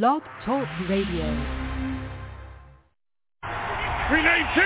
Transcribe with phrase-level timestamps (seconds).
[0.00, 1.28] Blog Talk Radio.
[4.08, 4.64] 319!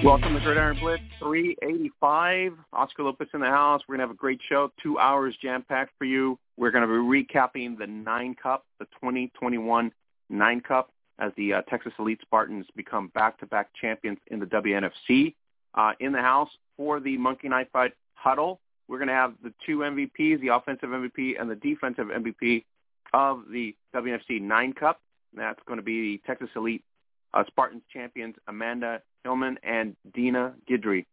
[0.03, 2.57] Welcome to Gridiron Blitz 385.
[2.73, 3.81] Oscar Lopez in the house.
[3.87, 6.37] We're going to have a great show, two hours jam-packed for you.
[6.57, 9.93] We're going to be recapping the Nine Cup, the 2021
[10.29, 15.35] Nine Cup, as the uh, Texas Elite Spartans become back-to-back champions in the WNFC.
[15.73, 18.59] Uh, in the house for the Monkey Knife Fight huddle,
[18.89, 22.65] we're going to have the two MVPs, the offensive MVP and the defensive MVP
[23.13, 24.99] of the WNFC Nine Cup.
[25.33, 26.83] That's going to be the Texas Elite
[27.33, 31.05] uh, Spartans champions Amanda Heilman and Deana Guidry.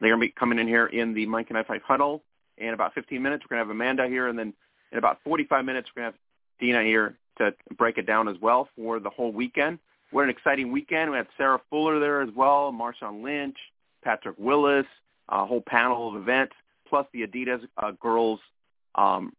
[0.00, 2.22] They're going to be coming in here in the Monkey Knife Fight huddle
[2.58, 3.44] in about 15 minutes.
[3.44, 4.52] We're going to have Amanda here, and then
[4.92, 6.20] in about 45 minutes, we're going to have
[6.60, 9.78] Dina here to break it down as well for the whole weekend.
[10.10, 11.10] What an exciting weekend.
[11.10, 13.56] We had Sarah Fuller there as well, Marshawn Lynch,
[14.02, 14.86] Patrick Willis,
[15.28, 16.54] a whole panel of events,
[16.88, 18.40] plus the Adidas uh, girls
[18.94, 19.32] um,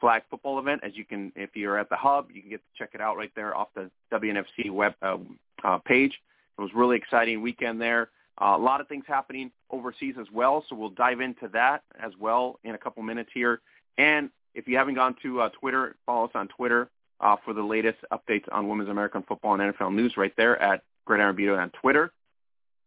[0.00, 0.82] flag football event.
[0.84, 3.16] As you can, if you're at the hub, you can get to check it out
[3.16, 5.18] right there off the WNFC web uh,
[5.62, 6.20] uh, page.
[6.58, 8.10] It was really exciting weekend there.
[8.40, 12.12] Uh, a lot of things happening overseas as well, so we'll dive into that as
[12.18, 13.60] well in a couple minutes here.
[13.96, 16.88] And if you haven't gone to uh, Twitter, follow us on Twitter
[17.20, 20.82] uh, for the latest updates on women's American football and NFL news right there at
[21.04, 22.12] Gridiron Beat on Twitter.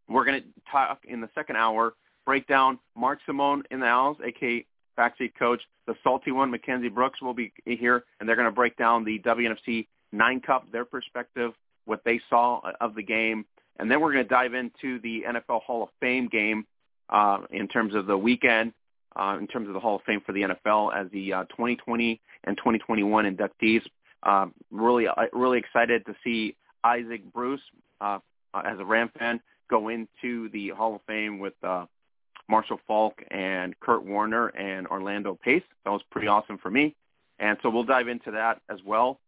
[0.10, 1.94] We're going to talk in the second hour,
[2.26, 4.66] break down Mark Simon in the house, aka
[4.98, 5.62] backseat coach.
[5.86, 9.20] The salty one, Mackenzie Brooks, will be here, and they're going to break down the
[9.20, 11.52] WNFC Nine Cup, their perspective,
[11.86, 13.46] what they saw of the game,
[13.80, 16.66] and then we're going to dive into the NFL Hall of Fame game
[17.10, 18.74] uh, in terms of the weekend,
[19.16, 22.20] uh, in terms of the Hall of Fame for the NFL as the uh, 2020
[22.44, 23.82] and 2021 inductees.
[24.24, 27.62] Uh, really, uh, really excited to see Isaac Bruce
[28.02, 28.20] uh,
[28.54, 29.40] uh, as a Ram fan
[29.70, 31.86] go into the Hall of Fame with uh,
[32.50, 35.64] Marshall Faulk and Kurt Warner and Orlando Pace.
[35.84, 36.96] That was pretty awesome for me.
[37.40, 39.20] And so we'll dive into that as well.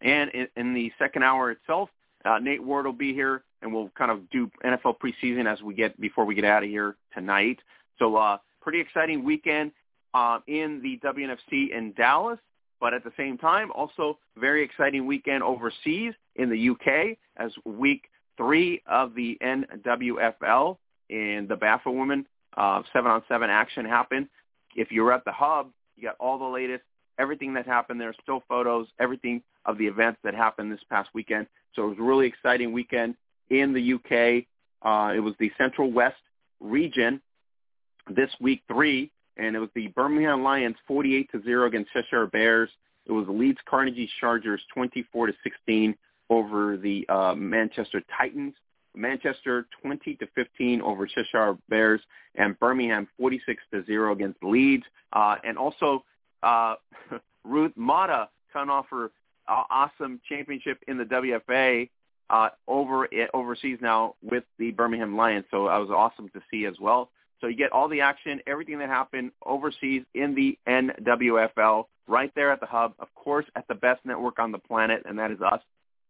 [0.00, 1.90] And in, in the second hour itself,
[2.24, 5.74] uh, Nate Ward will be here, and we'll kind of do NFL preseason as we
[5.74, 7.58] get before we get out of here tonight.
[7.98, 9.72] So, uh, pretty exciting weekend
[10.14, 12.38] uh, in the WNFC in Dallas,
[12.80, 18.04] but at the same time, also very exciting weekend overseas in the UK as week
[18.36, 20.76] three of the NWFL
[21.08, 22.26] in the BAFA women
[22.56, 24.28] uh, seven on seven action happened.
[24.74, 26.82] If you're at the hub, you got all the latest,
[27.18, 31.46] everything that happened there, still photos, everything of the events that happened this past weekend.
[31.74, 33.14] So it was a really exciting weekend
[33.50, 34.44] in the UK.
[34.82, 36.16] Uh, it was the Central West
[36.60, 37.20] region
[38.08, 42.70] this week three, and it was the Birmingham Lions 48 to zero against Cheshire Bears.
[43.06, 45.96] It was the Leeds Carnegie Chargers 24 to 16
[46.30, 48.54] over the uh, Manchester Titans.
[48.94, 52.00] Manchester 20 to 15 over Cheshire Bears,
[52.34, 54.84] and Birmingham 46 to zero against Leeds.
[55.12, 56.04] Uh, and also
[56.42, 56.74] uh,
[57.44, 59.10] Ruth Mata coming off her
[59.48, 61.88] uh, awesome championship in the WFA
[62.30, 65.46] uh, over overseas now with the Birmingham Lions.
[65.50, 67.10] So that was awesome to see as well.
[67.40, 72.50] So you get all the action, everything that happened overseas in the NWFL right there
[72.50, 75.40] at the hub, of course, at the best network on the planet, and that is
[75.40, 75.60] us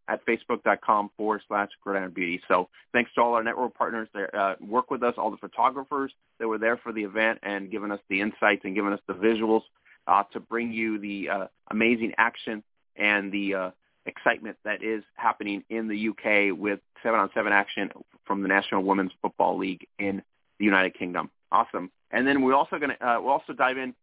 [0.09, 2.41] at facebook.com forward slash gridiron beauty.
[2.49, 6.13] So thanks to all our network partners that uh, work with us, all the photographers
[6.39, 9.15] that were there for the event and giving us the insights and giving us the
[9.15, 9.63] visuals
[10.07, 12.63] uh, to bring you the uh, amazing action
[12.97, 13.71] and the uh,
[14.07, 17.91] excitement that is happening in the UK with seven-on-seven action
[18.25, 20.23] from the National Women's Football League in
[20.59, 21.31] the United Kingdom.
[21.53, 21.91] Awesome.
[22.11, 23.95] And then we're also going to uh, we'll also dive in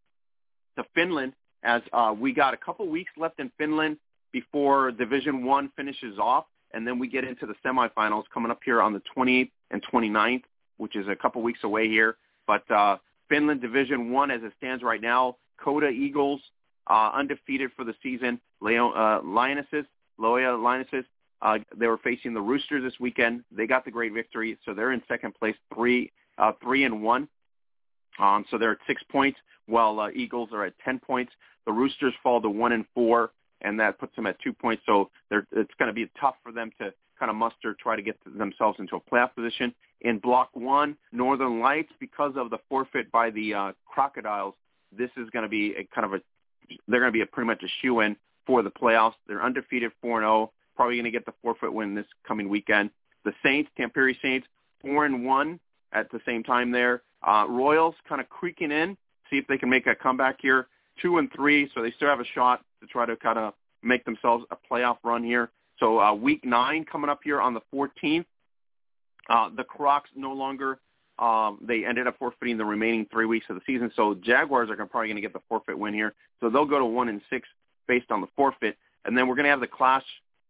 [0.77, 1.33] to Finland
[1.63, 3.97] as uh, we got a couple weeks left in Finland
[4.35, 8.81] before Division One finishes off, and then we get into the semifinals coming up here
[8.81, 10.43] on the 28th and 29th,
[10.75, 12.17] which is a couple weeks away here.
[12.45, 12.97] But uh,
[13.29, 16.41] Finland Division One, as it stands right now, Coda Eagles
[16.87, 18.41] uh, undefeated for the season.
[18.59, 19.85] Leo, uh, Lionesses,
[20.19, 21.05] Loya Lionesses,
[21.41, 23.45] uh, they were facing the Roosters this weekend.
[23.55, 27.29] They got the great victory, so they're in second place, three, uh, three and one.
[28.19, 31.31] Um, so they're at six points, while uh, Eagles are at ten points.
[31.65, 33.31] The Roosters fall to one and four,
[33.61, 34.83] and that puts them at two points.
[34.85, 38.17] So it's going to be tough for them to kind of muster, try to get
[38.37, 39.73] themselves into a playoff position.
[40.01, 44.53] In Block One, Northern Lights, because of the forfeit by the uh, Crocodiles,
[44.95, 46.21] this is going to be a kind of a
[46.87, 48.15] they're going to be a pretty much a shoe in
[48.45, 49.13] for the playoffs.
[49.27, 50.33] They're undefeated, four and zero.
[50.33, 52.89] Oh, probably going to get the forfeit win this coming weekend.
[53.23, 54.47] The Saints, Tampere Saints,
[54.81, 55.59] four and one
[55.93, 57.01] at the same time there.
[57.25, 58.97] Uh, Royals kind of creaking in,
[59.29, 60.67] see if they can make a comeback here.
[61.01, 63.53] Two and three, so they still have a shot to try to kind of
[63.83, 65.51] make themselves a playoff run here.
[65.79, 68.25] So uh, week nine coming up here on the 14th.
[69.29, 70.79] Uh, the Crocs no longer
[71.17, 73.91] um, they ended up forfeiting the remaining three weeks of the season.
[73.95, 76.13] So Jaguars are probably going to get the forfeit win here.
[76.41, 77.47] So they'll go to one and six
[77.87, 78.77] based on the forfeit.
[79.05, 80.03] And then we're going to have the clash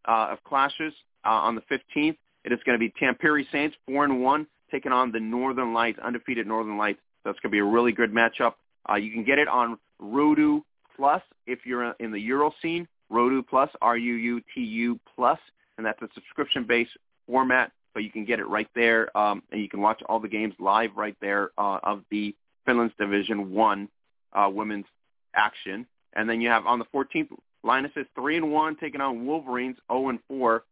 [0.08, 0.94] uh, of clashes
[1.24, 2.18] uh, on the 15th.
[2.44, 6.00] It is going to be Tampere Saints four and one taking on the Northern Lights,
[6.00, 7.00] undefeated Northern Lights.
[7.26, 8.54] It's going to be a really good matchup.
[8.90, 10.62] Uh, you can get it on Ruutu
[10.96, 12.88] Plus if you're in the Euro scene.
[13.12, 15.38] Ruutu Plus, R-U-U-T-U Plus,
[15.78, 16.90] and that's a subscription-based
[17.28, 20.28] format but you can get it right there, um, and you can watch all the
[20.28, 23.88] games live right there uh, of the Finland's Division One
[24.34, 24.86] uh, women's
[25.34, 25.88] action.
[26.14, 27.30] And then you have on the 14th,
[27.64, 30.66] Linus is three and one taking on Wolverines, 0 and four.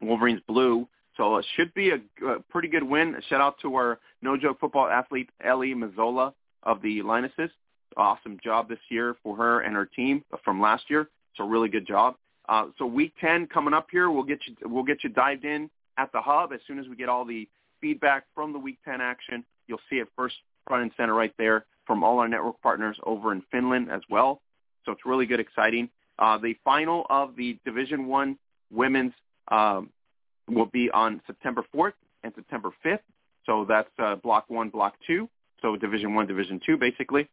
[0.00, 3.16] Wolverines blue, so it should be a, a pretty good win.
[3.28, 6.32] Shout out to our no joke football athlete Ellie Mazzola
[6.62, 7.50] of the Linuses.
[7.96, 11.08] Awesome job this year for her and her team from last year.
[11.36, 12.16] So really good job.
[12.48, 15.70] Uh, so week 10 coming up here, we'll get you we'll get you dived in
[15.98, 16.52] at the hub.
[16.52, 17.48] As soon as we get all the
[17.80, 21.64] feedback from the Week 10 action, you'll see it first front and center right there
[21.86, 24.40] from all our network partners over in Finland as well.
[24.84, 25.88] So it's really good, exciting.
[26.18, 28.38] Uh, the final of the Division One
[28.72, 29.12] women's
[29.48, 29.90] um,
[30.48, 31.92] will be on September 4th
[32.24, 33.00] and September 5th.
[33.44, 35.28] So that's uh, Block One, Block Two.
[35.62, 37.28] So Division One, Division Two, basically,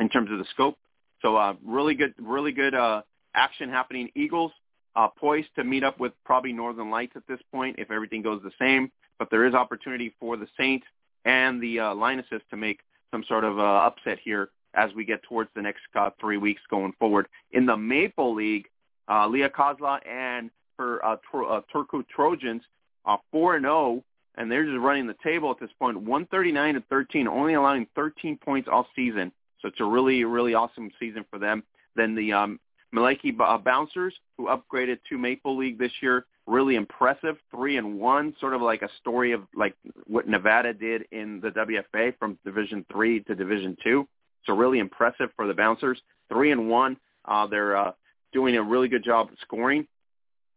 [0.00, 0.76] in terms of the scope.
[1.22, 3.02] So uh, really good, really good uh,
[3.34, 4.10] action happening.
[4.14, 4.52] Eagles
[4.96, 8.42] uh, poised to meet up with probably Northern Lights at this point if everything goes
[8.42, 8.90] the same.
[9.18, 10.86] But there is opportunity for the Saints
[11.24, 12.80] and the uh, to make
[13.10, 16.60] some sort of uh, upset here as we get towards the next uh, three weeks
[16.68, 17.28] going forward.
[17.52, 18.66] In the Maple League,
[19.08, 22.62] uh, Leah Kozla and her uh, uh, Turku Trojans
[23.04, 24.02] are 4-0,
[24.36, 28.38] and they're just running the table at this point, 139 and 13, only allowing 13
[28.38, 29.30] points all season.
[29.64, 31.62] So it's a really, really awesome season for them.
[31.96, 32.60] Then the um,
[32.94, 38.34] Malaki uh, Bouncers, who upgraded to Maple League this year, really impressive, three and one,
[38.40, 39.74] sort of like a story of like
[40.06, 44.06] what Nevada did in the WFA from Division three to Division two.
[44.44, 46.98] So really impressive for the Bouncers, three and one.
[47.24, 47.92] Uh, they're uh,
[48.34, 49.86] doing a really good job scoring.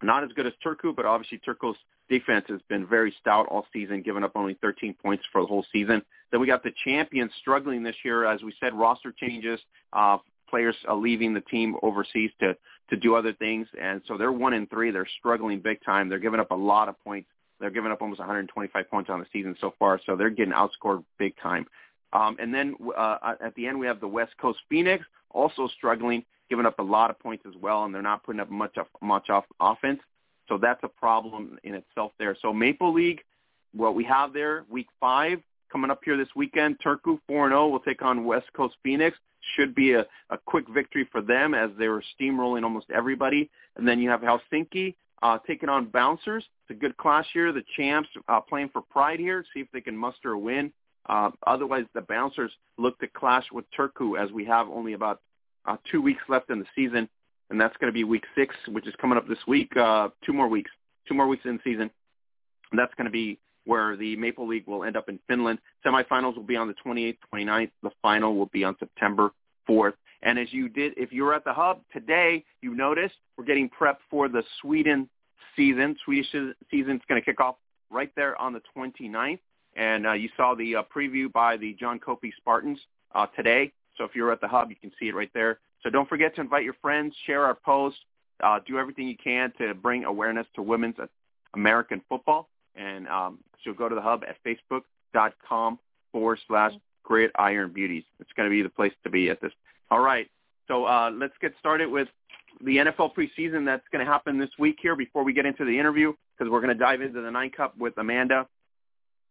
[0.04, 1.78] Not as good as Turku, but obviously Turku's
[2.10, 5.66] defense has been very stout all season, giving up only 13 points for the whole
[5.72, 6.02] season.
[6.32, 9.60] Then we got the champions struggling this year, as we said, roster changes.
[9.94, 10.18] Uh,
[10.50, 12.56] players uh, leaving the team overseas to
[12.90, 14.92] to do other things, and so they're one and three.
[14.92, 16.08] They're struggling big time.
[16.08, 17.28] They're giving up a lot of points.
[17.60, 21.04] They're giving up almost 125 points on the season so far, so they're getting outscored
[21.20, 21.66] big time.
[22.14, 26.24] Um, and then uh, at the end, we have the West Coast Phoenix also struggling,
[26.50, 28.86] giving up a lot of points as well, and they're not putting up much of
[29.02, 30.00] much off offense.
[30.48, 32.36] So that's a problem in itself there.
[32.42, 33.22] So Maple League,
[33.74, 35.40] what we have there, week five
[35.72, 39.18] coming up here this weekend, Turku 4-0 will take on West Coast Phoenix
[39.56, 43.50] should be a, a quick victory for them as they were steamrolling almost everybody.
[43.76, 46.44] And then you have Helsinki uh, taking on Bouncers.
[46.64, 47.52] It's a good clash here.
[47.52, 49.44] The champs uh, playing for pride here.
[49.54, 50.72] See if they can muster a win.
[51.08, 55.22] Uh, otherwise, the Bouncers look to clash with Turku as we have only about
[55.66, 57.10] uh, two weeks left in the season,
[57.50, 59.76] and that's going to be week six, which is coming up this week.
[59.78, 60.72] Uh, two more weeks,
[61.08, 61.90] two more weeks in season.
[62.72, 65.60] And that's going to be where the Maple League will end up in Finland.
[65.86, 67.72] Semifinals will be on the 28th, 29th.
[67.84, 69.32] The final will be on September
[69.70, 69.94] 4th.
[70.24, 73.70] And as you did, if you were at the hub today, you noticed we're getting
[73.70, 75.10] prepped for the Sweden
[75.56, 75.96] season.
[76.04, 76.32] Swedish
[76.72, 77.56] season is going to kick off
[77.92, 79.40] right there on the 29th.
[79.76, 82.80] And uh, you saw the uh, preview by the John Copey Spartans
[83.14, 83.72] uh, today.
[83.98, 85.60] So if you're at the hub, you can see it right there.
[85.84, 87.98] So don't forget to invite your friends, share our post,
[88.44, 90.96] uh, do everything you can to bring awareness to women's
[91.54, 92.50] American football.
[92.76, 95.80] And um, so go to the hub at facebook.com
[96.12, 98.04] forward slash gridiron beauties.
[98.20, 99.52] It's going to be the place to be at this.
[99.90, 100.28] All right.
[100.68, 102.08] So uh, let's get started with
[102.64, 105.78] the NFL preseason that's going to happen this week here before we get into the
[105.80, 108.48] interview because we're going to dive into the nine cup with Amanda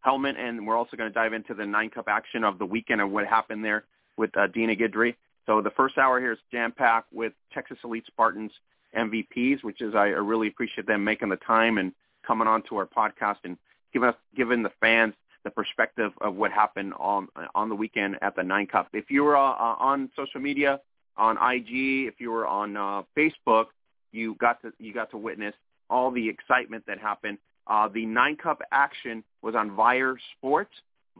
[0.07, 3.01] Heilman and we're also going to dive into the nine cup action of the weekend
[3.01, 3.85] and what happened there
[4.17, 5.15] with uh, Deana Guidry.
[5.47, 8.53] So the first hour here is jam-packed with Texas Elite Spartans
[8.97, 11.93] MVPs, which is I really appreciate them making the time and
[12.27, 13.57] coming on to our podcast and
[13.93, 18.35] giving us giving the fans the perspective of what happened on on the weekend at
[18.35, 18.89] the Nine Cup.
[18.93, 20.81] If you were uh, uh on social media,
[21.17, 23.67] on IG, if you were on uh, Facebook,
[24.13, 25.55] you got to you got to witness
[25.89, 27.39] all the excitement that happened.
[27.69, 30.73] Uh, the Nine Cup action was on Vyre Sports.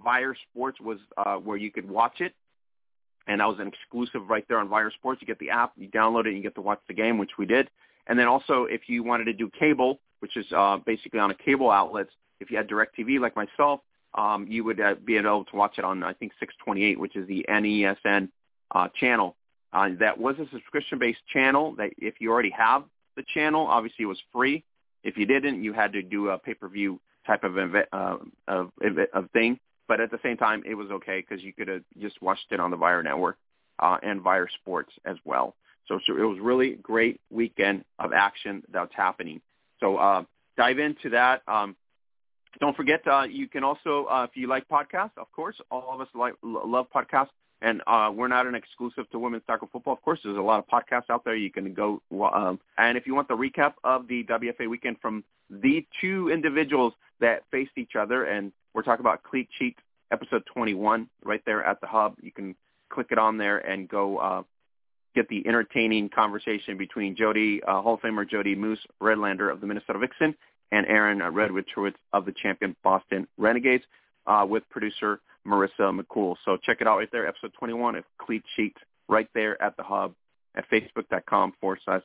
[0.05, 2.35] Vyre Sports was uh, where you could watch it,
[3.27, 5.21] and that was an exclusive right there on Vyre Sports.
[5.21, 7.33] You get the app, you download it, and you get to watch the game, which
[7.39, 7.69] we did.
[8.07, 11.35] And then also, if you wanted to do cable, which is uh, basically on a
[11.35, 13.81] cable outlets, if you had DirecTV like myself,
[14.15, 17.27] um, you would uh, be able to watch it on I think 628, which is
[17.27, 18.29] the NESN
[18.75, 19.37] uh, channel.
[19.73, 21.75] Uh, that was a subscription-based channel.
[21.77, 22.85] That if you already have
[23.17, 24.65] the channel, obviously it was free.
[25.03, 28.17] If you didn't, you had to do a pay-per-view type of event, uh,
[28.49, 28.71] of,
[29.13, 29.59] of thing.
[29.89, 32.61] But at the same time, it was okay because you could have just watched it
[32.61, 33.37] on the Vyre network
[33.79, 35.55] uh, and Vyre Sports as well.
[35.89, 39.41] So, so it was really great weekend of action that's happening.
[39.81, 40.25] So uh,
[40.57, 41.43] dive into that.
[41.47, 41.77] Um,
[42.59, 46.01] don't forget, uh, you can also, uh, if you like podcasts, of course, all of
[46.01, 47.29] us like love podcasts,
[47.63, 49.95] and uh, we're not an exclusive to women's soccer football.
[49.95, 52.03] Of course, there's a lot of podcasts out there you can go.
[52.13, 56.93] Um, and if you want the recap of the WFA weekend from the two individuals
[57.21, 59.75] that faced each other, and we're talking about Cleat Sheet
[60.13, 62.17] episode 21 right there at the hub.
[62.21, 62.55] You can
[62.91, 64.43] click it on there and go uh,
[65.15, 69.67] get the entertaining conversation between Jody, uh, Hall of Famer Jody Moose Redlander of the
[69.67, 70.37] Minnesota Vixen
[70.71, 73.85] and Aaron Redwood Truitt of the champion Boston Renegades
[74.27, 76.37] uh, with producer Marissa McCool.
[76.45, 78.79] So check it out right there, episode 21 of Cleat Sheets
[79.09, 80.13] right there at the hub
[80.55, 82.03] at facebook.com forward slash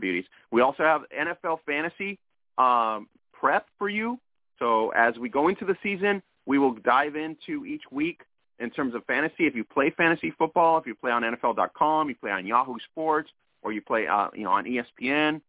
[0.00, 0.24] Beauties.
[0.50, 2.18] We also have NFL Fantasy
[2.58, 4.18] um, prep for you.
[4.58, 8.22] So as we go into the season, we will dive into each week
[8.58, 9.46] in terms of fantasy.
[9.46, 13.30] If you play fantasy football, if you play on NFL.com, you play on Yahoo Sports,
[13.62, 15.40] or you play uh, you know on ESPN,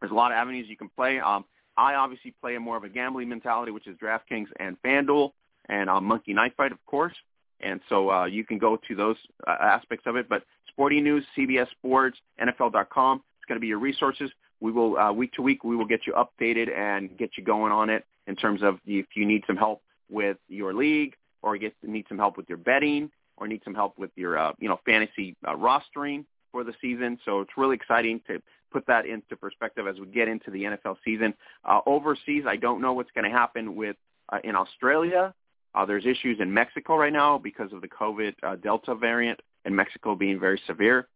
[0.00, 1.20] there's a lot of avenues you can play.
[1.20, 1.44] Um,
[1.76, 5.32] I obviously play more of a gambling mentality, which is DraftKings and FanDuel
[5.68, 7.14] and uh, Monkey Knife Fight, of course.
[7.60, 9.16] And so uh, you can go to those
[9.46, 10.28] uh, aspects of it.
[10.28, 14.30] But Sporting News, CBS Sports, NFL.com, it's going to be your resources.
[14.60, 17.72] We will uh, week to week we will get you updated and get you going
[17.72, 21.74] on it in terms of if you need some help with your league or get
[21.82, 24.78] need some help with your betting or need some help with your uh, you know
[24.84, 27.18] fantasy uh, rostering for the season.
[27.24, 28.40] So it's really exciting to
[28.72, 31.34] put that into perspective as we get into the NFL season.
[31.64, 33.96] Uh, overseas, I don't know what's going to happen with
[34.32, 35.34] uh, in Australia.
[35.74, 39.74] Uh, there's issues in Mexico right now because of the COVID uh, Delta variant in
[39.76, 41.06] Mexico being very severe.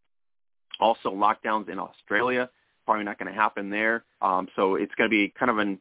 [0.79, 2.49] Also, lockdowns in Australia
[2.91, 4.05] probably not going to happen there.
[4.21, 5.79] Um, so it's going to be kind of an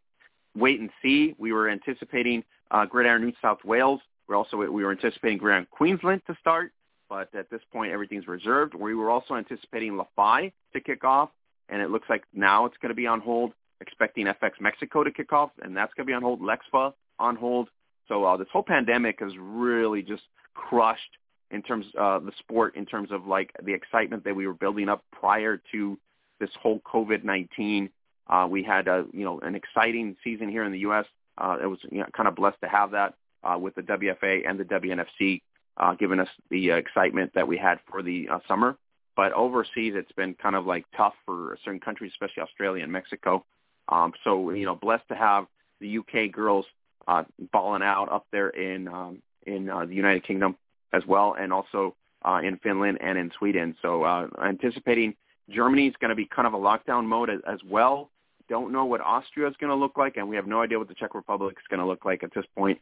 [0.60, 1.36] wait and see.
[1.38, 4.02] We were anticipating uh, Gridiron New South Wales.
[4.28, 6.72] We're also we were anticipating Gridiron Queensland to start,
[7.10, 8.76] but at this point everything's reserved.
[8.76, 11.30] We were also anticipating LaFi to kick off,
[11.70, 13.54] and it looks like now it's going to be on hold.
[13.82, 16.42] Expecting FX Mexico to kick off, and that's going to be on hold.
[16.42, 17.70] Lexfa on hold.
[18.10, 20.24] So uh, this whole pandemic has really just
[20.54, 21.18] crushed
[21.52, 24.54] in terms of uh, the sport, in terms of like the excitement that we were
[24.54, 25.98] building up prior to
[26.40, 27.90] this whole COVID-19.
[28.30, 31.06] Uh, we had a, you know, an exciting season here in the U.S.
[31.38, 34.48] Uh, it was you know, kind of blessed to have that uh, with the WFA
[34.48, 35.42] and the WNFC
[35.78, 38.78] uh, giving us the uh, excitement that we had for the uh, summer.
[39.16, 43.46] But overseas, it's been kind of like tough for certain countries, especially Australia and Mexico.
[43.88, 45.46] Um, so, you know, blessed to have
[45.82, 46.66] the UK girls
[47.08, 50.56] uh, balling out up there in um, in uh, the United Kingdom
[50.94, 53.76] as well, and also uh, in Finland and in Sweden.
[53.82, 55.16] So, uh, anticipating
[55.50, 58.12] Germany is going to be kind of a lockdown mode as, as well
[58.50, 60.88] don't know what Austria is going to look like, and we have no idea what
[60.88, 62.80] the Czech Republic is going to look like at this point.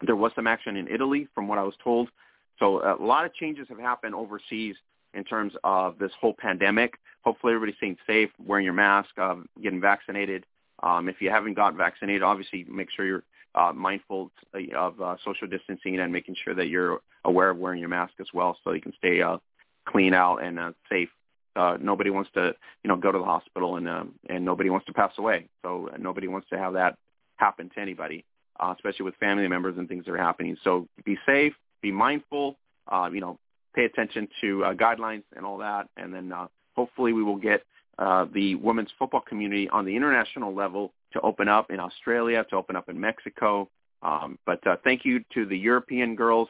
[0.00, 2.08] There was some action in Italy, from what I was told.
[2.58, 4.76] So a lot of changes have happened overseas
[5.12, 6.94] in terms of this whole pandemic.
[7.22, 10.44] Hopefully everybody's staying safe, wearing your mask, uh, getting vaccinated.
[10.82, 13.24] Um, if you haven't gotten vaccinated, obviously make sure you're
[13.54, 14.30] uh, mindful
[14.76, 18.26] of uh, social distancing and making sure that you're aware of wearing your mask as
[18.34, 19.38] well so you can stay uh,
[19.86, 21.08] clean out and uh, safe
[21.56, 24.86] uh, nobody wants to, you know, go to the hospital and um, and nobody wants
[24.86, 25.48] to pass away.
[25.62, 26.96] So uh, nobody wants to have that
[27.36, 28.24] happen to anybody,
[28.60, 30.56] uh, especially with family members and things that are happening.
[30.64, 32.56] So be safe, be mindful,
[32.90, 33.38] uh, you know,
[33.74, 36.46] pay attention to uh, guidelines and all that, and then uh,
[36.76, 37.62] hopefully we will get
[37.98, 42.56] uh, the women's football community on the international level to open up in Australia, to
[42.56, 43.68] open up in Mexico.
[44.02, 46.48] Um, but uh, thank you to the European girls.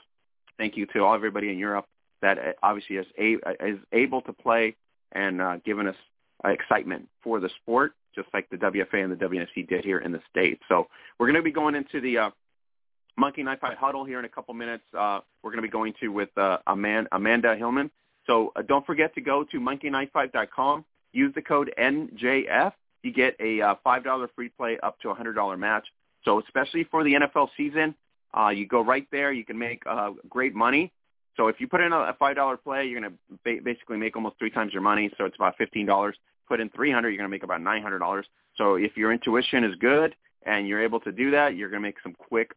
[0.58, 1.86] Thank you to all everybody in Europe
[2.22, 4.76] that uh, obviously is, a- is able to play
[5.12, 5.96] and uh, given us
[6.44, 10.12] uh, excitement for the sport, just like the WFA and the WNFC did here in
[10.12, 10.62] the States.
[10.68, 12.30] So we're going to be going into the uh,
[13.16, 14.84] Monkey Knife Fight Huddle here in a couple minutes.
[14.96, 17.90] Uh, we're going to be going to with uh, Amanda, Amanda Heilman.
[18.26, 20.84] So uh, don't forget to go to monkeyknifefight.com.
[21.12, 22.72] Use the code NJF.
[23.02, 25.86] You get a uh, $5 free play up to a $100 match.
[26.24, 27.94] So especially for the NFL season,
[28.36, 29.32] uh, you go right there.
[29.32, 30.90] You can make uh, great money.
[31.36, 34.16] So if you put in a five dollar play, you're going to ba- basically make
[34.16, 35.10] almost three times your money.
[35.18, 36.16] So it's about fifteen dollars.
[36.48, 38.26] Put in three hundred, you're going to make about nine hundred dollars.
[38.56, 40.14] So if your intuition is good
[40.46, 42.52] and you're able to do that, you're going to make some quick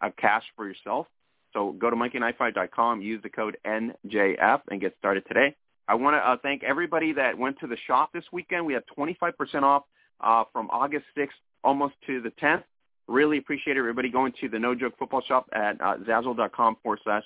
[0.00, 1.06] uh, cash for yourself.
[1.52, 5.54] So go to monkeyknifefight.com, use the code NJF, and get started today.
[5.86, 8.66] I want to uh, thank everybody that went to the shop this weekend.
[8.66, 9.84] We had 25% off
[10.20, 11.28] uh, from August 6th
[11.62, 12.64] almost to the 10th.
[13.06, 17.22] Really appreciate everybody going to the No Joke Football Shop at uh, Zazzle.com forward slash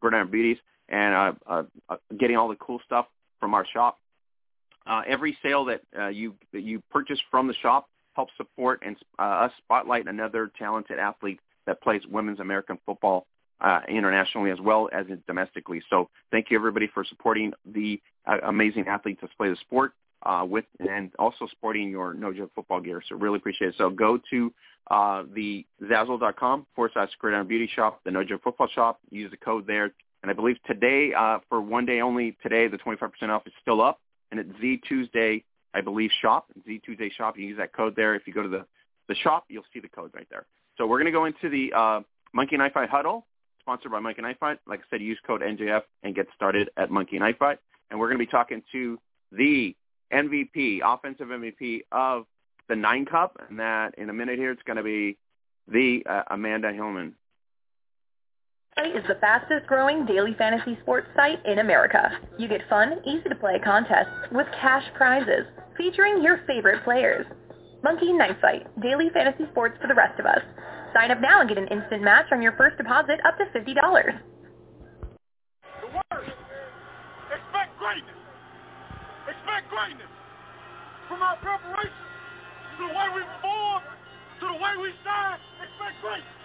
[0.00, 3.06] Gridiron Beauties and uh, uh, uh, getting all the cool stuff
[3.40, 3.98] from our shop.
[4.86, 8.96] Uh, every sale that uh, you that you purchase from the shop helps support and
[9.18, 13.26] uh, us spotlight another talented athlete that plays women's American football
[13.60, 15.82] uh, internationally as well as domestically.
[15.90, 20.44] So thank you everybody for supporting the uh, amazing athletes that play the sport uh,
[20.48, 23.02] with and also sporting your No Joke football gear.
[23.08, 23.74] So really appreciate it.
[23.78, 24.52] So go to
[24.90, 29.00] uh, the Zazzle.com forward slash Gridiron Beauty Shop, the No Joke Football Shop.
[29.10, 29.92] Use the code there.
[30.22, 33.82] And I believe today, uh, for one day only, today the 25% off is still
[33.82, 34.00] up.
[34.30, 38.14] And at Z Tuesday, I believe, shop, Z Tuesday shop, you use that code there.
[38.14, 38.64] If you go to the,
[39.08, 40.46] the shop, you'll see the code right there.
[40.78, 42.00] So we're going to go into the uh,
[42.32, 43.26] Monkey Knife Fight Huddle,
[43.60, 44.58] sponsored by Monkey Knife Fight.
[44.66, 47.58] Like I said, use code NJF and get started at Monkey Knife Fight.
[47.90, 48.98] And we're going to be talking to
[49.32, 49.76] the
[50.12, 52.26] MVP, offensive MVP of
[52.68, 55.16] the Nine Cup, and that in a minute here it's going to be
[55.68, 57.12] the uh, Amanda Heilman.
[58.78, 62.18] is the fastest growing daily fantasy sports site in America.
[62.38, 65.46] You get fun, easy to play contests with cash prizes
[65.76, 67.26] featuring your favorite players.
[67.82, 70.40] Monkey Knife Fight, daily fantasy sports for the rest of us.
[70.94, 73.74] Sign up now and get an instant match on your first deposit up to $50.
[75.80, 76.32] The word.
[77.30, 78.16] Expect greatness.
[79.28, 80.08] Expect greatness.
[81.08, 81.92] From our preparation
[82.76, 83.80] to the way we perform,
[84.40, 86.36] to the way we shine, expect greatness.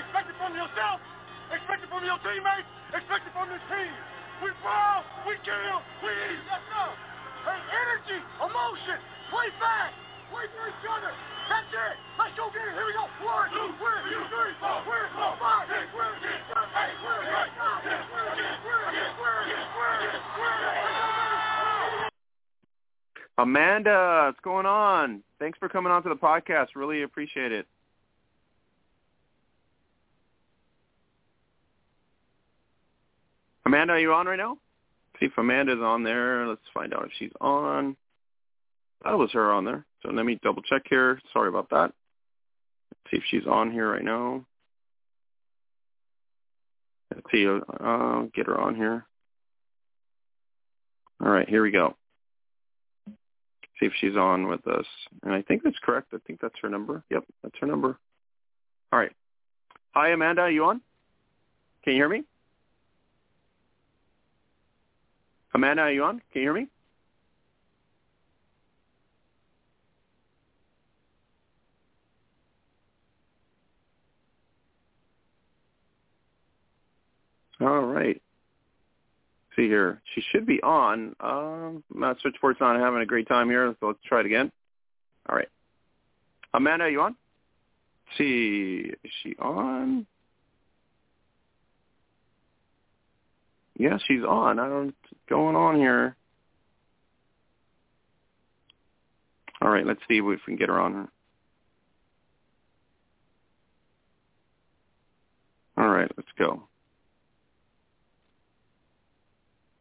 [0.00, 1.04] Expect it from yourself.
[1.52, 2.68] Expect it from your teammates.
[2.96, 3.92] Expect it from this team.
[4.40, 6.40] We brawl, we kill, we eat.
[6.48, 6.88] Yes, sir.
[7.44, 9.96] Hey, energy, emotion, play fast,
[10.32, 11.12] play for each other.
[11.48, 11.94] That's it.
[12.18, 12.74] Let's go get it.
[12.74, 13.04] Here we go.
[13.22, 15.36] One, two, three, four, three, four,
[23.38, 25.22] Amanda, what's going on?
[25.38, 26.68] Thanks for coming on to the podcast.
[26.74, 27.66] Really appreciate it.
[33.66, 34.56] Amanda, are you on right now?
[35.20, 36.46] See if Amanda's on there.
[36.46, 37.96] Let's find out if she's on.
[39.04, 39.84] That was her on there.
[40.02, 41.20] So let me double check here.
[41.32, 41.92] Sorry about that.
[42.90, 44.44] Let's see if she's on here right now.
[47.14, 47.46] Let's see.
[47.46, 49.04] Uh, get her on here.
[51.20, 51.96] All right, here we go.
[53.78, 54.86] See if she's on with us.
[55.22, 56.08] And I think that's correct.
[56.14, 57.02] I think that's her number.
[57.10, 57.98] Yep, that's her number.
[58.92, 59.12] All right.
[59.92, 60.42] Hi, Amanda.
[60.42, 60.80] Are you on?
[61.84, 62.24] Can you hear me?
[65.54, 66.20] Amanda, are you on?
[66.32, 66.66] Can you hear me?
[77.60, 78.20] All right.
[79.56, 80.02] See here.
[80.14, 81.16] She should be on.
[81.18, 84.52] Um, my switchboard's not having a great time here, so let's try it again.
[85.28, 85.48] All right.
[86.52, 87.16] Amanda, are you on?
[88.06, 90.06] Let's see, is she on?
[93.78, 94.58] Yeah, she's on.
[94.58, 94.96] I don't what's
[95.28, 96.16] going on here.
[99.60, 101.08] All right, let's see if we can get her on.
[105.76, 106.62] All right, let's go.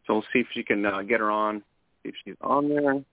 [0.05, 1.63] So we'll see if she can uh, get her on,
[2.03, 3.03] see if she's on there.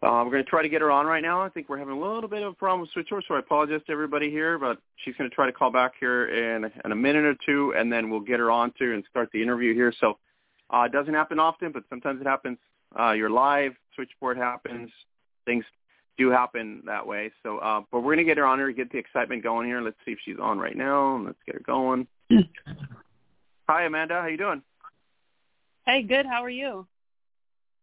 [0.00, 1.42] Uh, we're going to try to get her on right now.
[1.42, 3.80] I think we're having a little bit of a problem with switchover, so I apologize
[3.86, 6.94] to everybody here, but she's going to try to call back here in, in a
[6.94, 9.92] minute or two, and then we'll get her on to and start the interview here.
[9.98, 10.18] So
[10.72, 12.58] uh, it doesn't happen often, but sometimes it happens.
[12.98, 14.88] Uh, you're live, switchboard happens,
[15.46, 15.64] things
[16.16, 17.32] do happen that way.
[17.42, 19.80] So, uh, but we're going to get her on here, get the excitement going here.
[19.80, 21.16] Let's see if she's on right now.
[21.16, 22.06] And let's get her going.
[23.68, 24.20] Hi, Amanda.
[24.22, 24.62] How you doing?
[25.84, 26.24] Hey, good.
[26.24, 26.86] How are you?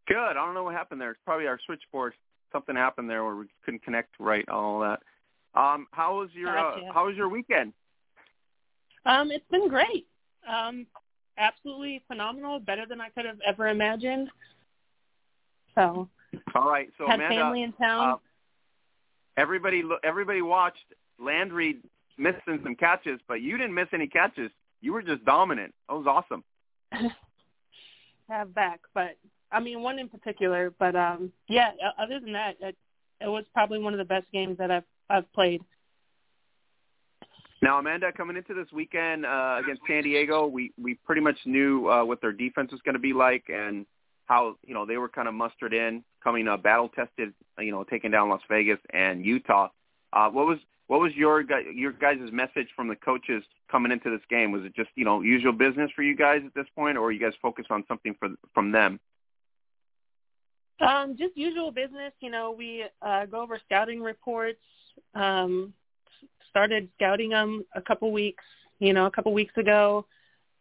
[0.08, 0.18] Good.
[0.18, 1.12] I don't know what happened there.
[1.12, 2.14] It's probably our switchboard.
[2.52, 4.48] Something happened there where we couldn't connect right.
[4.50, 5.02] All that.
[5.54, 6.86] Um, how was your Gotcha.
[6.88, 7.74] uh, How was your weekend?
[9.06, 10.08] Um, it's been great.
[10.52, 10.88] Um,
[11.38, 12.60] absolutely phenomenal.
[12.60, 14.30] Better than I could have ever imagined.
[15.76, 16.08] So
[16.56, 16.90] All right.
[16.98, 18.14] So had Amanda, family in town.
[18.14, 18.18] uh,
[19.38, 20.86] everybody everybody watched
[21.20, 21.78] Landry
[22.18, 24.50] missing some catches, but you didn't miss any catches.
[24.86, 25.74] You were just dominant.
[25.90, 26.44] That was awesome.
[28.30, 29.18] have back, but
[29.52, 30.72] I mean one in particular.
[30.78, 31.72] But um, yeah.
[31.98, 32.76] Other than that, it,
[33.20, 35.64] it was probably one of the best games that I've I've played.
[37.64, 41.90] Now, Amanda, coming into this weekend uh, against San Diego, we we pretty much knew
[41.90, 43.88] uh, what their defense was going to be like and
[44.26, 47.84] how you know they were kind of mustered in, coming uh, battle tested, you know,
[47.84, 49.70] taking down Las Vegas and Utah.
[50.14, 54.26] Uh, what was what was your your guys' message from the coaches coming into this
[54.30, 54.52] game?
[54.52, 57.20] Was it just you know usual business for you guys at this point, or you
[57.20, 59.00] guys focused on something for, from them?
[60.80, 62.14] Um, just usual business.
[62.20, 64.60] You know, we uh, go over scouting reports.
[65.14, 65.74] Um,
[66.56, 68.44] started scouting them a couple weeks,
[68.80, 70.06] you know, a couple weeks ago,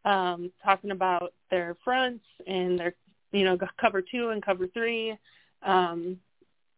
[0.04, 2.94] um, talking about their fronts and their,
[3.30, 5.16] you know, cover two and cover three.
[5.62, 6.18] Um,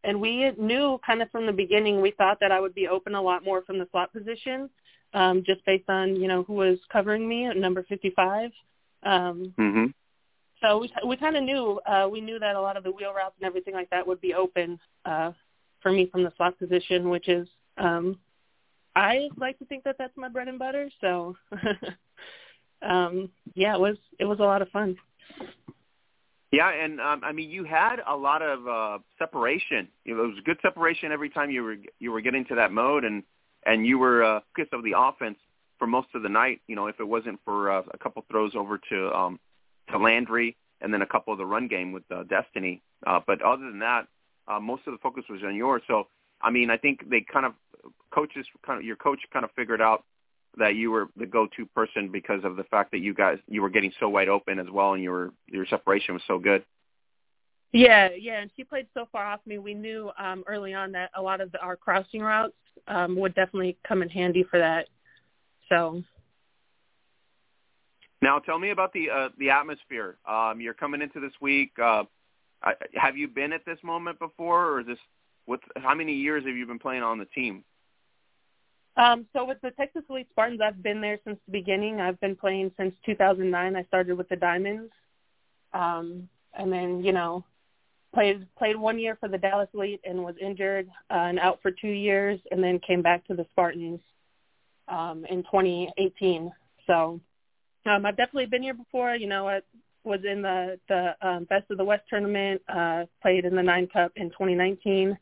[0.06, 3.16] and we knew kind of from the beginning, we thought that I would be open
[3.16, 4.70] a lot more from the slot position,
[5.12, 8.52] um, just based on, you know, who was covering me at number 55.
[9.02, 9.86] Um, mm-hmm.
[10.62, 13.12] So we we kind of knew uh, we knew that a lot of the wheel
[13.12, 15.32] routes and everything like that would be open uh,
[15.82, 18.18] for me from the slot position, which is um,
[18.94, 20.88] I like to think that that's my bread and butter.
[21.00, 21.36] So
[22.82, 24.96] um, yeah, it was it was a lot of fun.
[26.56, 29.88] Yeah, and um, I mean, you had a lot of uh, separation.
[30.06, 33.22] It was good separation every time you were you were getting to that mode, and
[33.66, 35.36] and you were uh, focused of the offense
[35.78, 36.62] for most of the night.
[36.66, 39.38] You know, if it wasn't for uh, a couple throws over to um,
[39.90, 42.80] to Landry and then a couple of the run game with uh, Destiny.
[43.06, 44.06] Uh, but other than that,
[44.48, 45.82] uh, most of the focus was on yours.
[45.86, 46.06] So,
[46.40, 47.52] I mean, I think they kind of
[48.14, 50.04] coaches kind of your coach kind of figured out
[50.56, 53.70] that you were the go-to person because of the fact that you guys you were
[53.70, 56.64] getting so wide open as well, and your your separation was so good.
[57.72, 59.58] Yeah, yeah, and she played so far off me.
[59.58, 62.54] We knew um, early on that a lot of the, our crossing routes
[62.88, 64.88] um, would definitely come in handy for that.
[65.68, 66.02] So
[68.22, 70.16] now, tell me about the uh, the atmosphere.
[70.26, 71.72] Um, you're coming into this week.
[71.82, 72.04] Uh,
[72.94, 74.98] have you been at this moment before, or is this
[75.44, 75.60] what?
[75.76, 77.62] How many years have you been playing on the team?
[78.96, 82.00] Um, so with the Texas Elite Spartans, I've been there since the beginning.
[82.00, 83.76] I've been playing since 2009.
[83.76, 84.90] I started with the Diamonds,
[85.74, 87.44] um, and then you know
[88.14, 91.70] played played one year for the Dallas Elite and was injured uh, and out for
[91.70, 94.00] two years, and then came back to the Spartans
[94.88, 96.50] um, in 2018.
[96.86, 97.20] So
[97.84, 99.14] um, I've definitely been here before.
[99.14, 99.60] You know, I
[100.04, 102.62] was in the the um, Best of the West tournament.
[102.66, 105.18] Uh, played in the Nine Cup in 2019.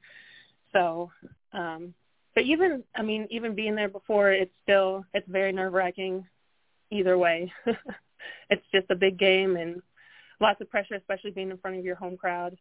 [0.73, 1.11] So,
[1.53, 1.95] um,
[2.35, 6.27] but even I mean, even being there before, it's still it's very nerve wracking.
[6.91, 7.53] Either way,
[8.51, 9.83] it's just a big game and
[10.41, 12.57] lots of pressure, especially being in front of your home crowd.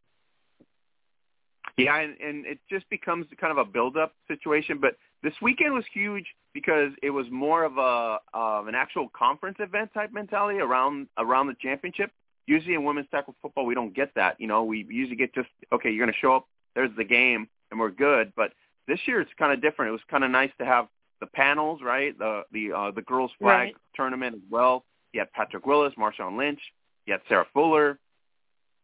[1.77, 4.77] Yeah, and, and it just becomes kind of a build-up situation.
[4.79, 9.57] But this weekend was huge because it was more of a of an actual conference
[9.59, 12.11] event type mentality around around the championship.
[12.45, 14.39] Usually in women's tackle football, we don't get that.
[14.39, 17.47] You know, we usually get just okay, you're going to show up, there's the game,
[17.71, 18.33] and we're good.
[18.35, 18.53] But
[18.87, 19.89] this year it's kind of different.
[19.89, 20.87] It was kind of nice to have
[21.19, 22.17] the panels, right?
[22.17, 23.75] The the uh, the girls flag right.
[23.95, 24.83] tournament as well.
[25.13, 26.59] You had Patrick Willis, Marshawn Lynch,
[27.05, 27.99] you had Sarah Fuller.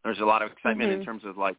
[0.04, 1.02] There's a lot of excitement mm-hmm.
[1.02, 1.58] in terms of like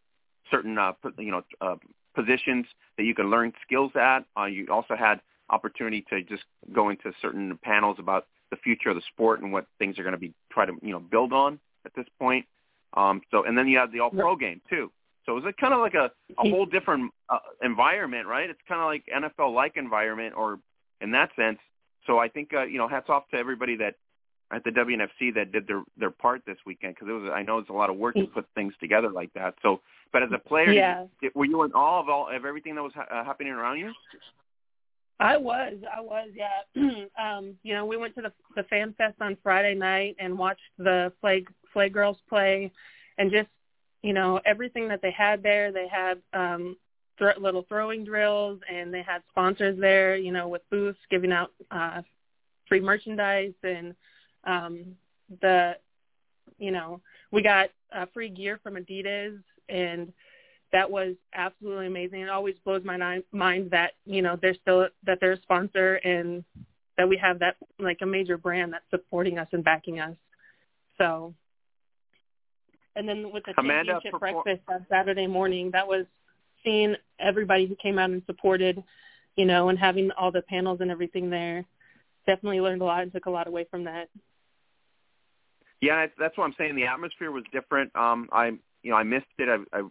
[0.51, 1.77] certain uh, you know uh,
[2.15, 4.21] positions that you can learn skills at.
[4.39, 8.97] Uh, you also had opportunity to just go into certain panels about the future of
[8.97, 11.59] the sport and what things are going to be try to you know build on
[11.85, 12.47] at this point.
[12.95, 14.91] Um, so and then you have the All Pro game too.
[15.31, 16.11] So it was kind of like a,
[16.45, 18.51] a whole different uh, environment, right?
[18.51, 20.59] It's kind of like NFL-like environment, or
[21.01, 21.59] in that sense.
[22.09, 23.95] So I think uh, you know, hats off to everybody that
[24.51, 27.59] at the WNFC that did their their part this weekend because it was I know
[27.59, 29.55] it's a lot of work to put things together like that.
[29.63, 31.05] So, but as a player, yeah.
[31.23, 33.79] did, were you in awe of all of everything that was ha- uh, happening around
[33.79, 33.93] you?
[35.21, 37.05] I was, I was, yeah.
[37.23, 40.61] um, you know, we went to the the fan fest on Friday night and watched
[40.77, 42.73] the flag flag girls play,
[43.17, 43.49] and just
[44.03, 45.73] you know everything that they had there.
[45.73, 46.77] They had um,
[47.19, 50.17] th- little throwing drills, and they had sponsors there.
[50.17, 52.03] You know, with booths giving out uh,
[52.69, 53.95] free merchandise, and
[54.45, 54.97] um,
[55.41, 55.77] the
[56.59, 59.39] you know we got uh, free gear from Adidas
[59.71, 60.13] and
[60.73, 62.21] that was absolutely amazing.
[62.21, 66.45] It always blows my mind that you know they're still that they're a sponsor and
[66.97, 70.15] that we have that like a major brand that's supporting us and backing us.
[70.99, 71.35] So,
[73.01, 76.05] and then with the Amanda, championship perform- breakfast on Saturday morning, that was
[76.63, 78.83] seeing everybody who came out and supported,
[79.37, 81.65] you know, and having all the panels and everything there.
[82.27, 84.11] Definitely learned a lot and took a lot away from that.
[85.81, 86.77] Yeah, that's what I'm saying.
[86.77, 87.91] The atmosphere was different.
[87.97, 88.49] Um, I,
[88.83, 89.49] you know, I missed it.
[89.49, 89.83] I, I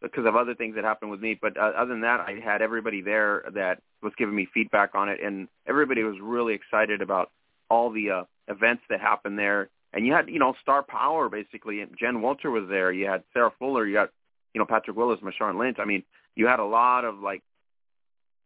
[0.00, 1.38] because of other things that happened with me.
[1.40, 5.10] But uh, other than that, I had everybody there that was giving me feedback on
[5.10, 7.30] it, and everybody was really excited about
[7.70, 9.68] all the uh, events that happened there.
[9.94, 11.84] And you had, you know, star power basically.
[11.98, 12.92] Jen Welter was there.
[12.92, 13.86] You had Sarah Fuller.
[13.86, 14.10] You got,
[14.52, 15.78] you know, Patrick Willis, Marshawn Lynch.
[15.78, 16.02] I mean,
[16.34, 17.42] you had a lot of like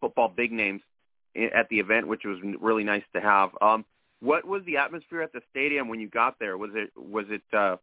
[0.00, 0.82] football big names
[1.34, 3.50] at the event, which was really nice to have.
[3.61, 3.84] Um,
[4.20, 6.58] what was the atmosphere at the stadium when you got there?
[6.58, 7.76] Was it was it uh,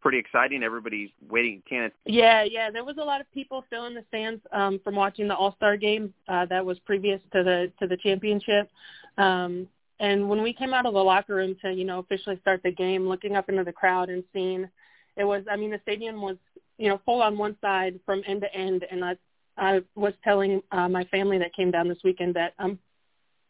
[0.00, 0.62] pretty exciting.
[0.62, 1.62] Everybody's waiting.
[1.68, 1.94] Can it?
[2.04, 2.70] Yeah, yeah.
[2.70, 5.54] There was a lot of people still in the stands um, from watching the All
[5.56, 8.70] Star game uh, that was previous to the to the championship.
[9.16, 9.68] Um,
[10.00, 12.70] and when we came out of the locker room to you know officially start the
[12.70, 14.68] game, looking up into the crowd and seeing
[15.16, 15.44] it was.
[15.50, 16.36] I mean, the stadium was
[16.78, 19.16] you know full on one side from end to end, and I
[19.56, 22.78] I was telling uh, my family that came down this weekend that I'm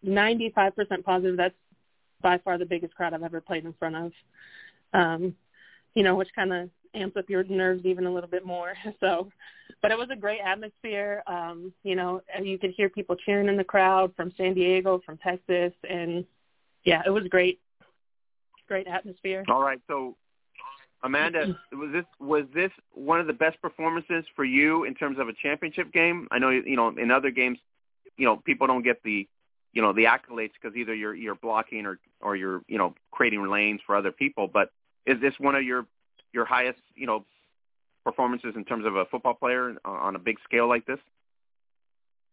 [0.06, 1.54] 95% positive that's
[2.20, 4.12] by far the biggest crowd I've ever played in front of.
[4.94, 5.34] Um,
[5.94, 8.74] you know, which kind of amps up your nerves even a little bit more.
[9.00, 9.30] So,
[9.80, 11.22] but it was a great atmosphere.
[11.26, 15.18] Um, you know, you could hear people cheering in the crowd from San Diego, from
[15.18, 16.24] Texas, and
[16.88, 17.60] yeah, it was great.
[18.66, 19.44] Great atmosphere.
[19.48, 20.16] All right, so
[21.02, 25.28] Amanda, was this was this one of the best performances for you in terms of
[25.28, 26.28] a championship game?
[26.30, 27.58] I know you know in other games,
[28.16, 29.26] you know people don't get the
[29.72, 33.48] you know the accolades because either you're you're blocking or or you're you know creating
[33.48, 34.48] lanes for other people.
[34.48, 34.70] But
[35.06, 35.86] is this one of your
[36.32, 37.24] your highest you know
[38.04, 40.98] performances in terms of a football player on a big scale like this?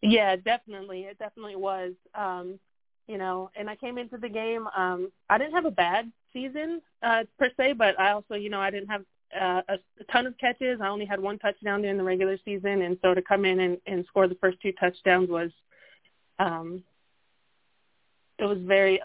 [0.01, 1.01] Yeah, definitely.
[1.01, 1.93] It definitely was.
[2.13, 2.59] Um,
[3.07, 4.67] you know, and I came into the game.
[4.75, 8.59] Um, I didn't have a bad season uh, per se, but I also, you know,
[8.59, 9.03] I didn't have
[9.39, 10.79] uh, a, ton of catches.
[10.81, 13.77] I only had one touchdown during the regular season, and so to come in and,
[13.85, 15.51] and score the first two touchdowns was,
[16.39, 16.83] um,
[18.37, 19.01] it was very,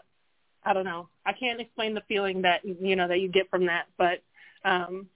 [0.65, 1.09] I don't know.
[1.25, 4.23] I can't explain the feeling that you know that you get from that, but
[4.65, 5.07] um,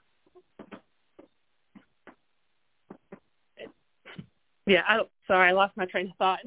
[4.67, 4.83] yeah.
[4.87, 6.41] I sorry, I lost my train of thought.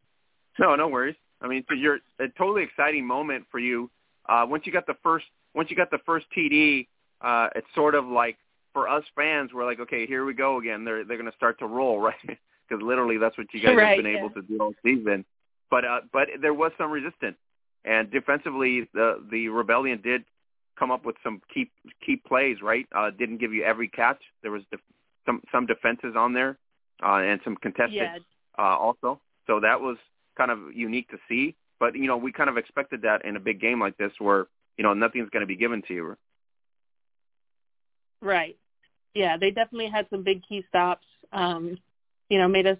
[0.58, 1.16] no, no worries.
[1.40, 3.90] I mean, so you're a totally exciting moment for you.
[4.28, 6.86] Uh, once you got the first, once you got the first TD,
[7.20, 8.36] uh, it's sort of like
[8.72, 10.84] for us fans, we're like, okay, here we go again.
[10.84, 12.14] They're they're going to start to roll, right?
[12.24, 14.18] Because literally, that's what you guys right, have been yeah.
[14.18, 15.24] able to do all season.
[15.70, 17.36] But uh, but there was some resistance,
[17.84, 20.24] and defensively, the the rebellion did
[20.78, 21.70] come up with some key
[22.04, 22.58] key plays.
[22.62, 24.20] Right, uh, didn't give you every catch.
[24.42, 24.80] There was def-
[25.26, 26.58] some some defenses on there,
[27.02, 28.18] uh, and some contested yeah.
[28.58, 29.20] uh, also.
[29.46, 29.96] So that was
[30.38, 31.54] kind of unique to see.
[31.78, 34.46] But you know, we kind of expected that in a big game like this, where
[34.78, 36.16] you know nothing's going to be given to you.
[38.22, 38.56] Right.
[39.14, 41.06] Yeah, they definitely had some big key stops.
[41.32, 41.78] Um,
[42.28, 42.78] you know, made us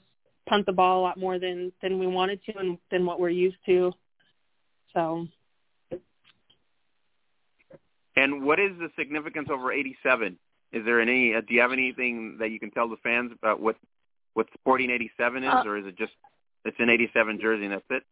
[0.49, 3.29] punt the ball a lot more than than we wanted to and than what we're
[3.29, 3.93] used to.
[4.95, 5.27] So.
[8.17, 10.37] And what is the significance over 87?
[10.73, 11.35] Is there any?
[11.35, 13.77] Uh, do you have anything that you can tell the fans about what
[14.35, 16.13] what Sporting 87 is, uh, or is it just
[16.65, 18.03] it's an 87 jersey and that's it?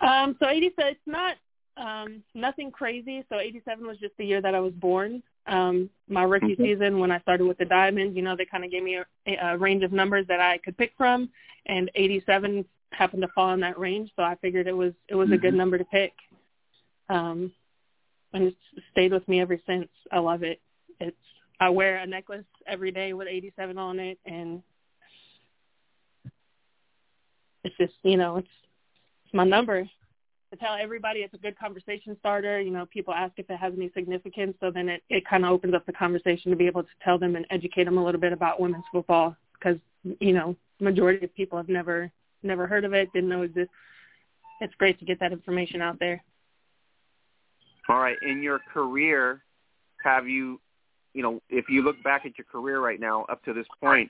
[0.00, 1.36] Um, so 87, it's not
[1.76, 3.24] um, nothing crazy.
[3.28, 5.22] So 87 was just the year that I was born.
[5.46, 6.62] Um, my rookie Mhm.
[6.62, 9.06] season when I started with the Diamonds, you know, they kind of gave me a,
[9.42, 11.30] a range of numbers that I could pick from,
[11.66, 14.10] and 87 happened to fall in that range.
[14.16, 15.58] So I figured it was it was a good Mhm.
[15.58, 16.12] number to pick.
[17.08, 17.52] Um,
[18.32, 19.88] and it's stayed with me ever since.
[20.12, 20.60] I love it.
[21.00, 21.16] It's
[21.58, 24.62] I wear a necklace every day with 87 on it, and
[27.64, 28.48] it's just you know it's
[29.24, 29.84] it's my number
[30.50, 33.72] to tell everybody it's a good conversation starter you know people ask if it has
[33.76, 36.82] any significance so then it it kind of opens up the conversation to be able
[36.82, 39.78] to tell them and educate them a little bit about women's football because
[40.18, 42.10] you know majority of people have never
[42.42, 43.72] never heard of it didn't know it exists
[44.60, 46.22] it's great to get that information out there
[47.88, 48.16] All right.
[48.22, 49.42] In your career,
[50.04, 50.60] have you,
[51.12, 54.08] you know, if you look back at your career right now up to this point,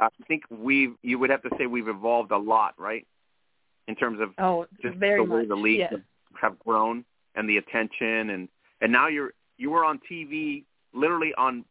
[0.00, 3.06] I think we've you would have to say we've evolved a lot, right?
[3.88, 5.92] In terms of oh just the way much the league yes.
[5.92, 6.02] have,
[6.40, 8.48] have grown and the attention and
[8.80, 11.64] and now you're you were on TV literally on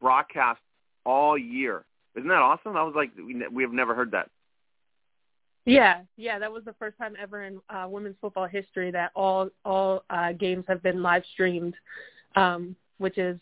[0.00, 0.60] broadcast
[1.04, 1.84] all year.
[2.16, 2.76] Isn't that awesome?
[2.76, 4.28] I was like we, we have never heard that.
[5.66, 9.50] Yeah, yeah, that was the first time ever in uh, women's football history that all
[9.64, 11.74] all uh, games have been live streamed,
[12.36, 13.38] um, which is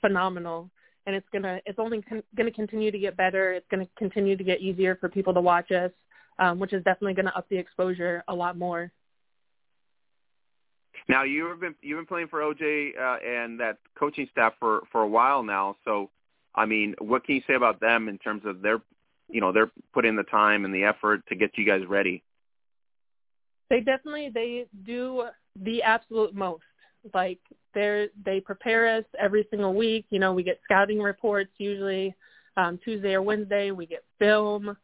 [0.00, 0.70] phenomenal.
[1.06, 3.52] And it's gonna it's only con- gonna continue to get better.
[3.52, 5.90] It's gonna continue to get easier for people to watch us,
[6.38, 8.90] um, which is definitely gonna up the exposure a lot more.
[11.08, 15.02] Now you've been you've been playing for OJ uh, and that coaching staff for for
[15.02, 15.76] a while now.
[15.84, 16.10] So,
[16.54, 18.80] I mean, what can you say about them in terms of their,
[19.28, 22.22] you know, they're putting the time and the effort to get you guys ready?
[23.68, 25.24] They definitely they do
[25.56, 26.64] the absolute most.
[27.12, 27.40] Like
[27.74, 30.06] they're they prepare us every single week.
[30.10, 32.14] You know, we get scouting reports usually
[32.56, 33.70] um, Tuesday or Wednesday.
[33.70, 34.76] We get film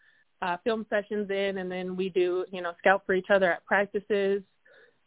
[0.43, 3.65] uh, film sessions in, and then we do you know scout for each other at
[3.67, 4.43] practices.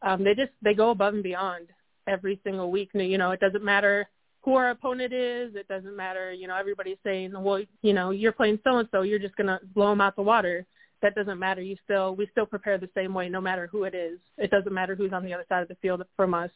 [0.01, 1.67] Um, they just they go above and beyond
[2.07, 2.89] every single week.
[2.93, 4.07] You know, it doesn't matter
[4.41, 5.55] who our opponent is.
[5.55, 6.33] It doesn't matter.
[6.33, 9.01] You know, everybody's saying, well, you know, you're playing so and so.
[9.01, 10.65] You're just gonna blow them out the water.
[11.01, 11.61] That doesn't matter.
[11.61, 14.19] You still we still prepare the same way, no matter who it is.
[14.37, 16.51] It doesn't matter who's on the other side of the field from us.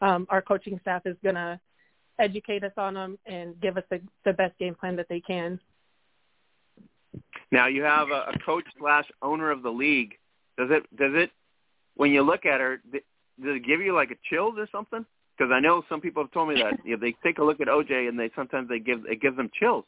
[0.00, 1.60] Um, our coaching staff is gonna
[2.18, 5.60] educate us on them and give us the, the best game plan that they can.
[7.50, 10.14] Now you have a, a coach slash owner of the league.
[10.58, 11.30] Does it does it
[11.94, 13.02] when you look at her does
[13.38, 15.04] it give you like a chills or something?
[15.36, 17.60] Because I know some people have told me that you know, they take a look
[17.60, 19.84] at OJ and they sometimes they give it gives them chills.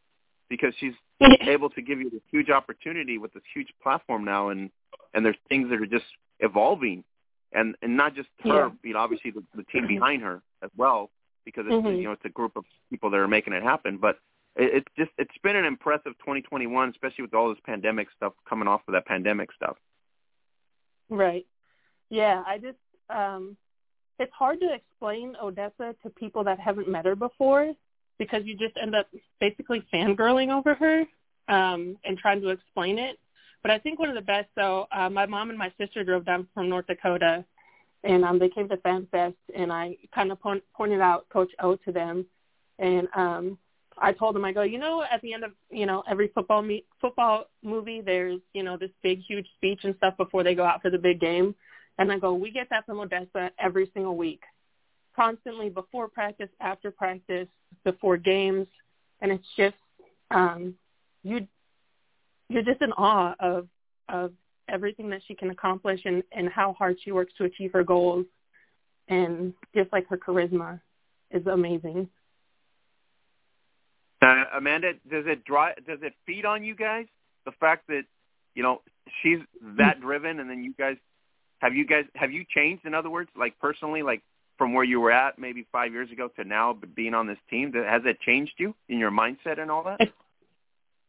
[0.51, 0.93] because she's
[1.43, 4.71] able to give you this huge opportunity with this huge platform now, and
[5.15, 6.05] and there's things that are just
[6.41, 7.05] evolving,
[7.53, 8.71] and and not just her, Yeah.
[8.83, 11.11] you know, obviously the, the team behind her as well,
[11.45, 11.97] because it's Mhm.
[11.99, 13.99] you know it's a group of people that are making it happen.
[13.99, 14.19] But
[14.57, 18.69] it, it's just it's been an impressive 2021, especially with all this pandemic stuff coming
[18.69, 19.77] off of that pandemic stuff.
[21.09, 21.47] Right.
[22.09, 23.57] Yeah, I just um
[24.19, 27.73] it's hard to explain Odessa to people that haven't met her before
[28.19, 29.09] because you just end up
[29.41, 31.01] basically fangirling over her
[31.49, 33.19] um and trying to explain it.
[33.63, 36.25] But I think one of the best so uh, my mom and my sister drove
[36.25, 37.45] down from North Dakota
[38.05, 41.51] and um they came to Fan Fest and I kind of point, pointed out Coach
[41.61, 42.27] O to them.
[42.79, 43.59] And um
[43.99, 46.63] I told them I go, you know, at the end of you know every football
[46.63, 50.65] meet football movie, there's you know this big huge speech and stuff before they go
[50.65, 51.55] out for the big game,
[51.99, 54.43] and I go, we get that from Odessa every single week,
[55.15, 57.49] constantly before practice, after practice,
[57.85, 58.67] before games,
[59.21, 59.77] and it's just
[60.31, 60.75] um,
[61.23, 61.47] you
[62.51, 63.69] you're just in awe of
[64.09, 64.33] of
[64.69, 68.27] everything that she can accomplish and and how hard she works to achieve her goals,
[69.09, 70.81] and just like her charisma
[71.31, 72.09] is amazing.
[74.21, 75.73] Uh, Amanda, does it dry?
[75.87, 77.07] Does it feed on you guys?
[77.47, 78.03] The fact that
[78.55, 78.83] you know
[79.23, 79.39] she's
[79.79, 80.97] that driven, and then you guys
[81.61, 82.85] have you guys have you changed?
[82.85, 84.23] In other words, like personally, like
[84.59, 87.73] from where you were at maybe five years ago to now, being on this team,
[87.73, 90.01] has it changed you in your mindset and all that?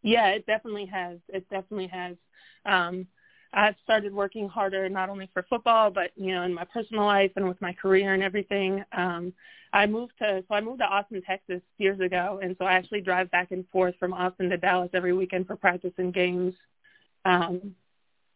[0.03, 1.19] Yeah, it definitely has.
[1.29, 2.15] It definitely has.
[2.65, 3.07] Um,
[3.53, 7.31] I've started working harder not only for football, but you know, in my personal life
[7.35, 8.83] and with my career and everything.
[8.93, 9.33] Um,
[9.73, 13.01] I moved to so I moved to Austin, Texas years ago, and so I actually
[13.01, 16.53] drive back and forth from Austin to Dallas every weekend for practice and games.
[17.25, 17.75] Um,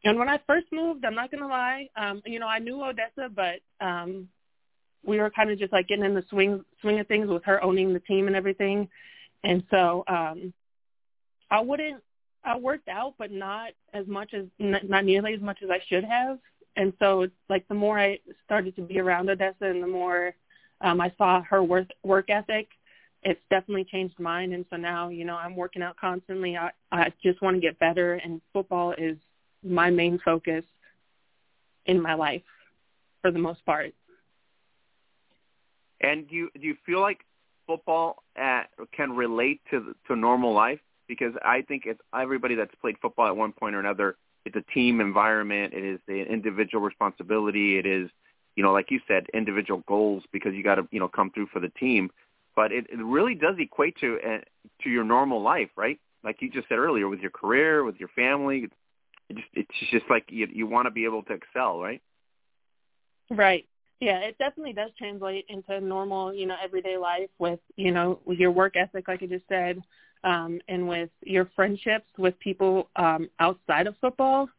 [0.03, 3.29] and when I first moved, I'm not gonna lie, um, you know, I knew Odessa,
[3.33, 4.27] but um,
[5.05, 7.63] we were kind of just like getting in the swing swing of things with her
[7.63, 8.89] owning the team and everything.
[9.43, 10.53] And so um,
[11.51, 12.01] I wouldn't
[12.45, 16.03] I worked out, but not as much as not nearly as much as I should
[16.03, 16.37] have.
[16.75, 20.35] And so, like the more I started to be around Odessa, and the more
[20.81, 22.67] um, I saw her work work ethic,
[23.23, 24.53] it's definitely changed mine.
[24.53, 26.55] And so now, you know, I'm working out constantly.
[26.55, 29.17] I I just want to get better, and football is
[29.63, 30.63] my main focus
[31.87, 32.43] in my life
[33.21, 33.93] for the most part.
[36.01, 37.21] And do you do you feel like
[37.65, 40.79] football at, can relate to to normal life?
[41.07, 44.15] Because I think it's everybody that's played football at one point or another.
[44.45, 45.73] It's a team environment.
[45.73, 47.77] It is the individual responsibility.
[47.77, 48.09] It is,
[48.55, 51.47] you know, like you said, individual goals because you got to, you know, come through
[51.47, 52.11] for the team.
[52.55, 54.37] But it, it really does equate to uh,
[54.83, 55.99] to your normal life, right?
[56.23, 58.69] Like you just said earlier, with your career, with your family.
[59.29, 62.01] It just, it's just like you you want to be able to excel, right?
[63.29, 63.65] Right.
[63.99, 68.51] Yeah, it definitely does translate into normal, you know, everyday life with, you know, your
[68.51, 69.81] work ethic, like I just said,
[70.25, 74.49] um, and with your friendships with people um, outside of football.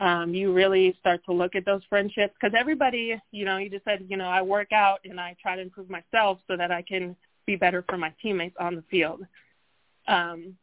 [0.00, 3.84] Um, you really start to look at those friendships because everybody, you know, you just
[3.84, 6.82] said, you know, I work out and I try to improve myself so that I
[6.82, 7.14] can
[7.46, 9.22] be better for my teammates on the field.
[10.08, 10.56] Um,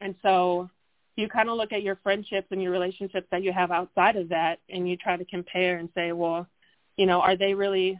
[0.00, 0.70] and so
[1.16, 4.28] you kind of look at your friendships and your relationships that you have outside of
[4.28, 6.46] that and you try to compare and say, well,
[6.96, 7.98] you know, are they really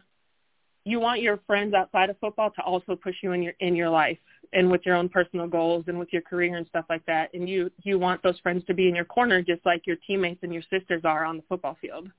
[0.85, 3.89] you want your friends outside of football to also push you in your in your
[3.89, 4.17] life
[4.51, 7.33] and with your own personal goals and with your career and stuff like that.
[7.33, 10.39] And you you want those friends to be in your corner just like your teammates
[10.43, 12.09] and your sisters are on the football field.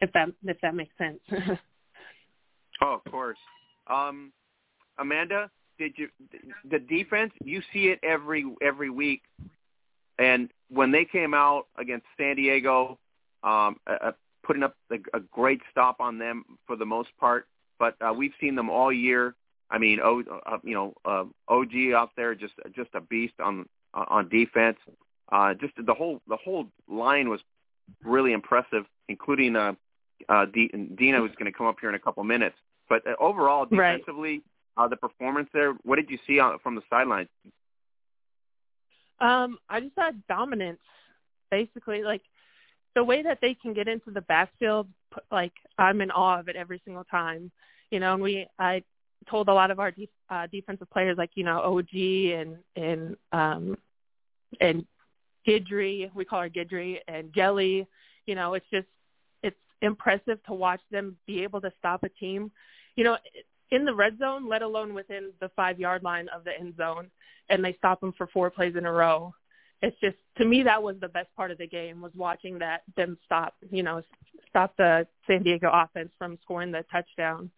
[0.00, 1.20] If that if that makes sense.
[2.82, 3.38] oh, of course.
[3.86, 4.32] Um
[4.98, 6.08] Amanda, did you
[6.68, 9.22] the defense, you see it every every week.
[10.18, 12.98] And when they came out against San Diego,
[13.44, 14.10] um, uh,
[14.44, 17.46] putting up a, a great stop on them for the most part.
[17.78, 19.34] But uh, we've seen them all year.
[19.70, 23.68] I mean, o, uh, you know, uh, OG out there just just a beast on
[23.94, 24.78] on defense.
[25.30, 27.40] Uh, just the whole the whole line was
[28.04, 29.74] really impressive, including uh,
[30.28, 32.56] uh, D- Deana, who's going to come up here in a couple minutes.
[32.88, 34.42] But uh, overall, defensively,
[34.76, 34.84] right.
[34.84, 35.74] uh, the performance there.
[35.84, 37.28] What did you see on, from the sidelines?
[39.20, 40.80] Um, I just saw dominance,
[41.50, 42.02] basically.
[42.02, 42.22] Like
[42.94, 44.88] the way that they can get into the backfield,
[45.30, 47.50] like I'm in awe of it every single time.
[47.90, 48.82] You know, and we, I
[49.30, 53.16] told a lot of our de- uh, defensive players, like you know, OG and and
[53.32, 53.78] um,
[54.60, 54.84] and
[55.46, 57.86] Guidry, we call her Guidry and Jelly.
[58.26, 58.88] You know, it's just
[59.42, 62.50] it's impressive to watch them be able to stop a team.
[62.96, 63.16] You know,
[63.70, 67.10] in the red zone, let alone within the five yard line of the end zone,
[67.48, 69.32] and they stop them for four plays in a row
[69.82, 72.82] it's just to me that was the best part of the game was watching that
[72.96, 74.02] them stop you know
[74.48, 77.50] stop the San Diego offense from scoring the touchdown.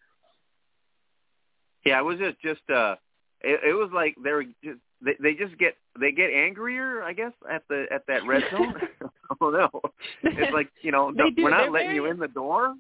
[1.85, 2.97] Yeah, it was just just uh
[3.41, 7.13] it, it was like they were just they they just get they get angrier, I
[7.15, 8.75] guess, at the at that red zone.
[9.31, 9.81] I don't know.
[10.23, 12.75] It's like you know we're not They're letting very- you in the door.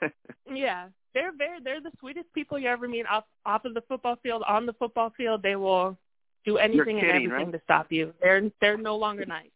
[0.52, 4.16] Yeah, they're very they're the sweetest people you ever meet off off of the football
[4.22, 4.42] field.
[4.46, 5.96] On the football field, they will
[6.44, 7.52] do anything and everything right?
[7.52, 8.12] to stop you.
[8.22, 9.50] They're they're no longer nice.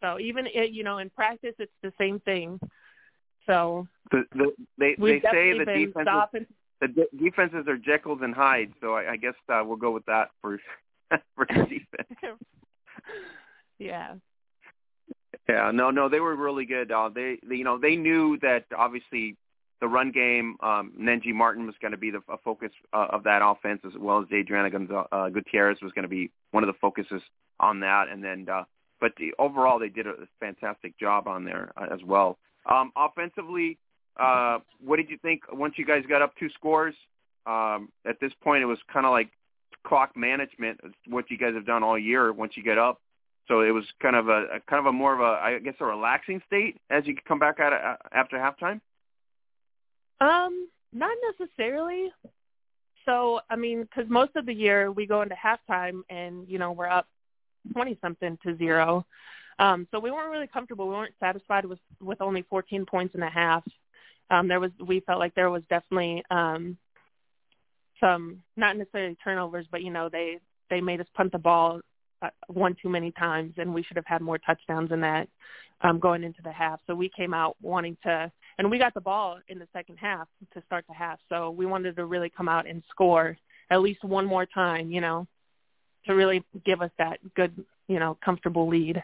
[0.00, 2.58] So even it, you know in practice, it's the same thing.
[3.46, 6.46] So the, the, they they say the defenses
[6.82, 8.72] the de- defenses are Jekylls and Hyde.
[8.80, 10.58] so I, I guess uh, we'll go with that for
[11.36, 12.40] for the defense.
[13.78, 14.14] yeah,
[15.48, 16.90] Yeah, no, no, they were really good.
[16.90, 19.36] Uh, they, they, you know, they knew that obviously
[19.82, 23.24] the run game, um, Nenji Martin was going to be the a focus uh, of
[23.24, 24.70] that offense, as well as Adriana
[25.10, 27.20] uh, Gutierrez was going to be one of the focuses
[27.58, 28.06] on that.
[28.08, 28.62] And then, uh,
[29.00, 32.38] but the, overall, they did a fantastic job on there uh, as well.
[32.70, 33.76] Um, offensively,
[34.20, 36.94] uh, what did you think once you guys got up two scores?
[37.44, 39.30] Um, at this point, it was kind of like
[39.84, 40.78] clock management,
[41.08, 42.32] what you guys have done all year.
[42.32, 43.00] Once you get up,
[43.48, 45.74] so it was kind of a, a kind of a more of a I guess
[45.80, 48.80] a relaxing state as you come back out of, after halftime.
[50.22, 52.12] Um, not necessarily.
[53.04, 56.72] So I mean, because most of the year we go into halftime and you know
[56.72, 57.06] we're up
[57.72, 59.04] twenty something to zero.
[59.58, 60.88] Um, so we weren't really comfortable.
[60.88, 63.64] We weren't satisfied with with only 14 points and a half.
[64.30, 66.78] Um, there was we felt like there was definitely um,
[68.00, 70.38] some not necessarily turnovers, but you know they
[70.70, 71.80] they made us punt the ball
[72.22, 75.28] uh, one too many times, and we should have had more touchdowns than that
[75.82, 76.80] um, going into the half.
[76.86, 80.28] So we came out wanting to, and we got the ball in the second half
[80.54, 81.18] to start the half.
[81.28, 83.36] So we wanted to really come out and score
[83.70, 85.26] at least one more time, you know,
[86.06, 89.02] to really give us that good, you know, comfortable lead.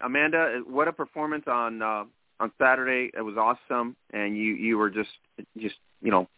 [0.00, 2.04] Amanda, what a performance on uh,
[2.40, 3.10] on Saturday!
[3.16, 5.10] It was awesome, and you you were just
[5.58, 6.28] just you know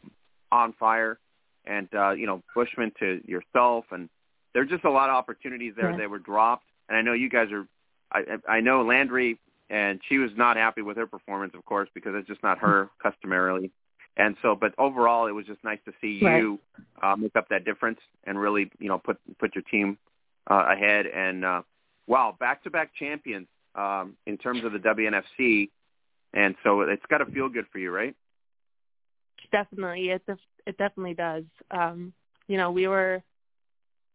[0.53, 1.18] on fire,
[1.64, 4.09] and uh, you know Bushman to yourself, and
[4.53, 5.97] there are just a lot of opportunities there Yeah.
[5.97, 7.66] that were dropped, and I know you guys are.
[8.12, 9.39] I I know Landry,
[9.70, 12.90] and she was not happy with her performance, of course, because it's just not her
[13.02, 13.70] customarily.
[14.16, 16.38] And so, but overall, it was just nice to see Right.
[16.38, 16.60] you
[17.02, 19.98] uh, make up that difference and really, you know, put put your team
[20.48, 21.06] uh, ahead.
[21.06, 21.62] And uh,
[22.06, 25.70] wow, back-to-back champions um, in terms of the WNFC,
[26.32, 28.14] and so it's got to feel good for you, right?
[29.50, 31.44] Definitely, it def- it definitely does.
[31.70, 32.12] Um,
[32.46, 33.20] you know, we were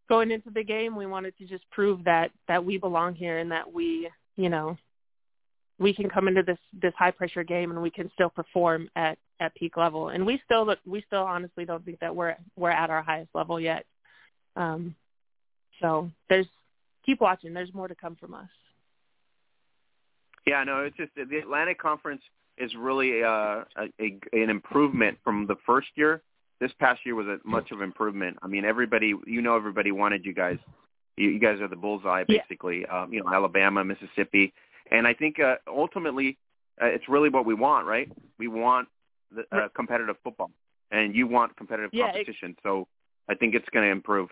[0.08, 0.96] going into the game.
[0.96, 4.78] We wanted to just prove that that we belong here and that we, you know,
[5.80, 9.18] we can come into this this high pressure game and we can still perform at
[9.40, 10.10] at peak level.
[10.10, 13.30] And we still look, we still honestly don't think that we're we're at our highest
[13.34, 13.86] level yet.
[14.56, 14.96] Um,
[15.82, 16.48] so there's
[17.06, 17.54] keep watching.
[17.54, 18.50] There's more to come from us.
[20.46, 22.22] Yeah, no, it's just the Atlantic Conference
[22.58, 26.22] is really uh, a, a an improvement from the first year.
[26.60, 28.38] This past year was a much of improvement.
[28.42, 30.58] I mean, everybody, you know, everybody wanted you guys.
[31.16, 32.42] You, you guys are the bullseye, Yeah.
[32.42, 32.86] basically.
[32.86, 34.52] Um, you know, Alabama, Mississippi,
[34.92, 36.38] and I think uh, ultimately,
[36.82, 38.10] uh, it's really what we want, right?
[38.38, 38.88] We want
[39.32, 40.52] the, uh, competitive football,
[40.92, 42.56] and you want competitive Yeah, it- competition.
[42.64, 42.88] so
[43.30, 44.30] I think it's going to improve.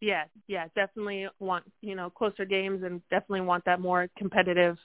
[0.00, 4.76] yeah, yeah, definitely want you know closer games and definitely want that more competitive,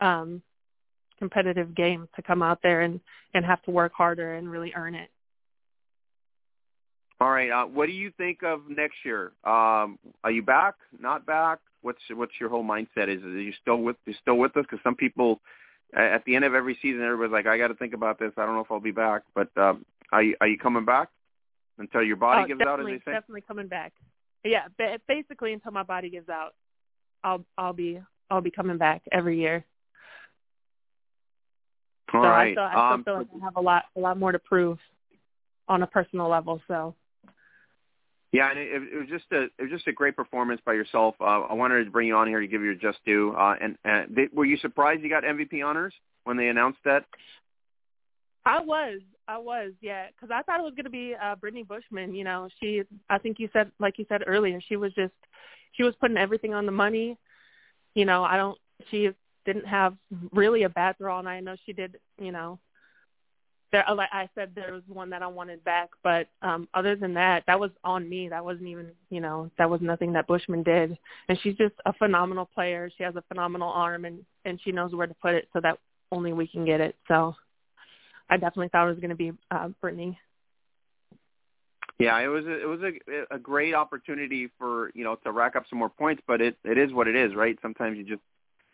[0.00, 0.42] um,
[1.18, 3.00] competitive game to come out there and
[3.34, 5.10] and have to work harder and really earn it.
[7.20, 7.50] All right.
[7.50, 9.32] Uh, what do you think of next year?
[9.44, 10.74] Um, are you back?
[10.98, 11.58] Not back?
[11.82, 13.08] What's what's your whole mindset?
[13.08, 14.64] Is are you still with you still with us?
[14.68, 15.40] Because some people
[15.96, 18.32] at the end of every season, everybody's like, I got to think about this.
[18.36, 19.22] I don't know if I'll be back.
[19.34, 21.08] But um, are you are you coming back
[21.78, 23.16] until your body Oh, gives out, as definitely, they say?
[23.16, 23.92] definitely coming back.
[24.44, 26.54] Yeah, ba- basically until my body gives out,
[27.24, 28.00] I'll I'll be
[28.30, 29.64] I'll be coming back every year.
[32.12, 34.18] All so I still I still Um, feel like I have a lot a lot
[34.18, 34.78] more to prove
[35.68, 36.60] on a personal level.
[36.68, 36.94] So
[38.32, 41.16] Yeah, and it, it was just a it was just a great performance by yourself.
[41.20, 43.34] Uh, I wanted to bring you on here to give you your just due.
[43.36, 45.92] Uh, and and they, were you surprised you got MVP honors
[46.24, 47.04] when they announced that?
[48.44, 51.62] I was, I was, yeah, because I thought it was going to be uh, Brittany
[51.62, 52.14] Bushman.
[52.14, 55.12] You know, she, I think you said, like you said earlier, she was just,
[55.72, 57.18] she was putting everything on the money.
[57.94, 58.58] You know, I don't,
[58.90, 59.10] she
[59.44, 59.94] didn't have
[60.32, 61.36] really a bad throw night.
[61.36, 62.58] I know she did, you know,
[63.72, 67.14] there, like I said, there was one that I wanted back, but um other than
[67.14, 68.28] that, that was on me.
[68.28, 70.96] That wasn't even, you know, that was nothing that Bushman did.
[71.28, 72.90] And she's just a phenomenal player.
[72.96, 75.78] She has a phenomenal arm, and and she knows where to put it so that
[76.12, 76.96] only we can get it.
[77.08, 77.34] So.
[78.30, 80.16] I definitely thought it was going to be uh, Brittany.
[81.98, 85.54] Yeah, it was a, it was a a great opportunity for you know to rack
[85.56, 87.58] up some more points, but it it is what it is, right?
[87.60, 88.22] Sometimes you just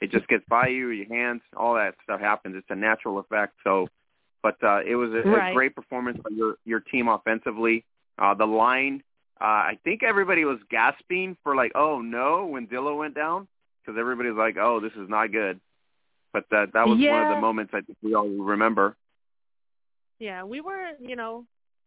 [0.01, 2.55] it just gets by you, your hands, all that stuff happens.
[2.57, 3.55] It's a natural effect.
[3.65, 3.89] So,
[4.47, 5.51] but uh, it was a, Right.
[5.51, 7.85] a great performance by your your team offensively.
[8.17, 9.03] Uh, the line,
[9.41, 13.49] uh, I think everybody was gasping for like, oh no, when Dillo went down,
[13.81, 15.59] because everybody's like, oh, this is not good.
[16.33, 17.13] But that that was yeah.
[17.13, 18.95] one of the moments I think we all remember.
[20.21, 21.45] Yeah, we were, you know,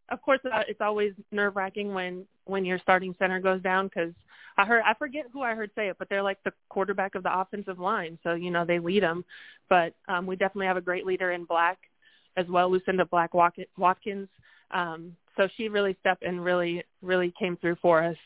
[0.10, 4.14] of course uh, it's always nerve wracking when when your starting center goes down because
[4.57, 7.24] I heard I forget who I heard say it, but they're like the quarterback of
[7.24, 9.24] the offensive line, so you know they lead them.
[9.70, 11.78] But um, we definitely have a great leader in Black
[12.38, 14.30] as well, Lucinda Black Watkins.
[14.72, 18.18] Um, so she really stepped and really really came through for us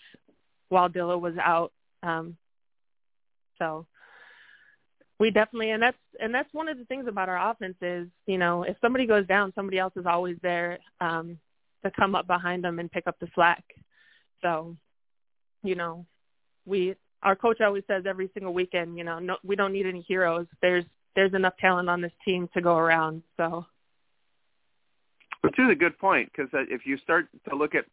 [0.70, 1.72] while Dilla was out.
[2.02, 2.36] Um,
[3.60, 3.86] so
[5.20, 8.38] we definitely and that's and that's one of the things about our offense is you
[8.38, 11.38] know if somebody goes down somebody else is always there um
[11.84, 13.64] to come up behind them and pick up the slack
[14.42, 14.76] so
[15.64, 16.06] you know
[16.66, 20.02] we our coach always says every single weekend you know no we don't need any
[20.02, 20.86] heroes there's
[21.16, 23.66] there's enough talent on this team to go around so
[25.44, 27.86] which is a good point because if you start to look at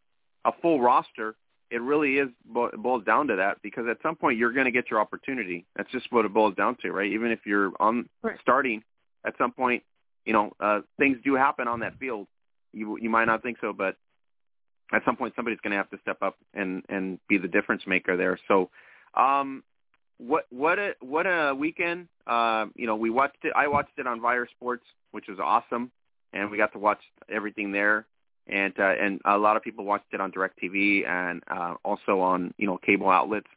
[0.45, 1.35] a full roster
[1.71, 4.91] it really is boils down to that because at some point you're going to get
[4.91, 5.65] your opportunity.
[5.77, 7.09] That's just what it boils down to, right?
[7.09, 8.37] Even if you're on right.
[8.41, 8.83] starting,
[9.25, 9.81] at some point,
[10.25, 12.27] you know, uh, things do happen on that field.
[12.73, 13.95] You you might not think so, but
[14.91, 17.83] at some point somebody's going to have to step up and and be the difference
[17.87, 18.37] maker there.
[18.49, 18.69] So,
[19.15, 19.63] um,
[20.17, 22.09] what what a what a weekend!
[22.27, 23.53] Uh, you know, we watched it.
[23.55, 25.89] I watched it on Vyre Sports, which was awesome,
[26.33, 28.05] and we got to watch everything there
[28.47, 32.53] and uh, and a lot of people watched it on DirecTV and uh, also on
[32.57, 33.47] you know cable outlets,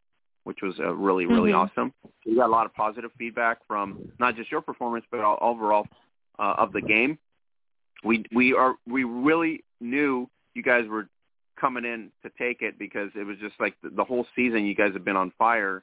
[0.44, 1.78] which was uh, really really mm-hmm.
[1.78, 1.92] awesome.
[2.26, 5.86] We got a lot of positive feedback from not just your performance but all, overall
[6.38, 7.18] uh, of the game.
[8.04, 11.08] We we are we really knew you guys were
[11.58, 14.74] coming in to take it because it was just like the, the whole season you
[14.74, 15.82] guys have been on fire,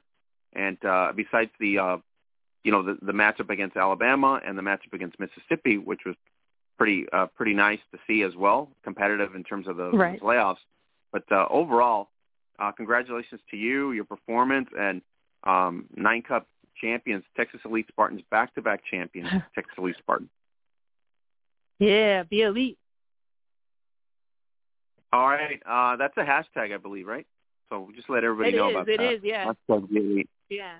[0.52, 1.96] and uh, besides the uh,
[2.62, 6.14] you know the, the matchup against Alabama and the matchup against Mississippi, which was
[6.82, 10.20] pretty uh, pretty nice to see as well, competitive in terms of the right.
[10.20, 10.56] playoffs.
[11.12, 12.08] But uh, overall,
[12.58, 15.00] uh, congratulations to you, your performance, and
[15.44, 16.48] um, nine Cup
[16.80, 20.30] champions, Texas Elite Spartans, back-to-back champions, Texas Elite Spartans.
[21.78, 22.78] Yeah, be elite.
[25.12, 27.26] All right, uh, that's a hashtag, I believe, right?
[27.68, 29.04] So just let everybody it know is, about it that.
[29.04, 29.52] It is, yeah.
[29.70, 30.30] Hashtag be elite.
[30.48, 30.74] Yeah.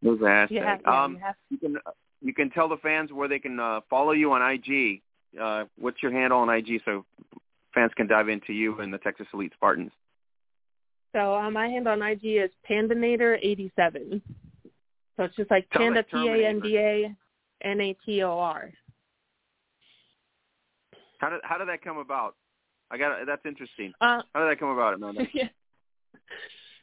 [0.00, 0.50] There's a hashtag.
[0.50, 1.18] Yeah, yeah, um,
[1.50, 1.76] you, you can
[2.20, 5.02] you can tell the fans where they can uh, follow you on IG
[5.40, 7.04] uh, what's your handle on IG so
[7.74, 9.92] fans can dive into you and the Texas Elite Spartans?
[11.12, 14.20] So uh, my handle on IG is Pandanator87.
[15.16, 17.16] So it's just like Panda that P A N D A
[17.62, 18.70] N A T O R.
[21.18, 22.34] How did how did that come about?
[22.90, 23.92] I got that's interesting.
[24.00, 25.26] Uh, how did that come about, Amanda?
[25.34, 25.48] yeah.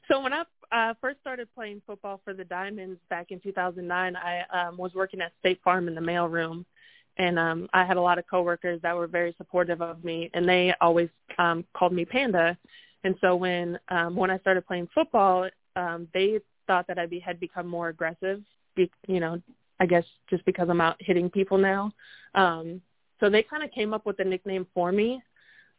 [0.09, 4.67] So when I uh, first started playing football for the Diamonds back in 2009, I
[4.67, 6.65] um, was working at State Farm in the mailroom,
[7.21, 10.49] and um I had a lot of coworkers that were very supportive of me and
[10.49, 12.57] they always um called me Panda.
[13.03, 17.19] And so when um when I started playing football, um they thought that I be,
[17.19, 18.41] had become more aggressive,
[18.75, 19.41] be, you know,
[19.79, 21.93] I guess just because I'm out hitting people now.
[22.33, 22.81] Um
[23.19, 25.21] so they kind of came up with the nickname for me.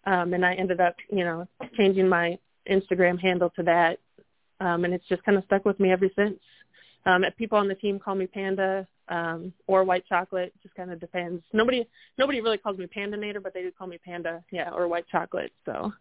[0.07, 2.39] Um and I ended up, you know, changing my
[2.71, 3.99] Instagram handle to that.
[4.61, 6.39] Um and it's just kind of stuck with me ever since.
[7.07, 10.53] Um if people on the team call me Panda um, or white chocolate.
[10.63, 11.43] Just kind of depends.
[11.53, 11.87] Nobody
[12.19, 15.53] nobody really calls me Pandanator, but they do call me Panda, yeah, or white chocolate.
[15.65, 15.93] So.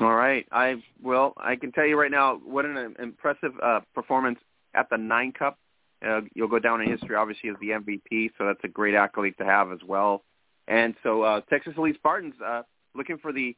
[0.00, 0.46] All right.
[0.50, 4.38] I well, I can tell you right now, what an impressive uh, performance
[4.74, 5.58] at the Nine Cup.
[6.04, 8.30] Uh, you'll go down in history, obviously, as the MVP.
[8.36, 10.24] So that's a great accolade to have as well.
[10.66, 12.62] And so uh, Texas Elite Spartans uh,
[12.94, 13.54] looking for the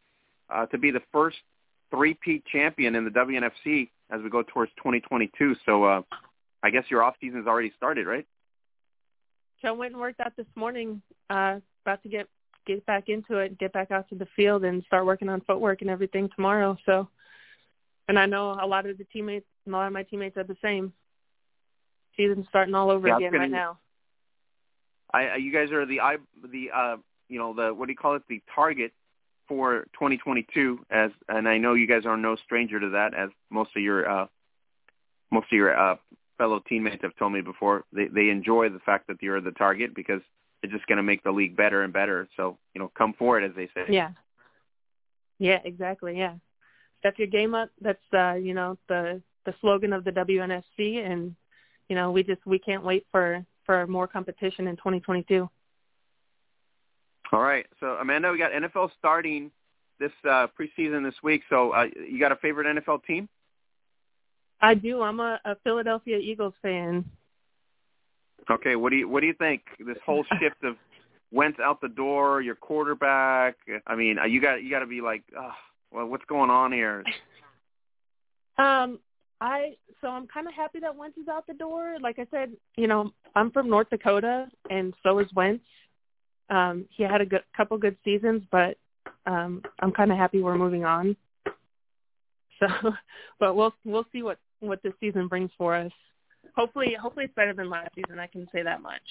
[0.51, 1.37] uh, to be the first
[1.91, 5.57] three-peat champion in the WNFC as we go towards 2022.
[5.67, 6.03] So uh,
[6.63, 8.27] I guess your off season's already started, right?
[9.63, 11.03] So went and worked out this morning.
[11.31, 12.29] Uh, about to get
[12.67, 15.83] get back into it, get back out to the field, and start working on footwork
[15.83, 16.77] and everything tomorrow.
[16.87, 17.09] So,
[18.09, 20.57] and I know a lot of the teammates, a lot of my teammates are the
[20.63, 20.93] same.
[22.17, 23.79] Season's starting all over yeah, again gonna, right now.
[25.13, 26.17] I, you guys are the I
[26.51, 26.97] the uh
[27.29, 28.93] you know the what do you call it the target
[29.49, 33.71] for 2022 as and I know you guys are no stranger to that as most
[33.77, 34.27] of your uh
[35.31, 35.97] most of your uh
[36.39, 39.95] fellow teammates have told me before they they enjoy the fact that you're the target
[39.95, 40.21] because
[40.65, 42.27] it's just going to make the league better and better.
[42.37, 43.85] So you know, come for it, as they say.
[43.93, 44.11] Yeah.
[45.39, 46.17] Yeah, exactly.
[46.17, 46.35] Yeah,
[47.01, 47.69] step your game up.
[47.81, 51.35] That's uh, you know the the slogan of the WNFC, and
[51.89, 55.49] you know we just we can't wait for for more competition in 2022.
[57.33, 59.51] All right, so Amanda, we got NFL starting
[59.99, 61.43] this uh, preseason this week.
[61.49, 63.29] So uh, you got a favorite NFL team?
[64.61, 65.03] I do.
[65.03, 67.05] I'm a, a Philadelphia Eagles fan.
[68.51, 70.77] Okay, what do you what do you think this whole shift of
[71.35, 73.57] Wentz out the door, your quarterback.
[73.87, 75.51] I mean, you got you got to be like, oh,
[75.91, 77.05] well, what's going on here?
[78.57, 79.01] Um,
[79.41, 81.97] I so I'm kind of happy that Wentz is out the door.
[82.01, 85.65] Like I said, you know, I'm from North Dakota, and so is Wentz.
[86.51, 88.77] Um, he had a good, couple good seasons, but
[89.27, 91.17] um, I'm kind of happy we're moving on.
[92.61, 92.69] So,
[93.41, 95.91] but we'll we'll see what what this season brings for us.
[96.55, 98.21] Hopefully, hopefully it's better than last season.
[98.21, 99.03] I can say that much.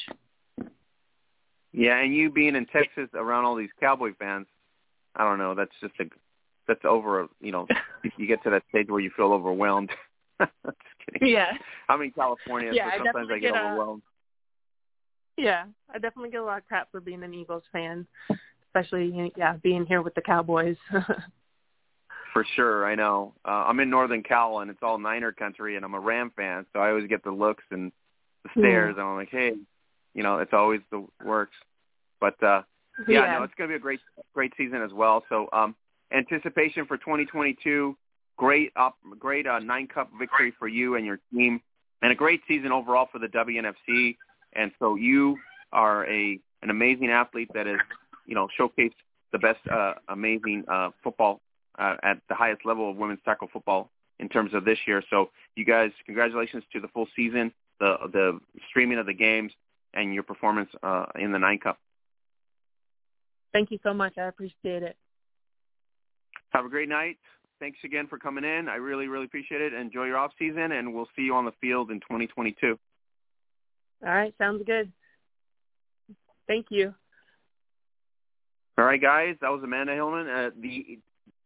[1.73, 4.47] Yeah, and you being in Texas around all these Cowboy fans,
[5.15, 5.55] I don't know.
[5.55, 6.05] That's just a
[6.67, 7.27] that's over.
[7.41, 7.67] You know,
[8.17, 9.89] you get to that stage where you feel overwhelmed.
[10.39, 10.51] just
[11.11, 11.33] kidding.
[11.33, 11.51] Yeah.
[11.89, 14.03] I'm in California, yeah, so sometimes I, I get, get overwhelmed.
[15.37, 18.05] Yeah, I definitely get a lot of crap for being an Eagles fan,
[18.67, 20.77] especially yeah being here with the Cowboys.
[22.33, 23.33] For sure, I know.
[23.45, 26.65] Uh, I'm in Northern Cal, and it's all Niner country, and I'm a Ram fan,
[26.73, 27.91] so I always get the looks and
[28.43, 29.53] the stares, and I'm like, hey,
[30.15, 31.55] you know, it's always the works.
[32.19, 32.63] But uh,
[33.07, 33.33] yeah, yeah.
[33.37, 33.99] no, it's going to be a great,
[34.33, 35.23] great season as well.
[35.29, 35.75] So um,
[36.11, 37.95] anticipation for 2022,
[38.37, 41.61] great, up, great uh, nine cup victory for you and your team,
[42.01, 44.17] and a great season overall for the WNFC.
[44.55, 45.37] And so you
[45.71, 47.79] are a an amazing athlete that has,
[48.25, 48.93] you know, showcased
[49.31, 51.41] the best, uh, amazing uh, football
[51.77, 53.89] uh, at the highest level of women's tackle football
[54.19, 55.03] in terms of this year.
[55.09, 58.39] So you guys, congratulations to the full season, the the
[58.69, 59.51] streaming of the games,
[59.93, 61.77] and your performance uh, in the Nine Cup.
[63.51, 64.17] Thank you so much.
[64.17, 64.95] I appreciate it.
[66.49, 67.17] Have a great night.
[67.59, 68.67] Thanks again for coming in.
[68.67, 69.73] I really, really appreciate it.
[69.73, 72.77] Enjoy your off season, and we'll see you on the field in 2022.
[74.05, 74.91] All right, sounds good.
[76.47, 76.93] Thank you.
[78.77, 80.99] All right, guys, that was Amanda Heilman, uh, the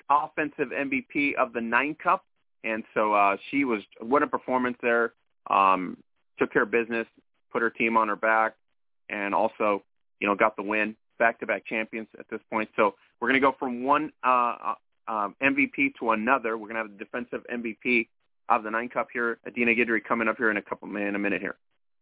[0.09, 2.25] offensive MVP of the Nine Cup,
[2.63, 5.13] and so uh, she was what a performance there.
[5.49, 5.97] Um,
[6.39, 7.05] took care of business,
[7.51, 8.55] put her team on her back,
[9.09, 9.83] and also
[10.19, 10.95] you know got the win.
[11.19, 12.69] Back-to-back champions at this point.
[12.75, 14.55] So we're going to go from one uh,
[15.07, 16.57] uh, um, MVP to another.
[16.57, 18.07] We're going to have the defensive MVP
[18.49, 21.19] of the Nine Cup here, Adina Guidry, coming up here in a couple in a
[21.19, 21.57] minute here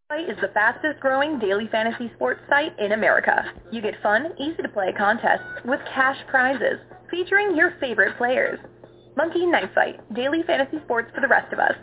[0.09, 3.51] site is the fastest growing daily fantasy sports site in America.
[3.71, 6.79] You get fun, easy to play contests with cash prizes
[7.09, 8.59] featuring your favorite players.
[9.17, 11.73] Monkey Knife Fight, daily fantasy sports for the rest of us.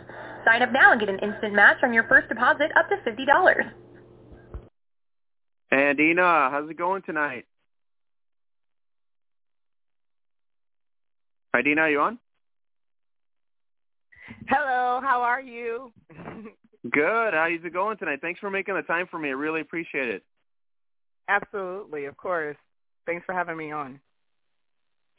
[0.45, 3.71] Sign up now and get an instant match on your first deposit up to $50.
[5.71, 7.45] And Deana, how's it going tonight?
[11.53, 12.19] Hi, Deana, are you on?
[14.47, 15.91] Hello, how are you?
[16.91, 17.33] Good.
[17.33, 18.19] How's it going tonight?
[18.21, 19.29] Thanks for making the time for me.
[19.29, 20.23] I really appreciate it.
[21.27, 22.57] Absolutely, of course.
[23.05, 23.99] Thanks for having me on.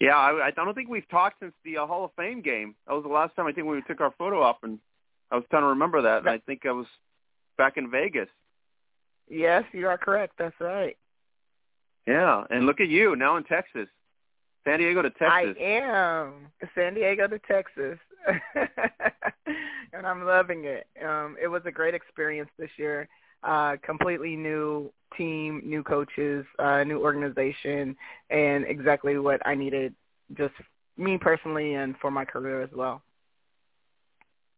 [0.00, 2.74] Yeah, I, I don't think we've talked since the uh, Hall of Fame game.
[2.86, 4.78] That was the last time I think we took our photo op, and
[5.30, 6.18] I was trying to remember that.
[6.18, 6.86] And I think I was
[7.56, 8.28] back in Vegas.
[9.28, 10.34] Yes, you are correct.
[10.38, 10.96] That's right.
[12.06, 13.88] Yeah, and look at you now in Texas,
[14.64, 15.28] San Diego to Texas.
[15.30, 17.98] I am San Diego to Texas,
[19.92, 20.86] and I'm loving it.
[21.04, 23.08] Um, it was a great experience this year.
[23.42, 27.94] Uh, completely new team, new coaches, uh, new organization,
[28.30, 29.94] and exactly what I needed,
[30.36, 30.54] just
[30.96, 33.02] me personally and for my career as well.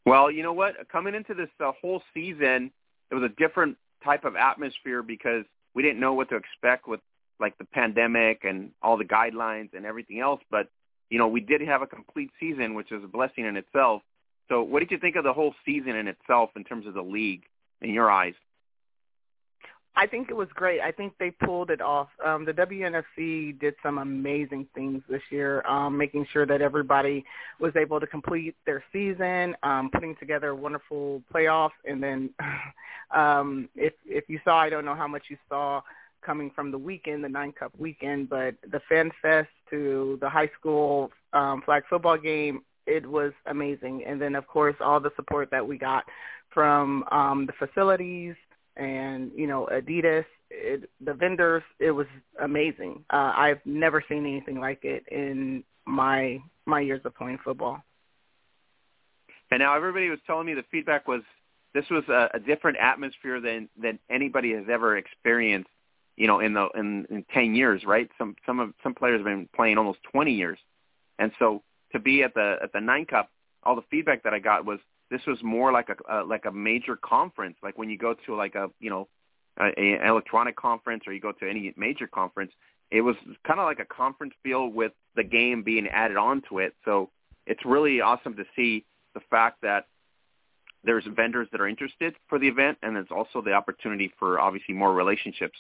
[0.05, 0.75] Well, you know what?
[0.91, 2.71] Coming into this uh, whole season,
[3.11, 5.45] it was a different type of atmosphere because
[5.75, 7.01] we didn't know what to expect with
[7.41, 10.41] like the pandemic and all the guidelines and everything else.
[10.51, 10.69] But
[11.11, 14.03] you know, we did have a complete season, which is a blessing in itself.
[14.49, 17.03] So, what did you think of the whole season in itself in terms of the
[17.03, 17.43] league,
[17.81, 18.35] in your eyes?
[19.99, 20.81] I think it was great.
[20.83, 22.09] I think they pulled it off.
[22.25, 27.25] Um, the WNFC did some amazing things this year, um, making sure that everybody
[27.59, 32.29] was able to complete their season, um, putting together a wonderful playoffs, and then
[33.17, 35.81] um, if if you saw, I don't know how much you saw
[36.27, 40.51] coming from the weekend, the Nine Cup weekend, but the Fan Fest to the high
[40.59, 44.05] school um, flag football game, it was amazing.
[44.05, 46.05] And then, of course, all the support that we got
[46.53, 48.35] from um, the facilities
[48.77, 52.07] and, you know, Adidas, it, the vendors, it was
[52.43, 53.05] amazing.
[53.11, 57.83] Uh, I've never seen anything like it in my my years of playing football.
[59.51, 61.23] And now everybody was telling me the feedback was
[61.75, 65.71] this was a, a different atmosphere than than anybody has ever experienced
[66.17, 68.09] you know, in the in, in ten years, right?
[68.19, 70.59] Some some of some players have been playing almost twenty years,
[71.19, 71.63] and so
[71.93, 73.31] to be at the at the nine cup,
[73.63, 74.79] all the feedback that I got was
[75.11, 78.55] this was more like a like a major conference, like when you go to like
[78.55, 79.09] a you know
[79.61, 82.53] a, a electronic conference or you go to any major conference.
[82.91, 86.73] It was kind of like a conference feel with the game being added onto it.
[86.85, 87.11] So
[87.45, 89.87] it's really awesome to see the fact that
[90.85, 94.73] there's vendors that are interested for the event, and there's also the opportunity for obviously
[94.73, 95.59] more relationships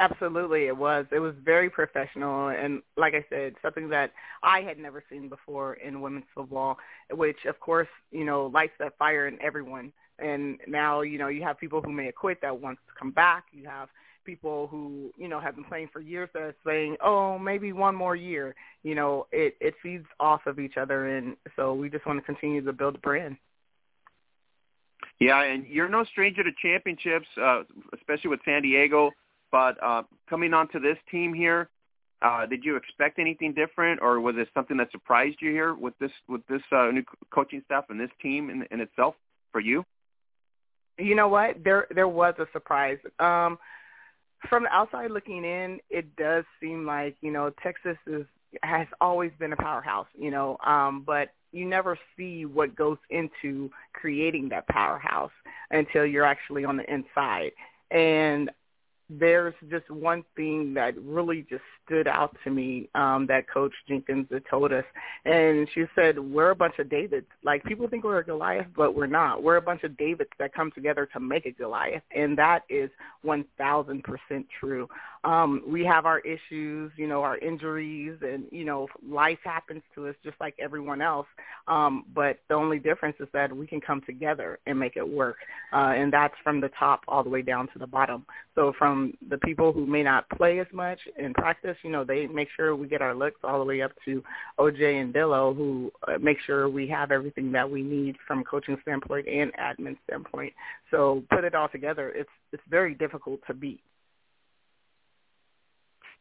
[0.00, 1.06] Absolutely, it was.
[1.10, 4.12] It was very professional, and like I said, something that
[4.44, 6.78] I had never seen before in women's football.
[7.10, 9.92] Which, of course, you know, lights that fire in everyone.
[10.20, 13.46] And now, you know, you have people who may quit that wants to come back.
[13.52, 13.88] You have
[14.24, 17.94] people who you know have been playing for years that are saying, "Oh, maybe one
[17.96, 22.06] more year." You know, it it feeds off of each other, and so we just
[22.06, 23.36] want to continue to build a brand.
[25.18, 27.62] Yeah, and you're no stranger to championships, uh,
[27.94, 29.10] especially with San Diego.
[29.50, 31.68] But uh, coming onto this team here,
[32.20, 35.96] uh, did you expect anything different, or was it something that surprised you here with
[35.98, 39.14] this with this uh, new coaching staff and this team in, in itself
[39.52, 39.84] for you?
[40.98, 41.62] You know what?
[41.62, 42.98] There there was a surprise.
[43.20, 43.58] Um,
[44.48, 48.26] from the outside looking in, it does seem like you know Texas is
[48.62, 50.08] has always been a powerhouse.
[50.18, 55.30] You know, um, but you never see what goes into creating that powerhouse
[55.70, 57.52] until you're actually on the inside.
[57.90, 58.50] And
[59.10, 64.26] there's just one thing that really just stood out to me um, that Coach Jenkins
[64.30, 64.84] had told us,
[65.24, 67.26] and she said, "We're a bunch of Davids.
[67.42, 69.42] Like people think we're a Goliath, but we're not.
[69.42, 72.90] We're a bunch of Davids that come together to make a Goliath, and that is
[73.22, 74.88] one thousand percent true.
[75.24, 80.08] Um, we have our issues, you know, our injuries, and you know, life happens to
[80.08, 81.26] us just like everyone else.
[81.66, 85.36] Um, but the only difference is that we can come together and make it work,
[85.72, 88.26] uh, and that's from the top all the way down to the bottom.
[88.58, 92.26] So from the people who may not play as much in practice, you know, they
[92.26, 94.20] make sure we get our looks all the way up to
[94.58, 98.76] OJ and Dillo, who uh, make sure we have everything that we need from coaching
[98.82, 100.52] standpoint and admin standpoint.
[100.90, 103.80] So put it all together, it's it's very difficult to beat.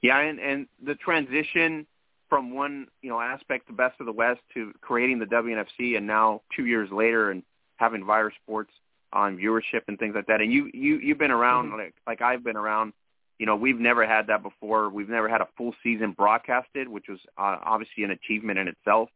[0.03, 1.87] Yeah, and and the transition
[2.29, 6.05] from one you know aspect, the best of the West, to creating the WNFC, and
[6.05, 7.41] now two years later, and
[7.77, 8.71] having Vyre Sports
[9.13, 10.41] on viewership and things like that.
[10.41, 11.77] And you you you've been around mm-hmm.
[11.77, 12.93] like like I've been around.
[13.39, 14.89] You know, we've never had that before.
[14.89, 19.09] We've never had a full season broadcasted, which was uh, obviously an achievement in itself.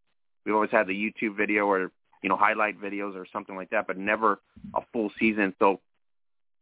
[0.46, 3.88] We've always had the YouTube video or you know highlight videos or something like that,
[3.88, 4.40] but never
[4.76, 5.56] a full season.
[5.60, 5.80] So,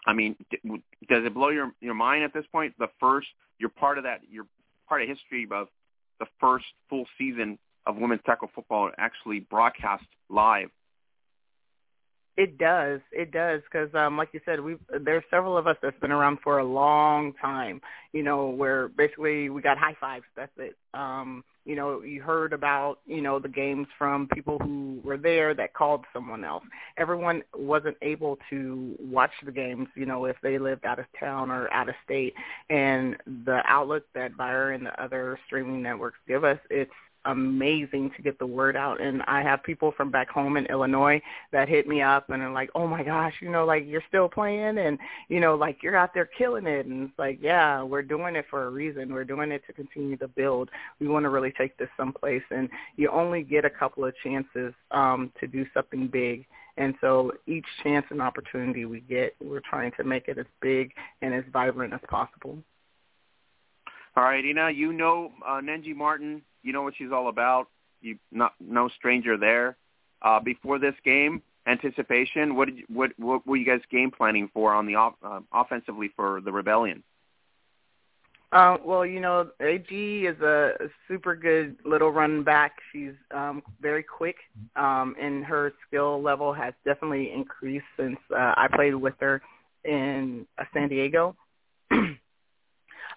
[0.07, 2.73] I mean, does it blow your your mind at this point?
[2.79, 3.27] The first,
[3.59, 4.21] you're part of that.
[4.29, 4.47] You're
[4.87, 5.67] part of history of
[6.19, 10.69] the first full season of women's tackle football actually broadcast live
[12.37, 13.01] it does.
[13.11, 16.39] It does because, um, like you said, we there's several of us that's been around
[16.43, 17.81] for a long time.
[18.13, 20.25] You know, where basically we got high fives.
[20.35, 20.75] That's it.
[20.93, 25.53] Um, you know, you heard about you know the games from people who were there
[25.53, 26.63] that called someone else.
[26.97, 29.87] Everyone wasn't able to watch the games.
[29.95, 32.33] You know, if they lived out of town or out of state,
[32.69, 36.91] and the outlook that Bayer and the other streaming networks give us, it's
[37.25, 41.21] amazing to get the word out and I have people from back home in Illinois
[41.51, 44.29] that hit me up and are like, "Oh my gosh, you know like you're still
[44.29, 44.97] playing and
[45.27, 48.45] you know like you're out there killing it." And it's like, "Yeah, we're doing it
[48.49, 49.13] for a reason.
[49.13, 50.69] We're doing it to continue to build.
[50.99, 54.73] We want to really take this someplace and you only get a couple of chances
[54.91, 56.45] um to do something big."
[56.77, 60.93] And so each chance and opportunity we get, we're trying to make it as big
[61.21, 62.57] and as vibrant as possible.
[64.19, 67.69] All right, Ina, you know uh, Nenji Martin you know what she's all about.
[68.01, 69.77] You not no stranger there.
[70.21, 72.57] Uh, before this game, anticipation.
[72.57, 75.39] What did you, what what were you guys game planning for on the off, uh,
[75.53, 77.01] offensively for the rebellion?
[78.51, 80.73] Uh, well, you know, AG is a,
[81.07, 82.73] super good little run back.
[82.91, 84.35] She's um, very quick,
[84.75, 89.41] um, and her skill level has definitely increased since uh, I played with her
[89.85, 91.37] in uh, San Diego.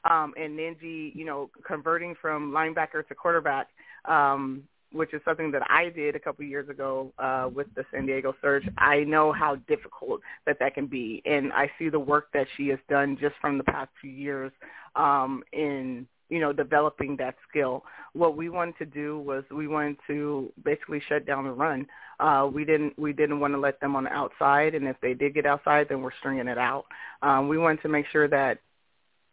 [0.08, 3.68] Um, and Nenji, you know, converting from linebacker to quarterback,
[4.04, 8.06] um, which is something that I did a couple years ago uh, with the San
[8.06, 8.68] Diego Surge.
[8.78, 12.68] I know how difficult that that can be, and I see the work that she
[12.68, 14.52] has done just from the past few years
[14.96, 17.84] um, in you know developing that skill.
[18.12, 21.86] What we wanted to do was we wanted to basically shut down the run.
[22.20, 25.14] Uh, we didn't we didn't want to let them on the outside, and if they
[25.14, 26.86] did get outside, then we're stringing it out.
[27.22, 28.58] Um, we wanted to make sure that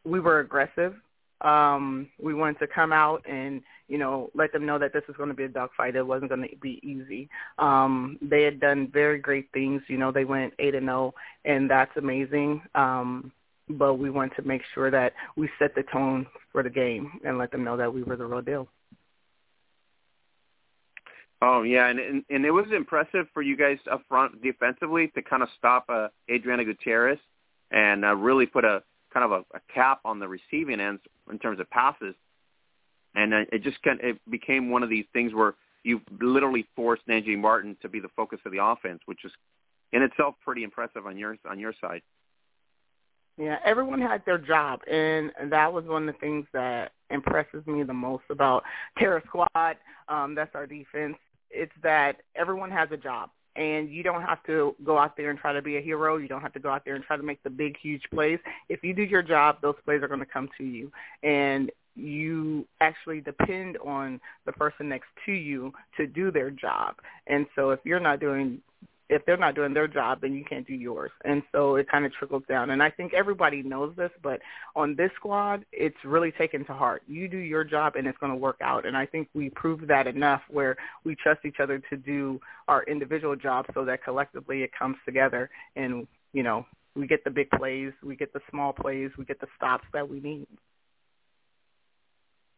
[0.10, 0.96] we were aggressive.
[1.42, 5.16] Um, we wanted to come out and you know let them know that this is
[5.16, 5.96] going to be a dogfight.
[5.96, 7.30] It wasn't going to be easy.
[7.58, 9.82] Um, they had done very great things.
[9.88, 12.62] You know, they went eight and zero, oh, and that's amazing.
[12.76, 13.32] Um,
[13.70, 17.38] but we wanted to make sure that we set the tone for the game and
[17.38, 18.68] let them know that we were the real deal.
[21.42, 25.22] Oh yeah, and and, and it was impressive for you guys up front defensively to
[25.22, 27.20] kind of stop uh, Adriana Gutierrez
[27.72, 28.84] and uh, really put a
[29.14, 32.16] kind of a, a cap on the receiving ends in terms of passes,
[33.16, 36.68] and uh, it just kind of, it became one of these things where you literally
[36.76, 39.32] forced Nenji Martin to be the focus of the offense, which is
[39.92, 42.02] in itself pretty impressive on your on your side.
[43.38, 47.84] Yeah, everyone had their job, and that was one of the things that impresses me
[47.84, 48.64] the most about
[48.98, 49.78] Terror Squad.
[50.10, 51.16] Um, that's our defense.
[51.50, 53.30] It's that everyone has a job,
[53.60, 56.16] and you don't have to go out there and try to be a hero.
[56.16, 58.40] You don't have to go out there and try to make the big, huge plays.
[58.70, 60.90] If you do your job, those plays are going to come to you,
[61.24, 66.96] and you actually depend on the person next to you to do their job.
[67.28, 68.62] And so if you're not doing
[69.10, 71.12] if they're not doing their job, then you can't do yours.
[71.26, 72.70] And so it kind of trickles down.
[72.70, 74.40] And I think everybody knows this, but
[74.76, 77.02] on this squad, it's really taken to heart.
[77.08, 78.86] You do your job and it's going to work out.
[78.86, 82.84] And I think we proved that enough where we trust each other to do our
[82.84, 87.50] individual jobs so that collectively it comes together and, you know, we get the big
[87.52, 90.48] plays, we get the small plays, we get the stops that we need.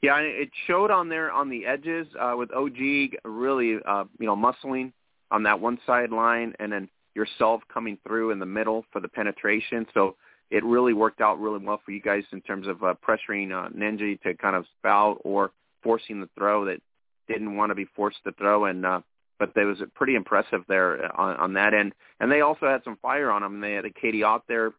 [0.02, 4.36] Yeah, it showed on there on the edges uh, with OG really, uh, you know,
[4.36, 4.94] muscling
[5.32, 9.88] on that one sideline and then yourself coming through in the middle for the penetration.
[9.94, 10.16] So
[10.50, 13.70] it really worked out really well for you guys in terms of uh, pressuring uh,
[13.70, 15.52] Nenji to kind of spout or
[15.82, 16.80] forcing the throw that
[17.28, 18.66] didn't want to be forced to throw.
[18.66, 19.02] And uh,
[19.40, 21.94] but they was pretty impressive there on, on that end.
[22.20, 23.60] And they also had some fire on them.
[23.60, 24.72] They had a Katie out there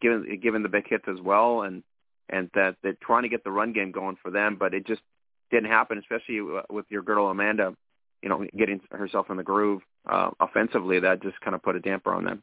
[0.00, 1.82] giving giving the big hits as well, and
[2.28, 5.02] and that they're trying to get the run game going for them, but it just
[5.50, 6.40] didn't happen, especially
[6.70, 7.74] with your girl Amanda
[8.22, 11.80] you know, getting herself in the groove uh, offensively, that just kind of put a
[11.80, 12.42] damper on them.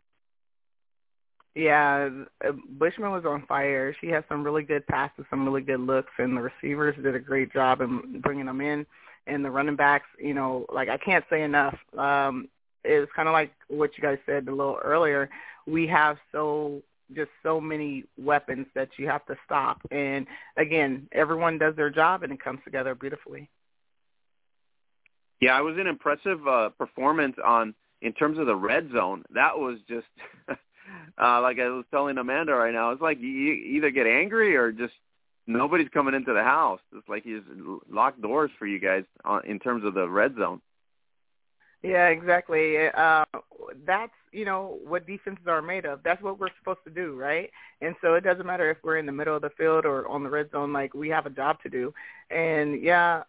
[1.55, 2.09] Yeah,
[2.45, 3.95] uh, Bushman was on fire.
[4.01, 7.19] She had some really good passes, some really good looks, and the receivers did a
[7.19, 8.85] great job in bringing them in.
[9.27, 11.77] And the running backs, you know, like I can't say enough.
[11.97, 12.49] Um,
[12.83, 15.29] it was kind of like what you guys said a little earlier.
[15.65, 16.81] We have so
[17.15, 19.79] just so many weapons that you have to stop.
[19.91, 20.25] And
[20.57, 23.49] again, everyone does their job, and it comes together beautifully.
[25.43, 29.25] Yeah, it was an impressive uh, performance on in terms of the red zone.
[29.33, 30.07] That was just
[30.49, 32.91] uh, like I was telling Amanda right now.
[32.91, 34.93] It's like you either get angry or just
[35.45, 36.79] nobody's coming into the house.
[36.95, 37.41] It's like he's
[37.91, 40.61] locked doors for you guys on, in terms of the red zone.
[41.81, 42.87] Yeah, exactly.
[42.87, 43.25] Uh,
[43.85, 45.99] that's you know what defenses are made of.
[46.05, 47.49] That's what we're supposed to do, right?
[47.81, 50.23] And so it doesn't matter if we're in the middle of the field or on
[50.23, 50.71] the red zone.
[50.71, 51.93] Like we have a job to do.
[52.31, 53.23] And yeah,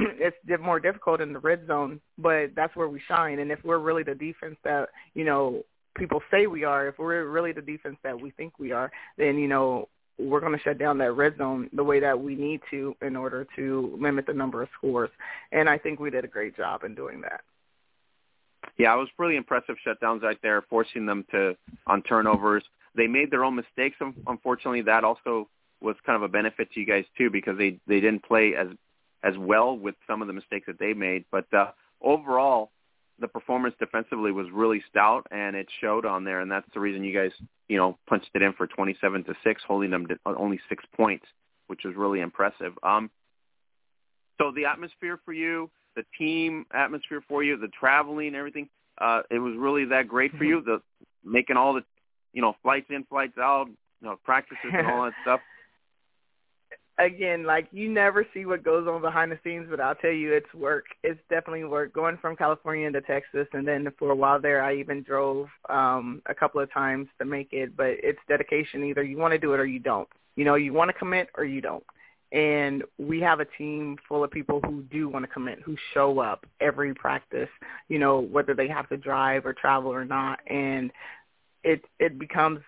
[0.18, 3.38] it's more difficult in the red zone, but that's where we shine.
[3.38, 5.64] And if we're really the defense that you know
[5.96, 9.38] people say we are, if we're really the defense that we think we are, then
[9.38, 9.88] you know
[10.18, 13.16] we're going to shut down that red zone the way that we need to in
[13.16, 15.10] order to limit the number of scores.
[15.50, 17.40] And I think we did a great job in doing that.
[18.76, 22.62] Yeah, it was really impressive shutdowns right there, forcing them to on turnovers.
[22.94, 23.96] They made their own mistakes.
[24.26, 25.48] Unfortunately, that also
[25.80, 28.68] was kind of a benefit to you guys too because they they didn't play as
[29.22, 31.24] as well with some of the mistakes that they made.
[31.30, 32.70] But uh, overall,
[33.18, 36.40] the performance defensively was really stout, and it showed on there.
[36.40, 37.32] And that's the reason you guys,
[37.68, 41.26] you know, punched it in for 27 to six, holding them to only six points,
[41.66, 42.72] which was really impressive.
[42.82, 43.10] Um,
[44.40, 48.68] so the atmosphere for you, the team atmosphere for you, the traveling, everything,
[48.98, 50.62] uh, it was really that great for you.
[50.62, 50.80] The
[51.24, 51.84] making all the,
[52.32, 55.40] you know, flights in, flights out, you know, practices and all that stuff
[57.00, 60.32] again, like you never see what goes on behind the scenes, but I'll tell you,
[60.32, 60.86] it's work.
[61.02, 61.92] It's definitely work.
[61.92, 66.22] Going from California to Texas, and then for a while there, I even drove um,
[66.26, 67.76] a couple of times to make it.
[67.76, 68.84] But it's dedication.
[68.84, 70.08] Either you want to do it or you don't.
[70.36, 71.84] You know, you want to commit or you don't.
[72.32, 76.20] And we have a team full of people who do want to commit, who show
[76.20, 77.48] up every practice.
[77.88, 80.92] You know, whether they have to drive or travel or not, and
[81.64, 82.60] it it becomes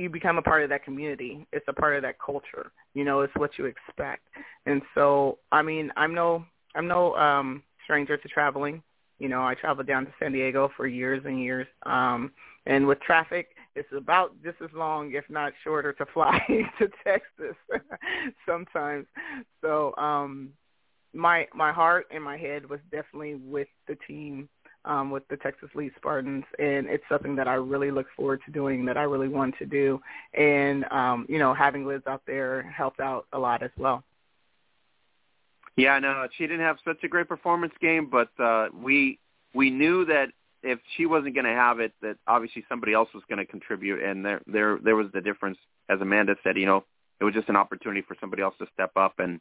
[0.00, 1.46] you become a part of that community.
[1.52, 2.72] It's a part of that culture.
[2.94, 4.26] You know, it's what you expect.
[4.66, 6.44] And so, I mean, I'm no
[6.74, 8.82] I'm no um stranger to traveling.
[9.18, 11.66] You know, I traveled down to San Diego for years and years.
[11.84, 12.32] Um
[12.66, 16.38] and with traffic, it's about just as long, if not shorter, to fly
[16.78, 17.56] to Texas
[18.46, 19.06] sometimes.
[19.62, 20.50] So, um
[21.12, 24.48] my my heart and my head was definitely with the team
[24.84, 28.52] um, with the Texas Elite Spartans, and it's something that I really look forward to
[28.52, 30.00] doing, that I really want to do,
[30.34, 34.02] and um, you know, having Liz out there helped out a lot as well.
[35.76, 39.18] Yeah, no, she didn't have such a great performance game, but uh, we
[39.54, 40.28] we knew that
[40.62, 44.02] if she wasn't going to have it, that obviously somebody else was going to contribute,
[44.02, 45.58] and there there there was the difference.
[45.88, 46.84] As Amanda said, you know,
[47.20, 49.40] it was just an opportunity for somebody else to step up and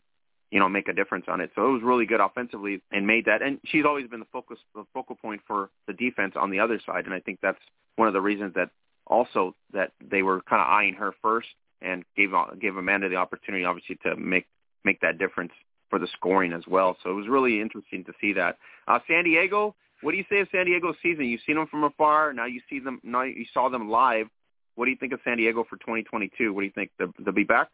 [0.52, 1.52] you know, make a difference on it.
[1.56, 3.42] So it was really good offensively and made that.
[3.42, 6.80] And she's always been the focus, the focal point for the defense on the other
[6.86, 7.06] side.
[7.06, 7.60] And I think that's
[7.96, 8.70] one of the reasons that
[9.06, 11.48] also that they were kind of eyeing her first
[11.82, 14.46] and gave gave Amanda the opportunity, obviously, to make
[14.84, 15.52] make that difference
[15.90, 16.98] for the scoring as well.
[17.04, 18.58] So it was really interesting to see that.
[18.88, 21.26] Uh, San Diego, what do you say of San Diego's season?
[21.26, 22.34] You've seen them from afar.
[22.34, 23.00] Now you see them.
[23.04, 24.28] Now you saw them live.
[24.76, 26.54] what do you think of San Diego for 2022?
[26.54, 26.92] What do you think?
[26.98, 27.70] They'll, they'll be back?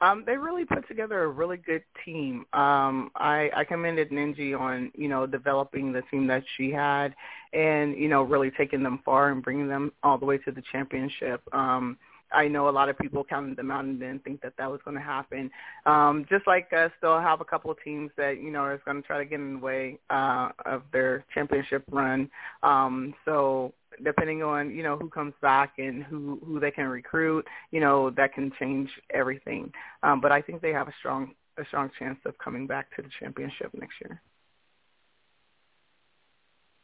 [0.00, 2.46] Um, they really put together a really good team.
[2.52, 7.14] Um, I, I commended Ninji on, you know, developing the team that she had
[7.52, 10.62] and, you know, really taking them far and bringing them all the way to the
[10.72, 11.42] championship.
[11.52, 11.98] Um,
[12.32, 14.80] I know a lot of people counted them out and didn't think that that was
[14.84, 15.50] going to happen.
[15.86, 19.02] Um, just like us, they'll have a couple of teams that you know are going
[19.02, 22.30] to try to get in the way uh, of their championship run.
[22.62, 27.46] Um, so depending on you know who comes back and who who they can recruit,
[27.70, 29.72] you know that can change everything.
[30.02, 33.02] Um, but I think they have a strong a strong chance of coming back to
[33.02, 34.20] the championship next year.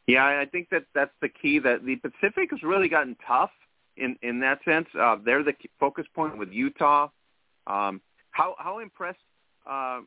[0.07, 1.59] Yeah, I think that that's the key.
[1.59, 3.51] That the Pacific has really gotten tough
[3.97, 4.87] in in that sense.
[4.97, 7.09] Uh, they're the focus point with Utah.
[7.67, 8.01] Um,
[8.31, 9.19] how how impressed
[9.69, 9.99] uh,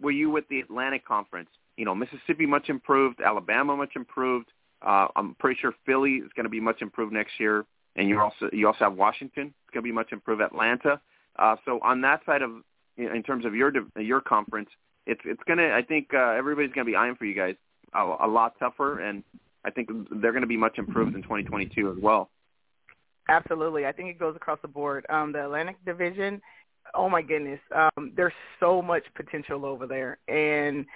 [0.00, 1.50] were you with the Atlantic Conference?
[1.76, 4.50] You know, Mississippi much improved, Alabama much improved.
[4.82, 7.64] Uh, I'm pretty sure Philly is going to be much improved next year,
[7.96, 9.54] and you also you also have Washington.
[9.64, 10.40] It's going to be much improved.
[10.40, 11.00] Atlanta.
[11.38, 12.50] Uh, so on that side of
[12.96, 14.68] in terms of your your conference,
[15.06, 17.56] it's it's going to I think uh, everybody's going to be eyeing for you guys
[17.94, 19.22] a, a lot tougher, and
[19.64, 22.30] I think they're going to be much improved in 2022 as well.
[23.28, 23.84] Absolutely.
[23.86, 25.04] I think it goes across the board.
[25.10, 26.40] Um, the Atlantic Division,
[26.94, 30.86] oh my goodness, um, there's so much potential over there, and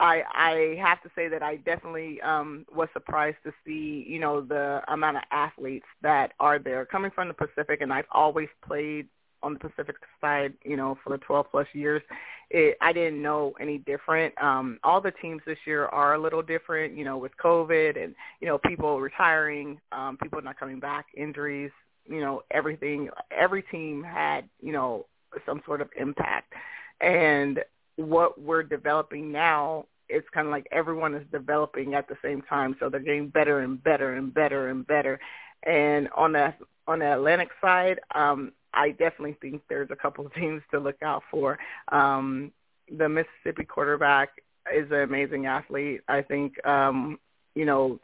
[0.00, 4.40] I I have to say that I definitely um, was surprised to see you know
[4.40, 9.08] the amount of athletes that are there coming from the Pacific, and I've always played
[9.44, 12.02] on the Pacific side, you know, for the 12 plus years,
[12.50, 14.34] it, I didn't know any different.
[14.42, 18.14] Um, all the teams this year are a little different, you know, with COVID and,
[18.40, 21.70] you know, people retiring, um, people not coming back, injuries,
[22.06, 23.10] you know, everything.
[23.30, 25.06] Every team had, you know,
[25.46, 26.52] some sort of impact.
[27.00, 27.60] And
[27.96, 32.76] what we're developing now it's kind of like everyone is developing at the same time,
[32.78, 35.18] so they're getting better and better and better and better.
[35.64, 36.54] And on the
[36.86, 41.02] on the Atlantic side, um, I definitely think there's a couple of teams to look
[41.02, 41.58] out for.
[41.90, 42.52] Um,
[42.96, 44.30] the Mississippi quarterback
[44.74, 46.02] is an amazing athlete.
[46.08, 47.18] I think um,
[47.54, 47.98] you know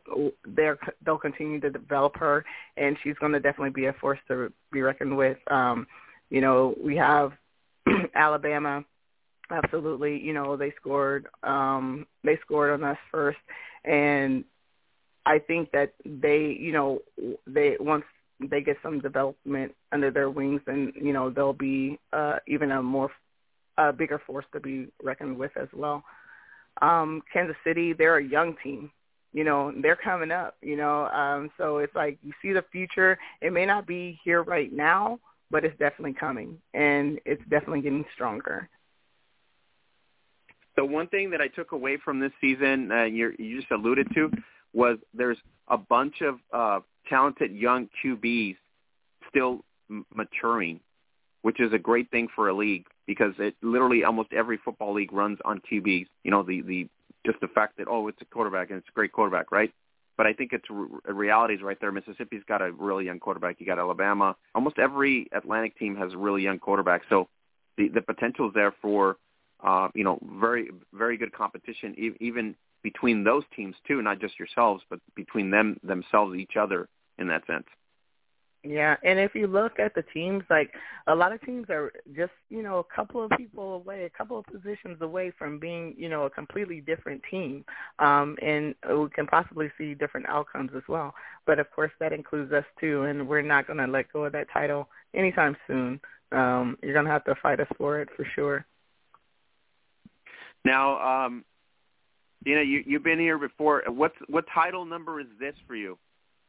[0.47, 2.45] they're they'll continue to develop her,
[2.77, 5.39] and she's going to definitely be a force to be reckoned with.
[5.51, 5.87] Um,
[6.31, 7.33] you know, we have
[8.15, 8.85] Alabama.
[9.51, 11.27] Absolutely, you know they scored.
[11.43, 13.39] Um, they scored on us first,
[13.85, 14.45] and
[15.27, 17.01] I think that they, you know,
[17.47, 18.05] they once
[18.41, 22.83] they get some development under their wings, and you know they'll be uh, even a
[22.83, 23.11] more
[23.79, 26.05] a bigger force to be reckoned with as well.
[26.83, 28.91] Um, Kansas City, they're a young team.
[29.33, 30.57] You know, they're coming up.
[30.63, 33.19] You know, um, so it's like you see the future.
[33.41, 35.19] It may not be here right now,
[35.51, 38.69] but it's definitely coming, and it's definitely getting stronger.
[40.77, 44.09] The one thing that I took away from this season, uh, you you just alluded
[44.15, 44.31] to,
[44.73, 48.57] was there's a bunch of uh, talented young QBs
[49.29, 50.81] still m- maturing,
[51.43, 55.13] which is a great thing for a league because it literally almost every football league
[55.13, 56.07] runs on QBs.
[56.25, 56.89] You know, the the
[57.27, 59.73] just the fact that oh, it's a quarterback and it's a great quarterback, right?
[60.17, 61.91] But I think it's re- reality is right there.
[61.93, 63.57] Mississippi's got a really young quarterback.
[63.59, 64.37] You got Alabama.
[64.55, 67.03] Almost every Atlantic team has a really young quarterback.
[67.09, 67.29] So
[67.77, 69.17] the the potential is there for
[69.63, 74.39] uh, you know very very good competition, e- even between those teams too, not just
[74.39, 76.89] yourselves, but between them themselves, each other
[77.19, 77.67] in that sense.
[78.63, 80.75] Yeah, and if you look at the teams, like
[81.07, 84.39] a lot of teams are just you know a couple of people away, a couple
[84.39, 87.65] of positions away from being you know a completely different team,
[88.01, 91.15] um, and we can possibly see different outcomes as well.
[91.47, 94.33] But of course, that includes us too, and we're not going to let go of
[94.33, 95.99] that title anytime soon.
[96.31, 98.67] Um, you're going to have to fight us for it for sure.
[100.65, 101.45] Now, um,
[102.45, 103.83] you know, you you've been here before.
[103.89, 105.99] What's what title number is this for you?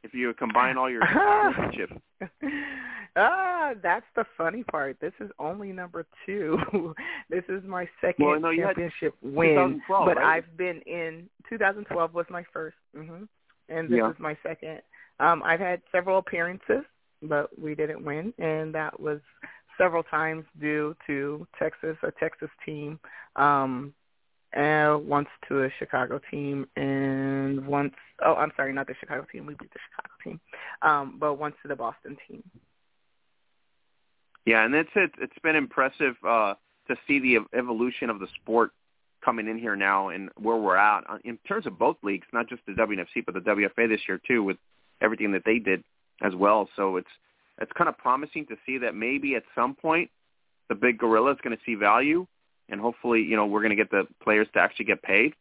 [0.03, 1.93] If you combine all your championships.
[3.15, 4.97] ah, that's the funny part.
[4.99, 6.57] This is only number two.
[7.29, 10.37] this is my second well, no, championship win, but right?
[10.37, 13.23] I've been in 2012 was my 1st mm-hmm.
[13.69, 14.09] and this yeah.
[14.09, 14.81] is my second.
[15.19, 16.83] Um, I've had several appearances,
[17.21, 19.19] but we didn't win, and that was
[19.77, 22.99] several times due to Texas, a Texas team.
[23.35, 23.93] Um,
[24.53, 27.93] and once to a Chicago team, and once
[28.25, 29.45] oh I'm sorry, not the Chicago team.
[29.45, 30.39] We beat the Chicago team,
[30.81, 32.43] um, but once to the Boston team.
[34.45, 36.55] Yeah, and it's it, it's been impressive uh,
[36.87, 38.71] to see the evolution of the sport
[39.23, 42.49] coming in here now and where we're at uh, in terms of both leagues, not
[42.49, 44.57] just the WNFC but the WFA this year too, with
[44.99, 45.83] everything that they did
[46.21, 46.67] as well.
[46.75, 47.09] So it's
[47.59, 50.09] it's kind of promising to see that maybe at some point
[50.69, 52.25] the big gorilla is going to see value
[52.71, 55.33] and hopefully, you know, we're going to get the players to actually get paid.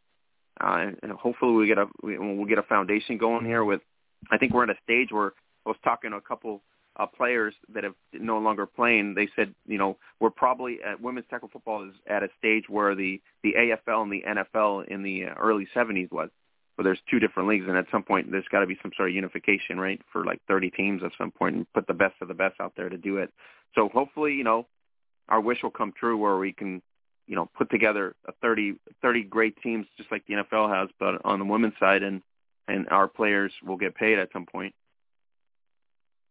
[0.59, 3.81] Uh, and hopefully we get a we, we'll get a foundation going here with.
[4.29, 5.33] I think we're at a stage where
[5.65, 6.61] I was talking to a couple
[6.97, 9.15] uh, players that have no longer playing.
[9.15, 12.93] They said, you know, we're probably at women's tackle football is at a stage where
[12.93, 16.29] the the AFL and the NFL in the uh, early 70s was,
[16.75, 19.09] where there's two different leagues, and at some point there's got to be some sort
[19.09, 22.27] of unification, right, for like 30 teams at some point, and put the best of
[22.27, 23.31] the best out there to do it.
[23.73, 24.67] So hopefully, you know,
[25.29, 26.81] our wish will come true where we can
[27.31, 31.21] you know, put together a 30, 30 great teams just like the NFL has, but
[31.23, 32.21] on the women's side, and
[32.67, 34.75] and our players will get paid at some point.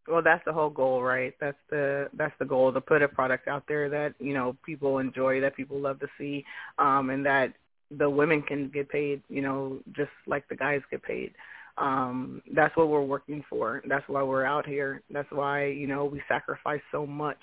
[0.07, 1.33] Well, that's the whole goal, right?
[1.41, 4.99] That's the that's the goal to put a product out there that you know people
[4.99, 6.45] enjoy, that people love to see,
[6.79, 7.55] um, and that
[7.91, 11.33] the women can get paid, you know, just like the guys get paid.
[11.79, 13.83] Um, that's what we're working for.
[13.89, 15.01] That's why we're out here.
[15.11, 17.41] That's why you know we sacrifice so much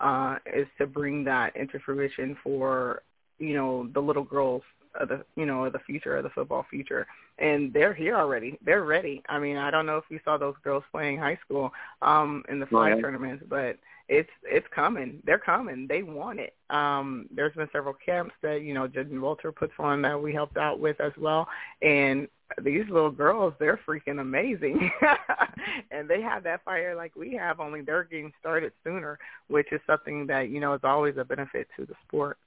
[0.00, 3.02] uh, is to bring that into fruition for
[3.38, 4.62] you know the little girls
[4.98, 7.06] of the you know of the future of the football future.
[7.38, 8.58] And they're here already.
[8.64, 9.22] They're ready.
[9.28, 11.70] I mean i don't know if you saw those girls playing high school
[12.02, 13.00] um in the flag right.
[13.00, 13.76] tournaments but
[14.08, 15.20] it's it's coming.
[15.24, 15.86] They're coming.
[15.88, 16.54] They want it.
[16.70, 20.56] Um there's been several camps that you know Jen Welter puts on that we helped
[20.56, 21.48] out with as well.
[21.82, 22.28] And
[22.62, 24.90] these little girls, they're freaking amazing.
[25.90, 29.18] and they have that fire like we have, only they're getting started sooner,
[29.48, 32.38] which is something that, you know, is always a benefit to the sport.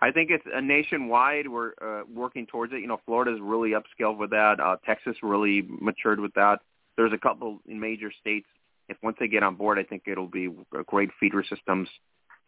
[0.00, 1.48] I think it's a nationwide.
[1.48, 2.80] We're uh, working towards it.
[2.80, 4.60] You know, Florida's really upscaled with that.
[4.60, 6.60] Uh, Texas really matured with that.
[6.96, 8.46] There's a couple in major states.
[8.88, 10.50] If once they get on board, I think it'll be
[10.86, 11.88] great feeder systems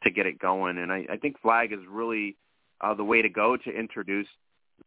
[0.05, 0.79] to get it going.
[0.79, 2.37] And I, I think flag is really
[2.81, 4.29] uh, the way to go to introduce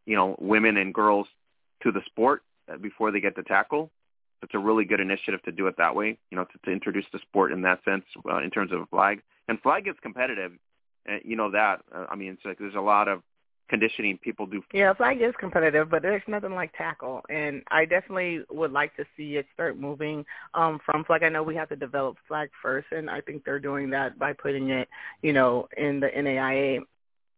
[0.05, 1.27] you know, women and girls
[1.83, 3.91] to the sport uh, before they get to tackle.
[4.41, 7.05] It's a really good initiative to do it that way, you know, to, to introduce
[7.13, 9.21] the sport in that sense uh, in terms of flag.
[9.47, 10.53] And flag gets competitive,
[11.09, 11.81] uh, you know that.
[11.93, 13.21] Uh, I mean, it's like there's a lot of
[13.69, 14.61] conditioning people do.
[14.73, 19.05] Yeah, flag is competitive, but there's nothing like tackle, and I definitely would like to
[19.17, 21.23] see it start moving um, from flag.
[21.23, 24.33] I know we have to develop flag first, and I think they're doing that by
[24.33, 24.89] putting it,
[25.21, 26.81] you know, in the NAIA.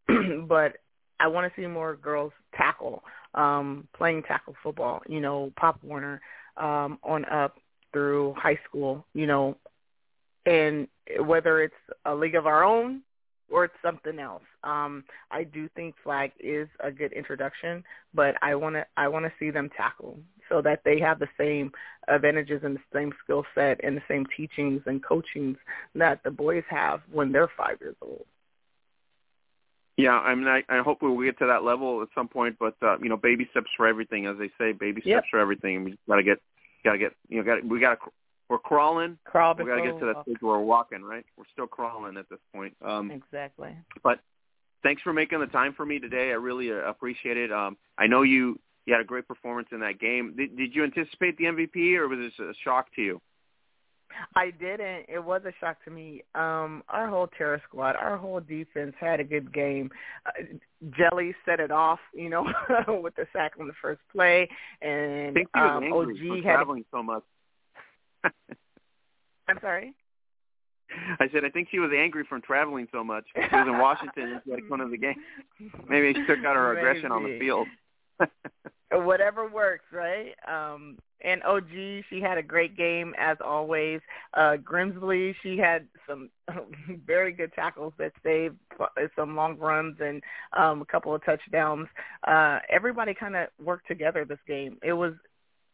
[0.47, 0.77] but
[1.23, 3.01] I want to see more girls tackle,
[3.33, 5.01] um, playing tackle football.
[5.07, 6.19] You know, Pop Warner
[6.57, 7.55] um, on up
[7.93, 9.05] through high school.
[9.13, 9.57] You know,
[10.45, 10.85] and
[11.21, 11.73] whether it's
[12.05, 13.01] a league of our own
[13.49, 14.43] or it's something else.
[14.65, 19.23] Um, I do think flag is a good introduction, but I want to I want
[19.23, 20.17] to see them tackle
[20.49, 21.71] so that they have the same
[22.09, 25.57] advantages and the same skill set and the same teachings and coachings
[25.95, 28.25] that the boys have when they're five years old.
[29.97, 32.57] Yeah, I mean, I, I hope we'll get to that level at some point.
[32.59, 34.71] But uh, you know, baby steps for everything, as they say.
[34.71, 35.23] Baby steps yep.
[35.29, 35.83] for everything.
[35.83, 36.39] We gotta get,
[36.83, 37.97] gotta get, you know, got we gotta,
[38.49, 39.17] we're crawling.
[39.25, 41.25] Crawl we gotta get to that stage where we're walking, right?
[41.37, 42.75] We're still crawling at this point.
[42.83, 43.75] Um, exactly.
[44.03, 44.19] But
[44.81, 46.31] thanks for making the time for me today.
[46.31, 47.51] I really uh, appreciate it.
[47.51, 50.33] Um, I know you you had a great performance in that game.
[50.35, 53.21] Did, did you anticipate the MVP, or was this a shock to you?
[54.35, 55.05] I didn't.
[55.07, 56.23] It was a shock to me.
[56.35, 59.91] Um, our whole terror squad, our whole defense had a good game.
[60.25, 60.31] Uh,
[60.97, 62.45] Jelly set it off, you know,
[62.87, 64.49] with the sack on the first play,
[64.81, 67.23] and I think he was um, angry OG for had traveling so much.
[69.47, 69.93] I'm sorry.
[71.19, 73.25] I said I think she was angry from traveling so much.
[73.33, 75.15] She was in Washington and she had to come to the game.
[75.89, 77.67] Maybe she took out her aggression on the field.
[78.91, 80.35] Whatever works, right?
[80.47, 81.71] Um, and OG,
[82.09, 84.01] she had a great game as always.
[84.33, 86.29] Uh, Grimsley, she had some
[87.05, 88.57] very good tackles that saved
[89.15, 90.21] some long runs and
[90.53, 91.87] um, a couple of touchdowns.
[92.27, 94.77] Uh, everybody kind of worked together this game.
[94.83, 95.13] It was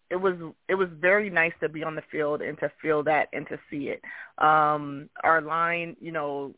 [0.10, 0.36] it was
[0.68, 3.60] it was very nice to be on the field and to feel that and to
[3.70, 4.02] see it.
[4.44, 6.54] Um, our line, you know,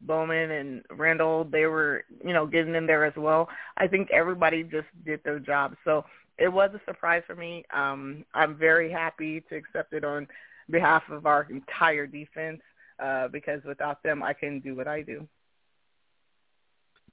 [0.00, 3.48] Bowman and Randall, they were, you know, getting in there as well.
[3.76, 5.76] I think everybody just did their job.
[5.84, 6.04] So
[6.38, 7.64] it was a surprise for me.
[7.72, 10.26] Um, I'm very happy to accept it on
[10.70, 12.60] behalf of our entire defense
[13.02, 15.28] uh, because without them, I couldn't do what I do.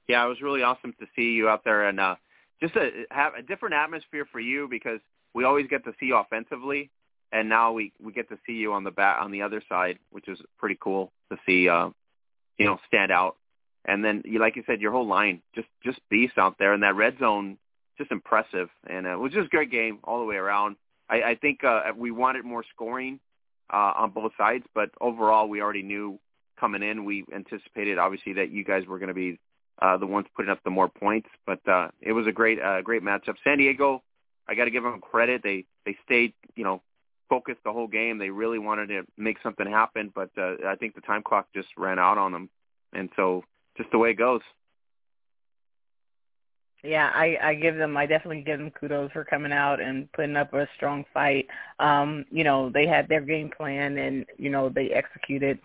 [0.08, 2.16] Yeah, it was really awesome to see you out there and uh,
[2.62, 5.00] just a, have a different atmosphere for you because
[5.34, 6.90] we always get to see you offensively,
[7.32, 10.00] and now we we get to see you on the bat on the other side,
[10.12, 11.68] which is pretty cool to see.
[11.68, 11.90] Uh,
[12.58, 13.36] you know, stand out.
[13.86, 16.84] And then, you like you said, your whole line just just beast out there, and
[16.84, 17.58] that red zone
[17.98, 20.76] just impressive, and uh, it was just a great game all the way around.
[21.10, 23.20] I, I think uh, we wanted more scoring
[23.72, 26.20] uh, on both sides, but overall, we already knew
[26.60, 27.06] coming in.
[27.06, 29.40] We anticipated obviously that you guys were going to be
[29.82, 32.82] uh, the ones putting up the more points, but uh, it was a great uh,
[32.82, 33.36] great matchup.
[33.44, 34.04] San Diego,
[34.48, 35.42] I got to give them credit.
[35.44, 36.82] They they stayed you know
[37.30, 38.18] focused the whole game.
[38.18, 41.70] They really wanted to make something happen, but uh, I think the time clock just
[41.78, 42.50] ran out on them,
[42.94, 43.44] and so
[43.78, 44.42] just the way it goes.
[46.84, 50.36] yeah, I, I give them, I definitely give them kudos for coming out and putting
[50.36, 51.48] up a strong fight.
[51.80, 55.60] Um, you know, they had their game plan and, you know, they executed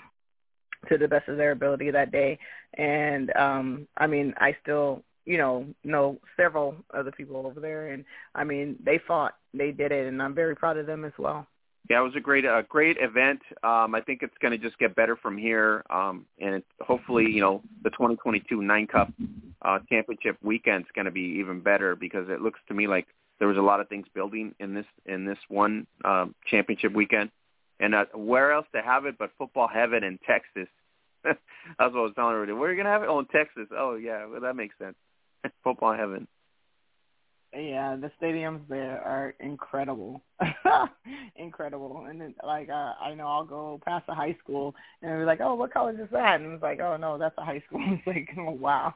[0.88, 2.38] to the best of their ability that day.
[2.74, 7.88] And, um, I mean, I still, you know, know several other people over there.
[7.88, 11.12] And, I mean, they fought, they did it, and I'm very proud of them as
[11.18, 11.46] well.
[11.90, 13.40] Yeah, it was a great, a great event.
[13.62, 17.26] Um, I think it's going to just get better from here, um, and it, hopefully,
[17.28, 19.12] you know, the 2022 Nine Cup
[19.62, 23.06] uh, Championship weekend is going to be even better because it looks to me like
[23.38, 27.30] there was a lot of things building in this in this one um, championship weekend.
[27.80, 30.68] And uh, where else to have it but football heaven in Texas?
[31.24, 31.38] That's
[31.78, 32.56] what I was telling everybody.
[32.56, 33.08] Where are you going to have it?
[33.08, 33.66] Oh, in Texas.
[33.76, 34.94] Oh, yeah, well, that makes sense.
[35.64, 36.28] football heaven.
[37.54, 40.22] Yeah, the stadiums there are incredible,
[41.36, 42.06] incredible.
[42.08, 45.40] And then, like, uh, I know I'll go past a high school and be like,
[45.42, 48.06] "Oh, what college is that?" And it's like, "Oh no, that's a high school." It's
[48.06, 48.94] like, oh, wow,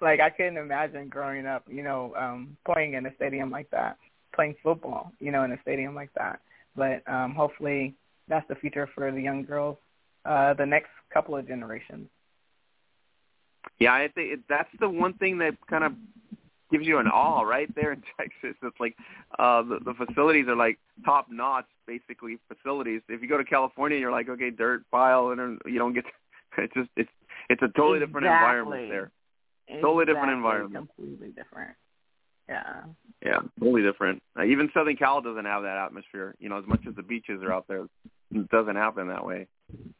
[0.00, 3.98] like I couldn't imagine growing up, you know, um, playing in a stadium like that,
[4.34, 6.40] playing football, you know, in a stadium like that.
[6.74, 7.94] But um, hopefully,
[8.26, 9.76] that's the future for the young girls,
[10.24, 12.08] uh, the next couple of generations.
[13.78, 15.92] Yeah, I think that's the one thing that kind of
[16.72, 18.56] gives you an awe right there in Texas.
[18.62, 18.96] It's like
[19.38, 23.02] uh, the, the facilities are like top notch, basically facilities.
[23.08, 26.04] If you go to California, you're like, okay, dirt pile, and you don't get.
[26.58, 27.08] It's just it's
[27.48, 28.06] it's a totally exactly.
[28.06, 29.10] different environment there.
[29.68, 29.80] Exactly.
[29.80, 30.90] Totally different environment.
[30.94, 31.70] Completely different.
[32.46, 32.82] Yeah.
[33.24, 34.22] Yeah, totally different.
[34.38, 36.34] Uh, even Southern Cal doesn't have that atmosphere.
[36.40, 37.86] You know, as much as the beaches are out there,
[38.32, 39.46] it doesn't happen that way.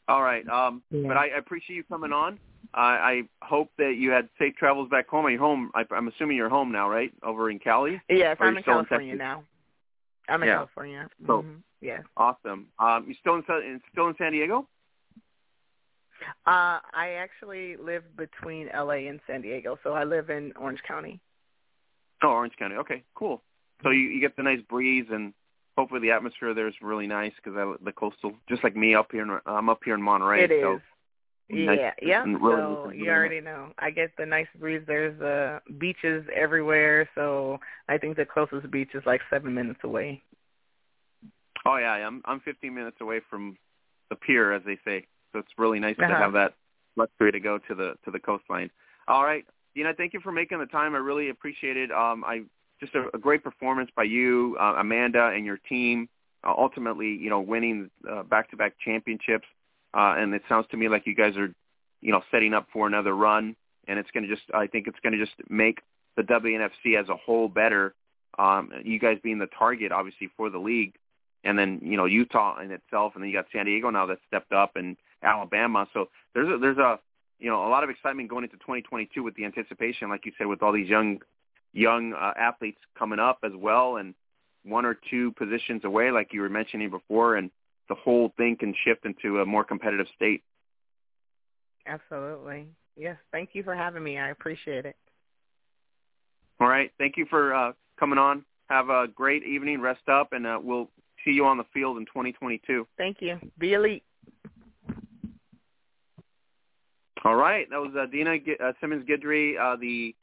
[0.08, 1.08] All right, um, yeah.
[1.08, 2.38] but I, I appreciate you coming on.
[2.74, 5.26] I I hope that you had safe travels back home.
[5.26, 5.70] Are you home?
[5.74, 7.12] I, I'm assuming you're home now, right?
[7.22, 8.00] Over in Cali?
[8.08, 9.44] Yes, or I'm in California in now.
[10.28, 10.56] I'm in yeah.
[10.56, 11.08] California.
[11.26, 11.56] So, mm-hmm.
[11.80, 12.02] yes.
[12.16, 12.68] Awesome.
[12.78, 14.68] Um, you still in still in San Diego?
[16.46, 21.20] Uh, I actually live between LA and San Diego, so I live in Orange County.
[22.22, 22.76] Oh, Orange County.
[22.76, 23.42] Okay, cool.
[23.82, 25.32] So you, you get the nice breeze and
[25.76, 29.22] hopefully the atmosphere there is really nice because the coastal, just like me up here.
[29.22, 30.44] In, I'm up here in Monterey.
[30.44, 30.80] It so is.
[31.48, 32.22] Yeah, yeah.
[32.22, 33.72] Really so you already know.
[33.78, 34.82] I get the nice breeze.
[34.86, 37.58] There's uh, beaches everywhere, so
[37.88, 40.22] I think the closest beach is like seven minutes away.
[41.66, 43.56] Oh yeah, I'm I'm 15 minutes away from
[44.08, 45.06] the pier, as they say.
[45.32, 46.08] So it's really nice uh-huh.
[46.08, 46.54] to have that
[46.96, 48.70] luxury to go to the to the coastline.
[49.08, 49.44] All right,
[49.74, 50.94] Deana, thank you for making the time.
[50.94, 51.90] I really appreciate it.
[51.90, 52.42] Um, I
[52.80, 56.08] just a, a great performance by you, uh, Amanda, and your team.
[56.44, 59.46] Uh, ultimately, you know, winning uh, back-to-back championships.
[59.94, 61.52] Uh, and it sounds to me like you guys are,
[62.00, 63.56] you know, setting up for another run.
[63.88, 65.80] And it's going to just, I think it's going to just make
[66.16, 67.94] the WNFC as a whole better.
[68.38, 70.94] Um, you guys being the target, obviously, for the league.
[71.44, 74.18] And then, you know, Utah in itself, and then you got San Diego now that
[74.28, 75.88] stepped up, and Alabama.
[75.92, 77.00] So there's a, there's a,
[77.40, 80.46] you know, a lot of excitement going into 2022 with the anticipation, like you said,
[80.46, 81.20] with all these young,
[81.72, 84.14] young uh, athletes coming up as well, and
[84.64, 87.50] one or two positions away, like you were mentioning before, and
[87.92, 90.42] the whole thing can shift into a more competitive state.
[91.86, 92.66] Absolutely.
[92.96, 93.16] Yes.
[93.32, 94.18] Thank you for having me.
[94.18, 94.96] I appreciate it.
[96.58, 96.90] All right.
[96.96, 98.46] Thank you for uh, coming on.
[98.70, 99.82] Have a great evening.
[99.82, 100.88] Rest up, and uh, we'll
[101.22, 102.86] see you on the field in 2022.
[102.96, 103.38] Thank you.
[103.58, 104.04] Be elite.
[107.24, 107.68] All right.
[107.68, 110.14] That was uh, Deana G- uh, Simmons Guidry, uh, the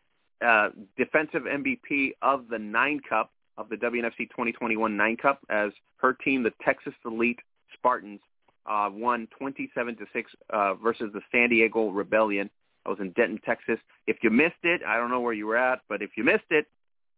[0.44, 6.14] uh, defensive MVP of the Nine Cup of the WNFC 2021 Nine Cup, as her
[6.14, 7.40] team, the Texas Elite
[7.80, 8.20] Spartans,
[8.66, 12.50] uh, won 27 to six uh, versus the San Diego Rebellion.
[12.86, 13.80] I was in Denton, Texas.
[14.08, 16.50] If you missed it, I don't know where you were at, but if you missed
[16.50, 16.66] it,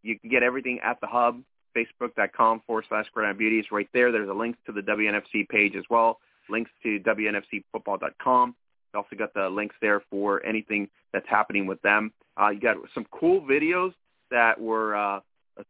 [0.03, 1.41] you can get everything at the hub,
[1.77, 3.65] facebook.com forward slash Gridiron Beauties.
[3.71, 6.19] Right there, there's a link to the WNFC page as well,
[6.49, 8.55] links to WNFCfootball.com.
[8.93, 12.11] You also got the links there for anything that's happening with them.
[12.39, 13.93] Uh, you got some cool videos
[14.31, 15.19] that were uh,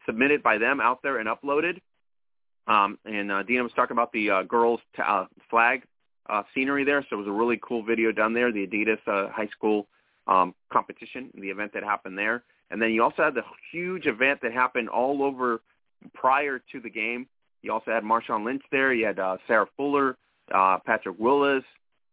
[0.06, 1.80] submitted by them out there and uploaded.
[2.72, 5.84] Um, and uh, Deana was talking about the uh, girls' t- uh, flag
[6.30, 8.52] uh, scenery there, so it was a really cool video done there.
[8.52, 9.88] The Adidas uh, high school
[10.27, 13.43] um, competition, the event that happened there, and then you also had the
[13.73, 15.61] huge event that happened all over
[16.14, 17.27] prior to the game.
[17.61, 18.93] You also had Marshawn Lynch there.
[18.93, 20.18] You had uh, Sarah Fuller,
[20.53, 21.65] uh, Patrick Willis.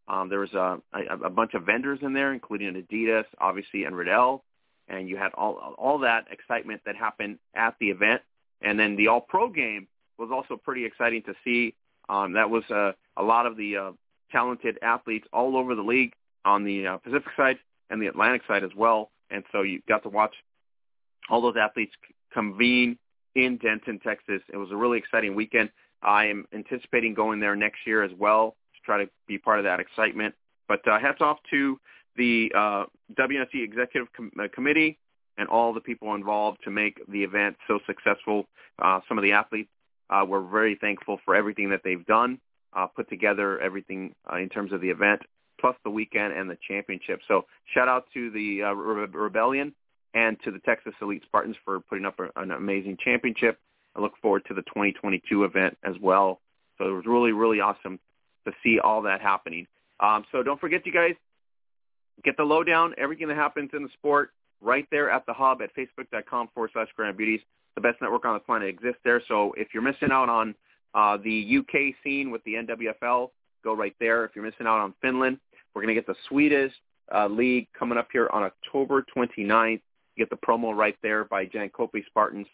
[0.08, 3.94] Um, there was a, a, a bunch of vendors in there, including Adidas, obviously, and
[3.96, 4.42] Riddell.
[4.88, 8.22] And you had all all that excitement that happened at the event.
[8.60, 9.86] And then the All Pro game
[10.18, 11.74] was also pretty exciting to see.
[12.08, 13.92] Um, that was uh, a lot of the uh,
[14.32, 16.12] talented athletes all over the league
[16.44, 17.58] on the uh, Pacific side
[17.90, 19.10] and the Atlantic side as well.
[19.30, 20.34] And so you got to watch
[21.30, 21.92] all those athletes
[22.32, 22.98] convene
[23.34, 24.40] in Denton, Texas.
[24.52, 25.70] It was a really exciting weekend.
[26.02, 29.64] I am anticipating going there next year as well to try to be part of
[29.64, 30.34] that excitement.
[30.68, 31.78] But uh, hats off to
[32.16, 32.84] the uh,
[33.18, 34.98] WNFC Executive Com- uh, Committee
[35.38, 38.46] and all the people involved to make the event so successful.
[38.80, 39.70] Uh, some of the athletes
[40.10, 42.38] uh, we're very thankful for everything that they've done,
[42.72, 45.22] uh, put together everything uh, in terms of the event,
[45.60, 47.20] plus the weekend and the championship.
[47.28, 47.44] So
[47.74, 49.74] shout out to the uh, Re- Rebellion
[50.14, 53.58] and to the Texas Elite Spartans for putting up a, an amazing championship.
[53.96, 56.40] I look forward to the 2022 event as well.
[56.78, 57.98] So it was really, really awesome
[58.46, 59.66] to see all that happening.
[60.00, 61.14] Um, so don't forget, you guys,
[62.24, 64.30] get the lowdown, everything that happens in the sport
[64.60, 67.40] right there at the hub at facebook.com forward slash Gridiron Beauties.
[67.78, 69.22] The best network on the planet exists there.
[69.28, 70.52] So if you're missing out on
[70.94, 73.30] uh, the UK scene with the NWFL,
[73.62, 74.24] go right there.
[74.24, 75.38] If you're missing out on Finland,
[75.72, 76.72] we're going to get the Swedish
[77.14, 79.80] uh, league coming up here on October 29th.
[80.16, 82.48] You get the promo right there by Jönköping Spartans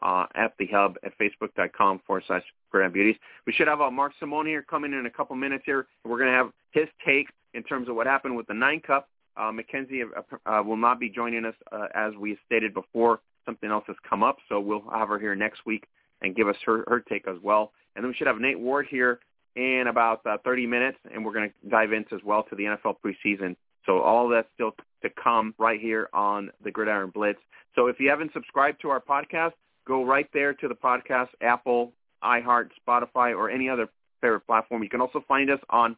[0.00, 3.16] uh, at the hub at facebook.com forward slash Gridiron Beauties.
[3.46, 5.88] We should have uh, Mark Simon here coming in a couple minutes here.
[6.06, 9.10] We're going to have his take in terms of what happened with the Nine Cup.
[9.36, 13.20] Uh, Mackenzie uh, uh, will not be joining us uh, as we stated before.
[13.50, 15.88] Something else has come up, so we'll have her here next week
[16.22, 17.72] and give us her, her take as well.
[17.96, 19.18] And then we should have Nate Ward here
[19.56, 22.62] in about uh, 30 minutes, and we're going to dive into as well to the
[22.62, 23.56] NFL preseason.
[23.86, 27.40] So all that's still to come right here on the Gridiron Blitz.
[27.74, 29.54] So if you haven't subscribed to our podcast,
[29.84, 33.88] go right there to the podcast, Apple, iHeart, Spotify, or any other
[34.20, 34.84] favorite platform.
[34.84, 35.96] You can also find us on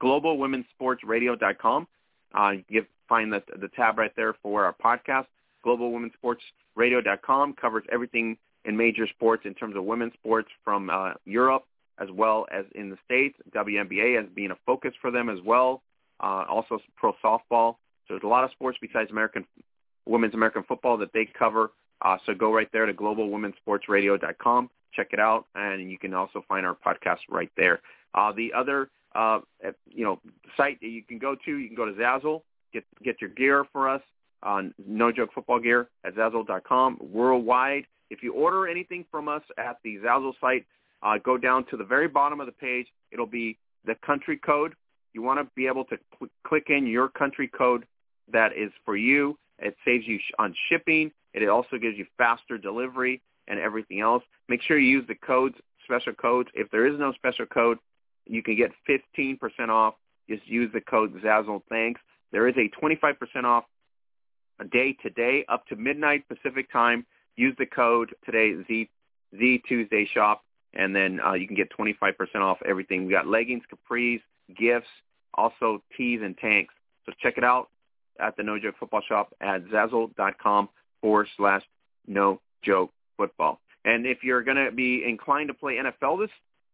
[0.00, 1.88] globalwomensportsradio.com.
[2.32, 5.26] Uh, you can find the, the tab right there for our podcast.
[5.64, 11.64] Globalwomensportsradio.com covers everything in major sports in terms of women's sports from uh, Europe
[11.98, 13.36] as well as in the States.
[13.54, 15.82] WNBA has been a focus for them as well.
[16.20, 17.76] Uh, also pro softball.
[18.06, 19.44] So there's a lot of sports besides American
[20.06, 21.70] women's American football that they cover.
[22.00, 24.70] Uh, so go right there to globalwomensportsradio.com.
[24.94, 27.80] Check it out, and you can also find our podcast right there.
[28.14, 29.40] Uh, the other, uh,
[29.88, 30.20] you know,
[30.56, 33.64] site that you can go to, you can go to Zazzle, get get your gear
[33.72, 34.02] for us
[34.42, 37.84] on No Joke Football Gear at Zazzle.com worldwide.
[38.10, 40.66] If you order anything from us at the Zazzle site,
[41.02, 42.86] uh, go down to the very bottom of the page.
[43.10, 44.74] It'll be the country code.
[45.12, 47.84] You want to be able to cl- click in your country code
[48.32, 49.38] that is for you.
[49.58, 51.10] It saves you sh- on shipping.
[51.34, 54.22] It also gives you faster delivery and everything else.
[54.48, 56.48] Make sure you use the codes, special codes.
[56.54, 57.78] If there is no special code,
[58.26, 59.38] you can get 15%
[59.68, 59.94] off.
[60.28, 62.00] Just use the code Zazzle Thanks.
[62.30, 63.64] There is a 25% off
[64.64, 67.06] day today up to midnight Pacific time.
[67.36, 68.90] Use the code today Z
[69.38, 70.42] Z Tuesday Shop,
[70.74, 73.06] and then uh, you can get 25% off everything.
[73.06, 74.20] We got leggings, capris,
[74.56, 74.88] gifts,
[75.34, 76.74] also tees and tanks.
[77.06, 77.68] So check it out
[78.20, 80.68] at the No Joke Football Shop at Zazzle.com
[81.00, 81.62] forward slash
[82.06, 83.60] No Joke Football.
[83.84, 86.30] And if you're going to be inclined to play NFL this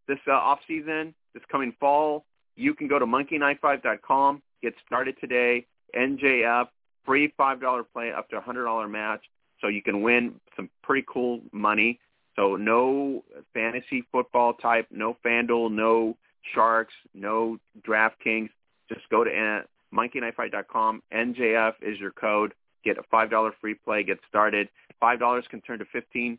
[0.06, 2.24] this uh, off season, this coming fall,
[2.56, 5.66] you can go to monkeyknifefight.com, get started today.
[5.94, 6.68] NJF
[7.08, 9.24] free $5 play up to a $100 match.
[9.60, 11.98] So you can win some pretty cool money.
[12.36, 13.24] So no
[13.54, 16.16] fantasy football type, no FanDuel, no
[16.54, 18.50] Sharks, no DraftKings.
[18.88, 19.62] Just go to uh,
[19.92, 21.02] monkeyknife.com.
[21.12, 22.54] NJF is your code.
[22.84, 24.04] Get a $5 free play.
[24.04, 24.68] Get started.
[25.02, 26.38] $5 can turn to $15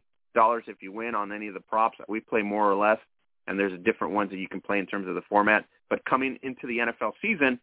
[0.67, 1.97] if you win on any of the props.
[2.07, 2.99] We play more or less,
[3.47, 5.65] and there's different ones that you can play in terms of the format.
[5.89, 7.59] But coming into the NFL season,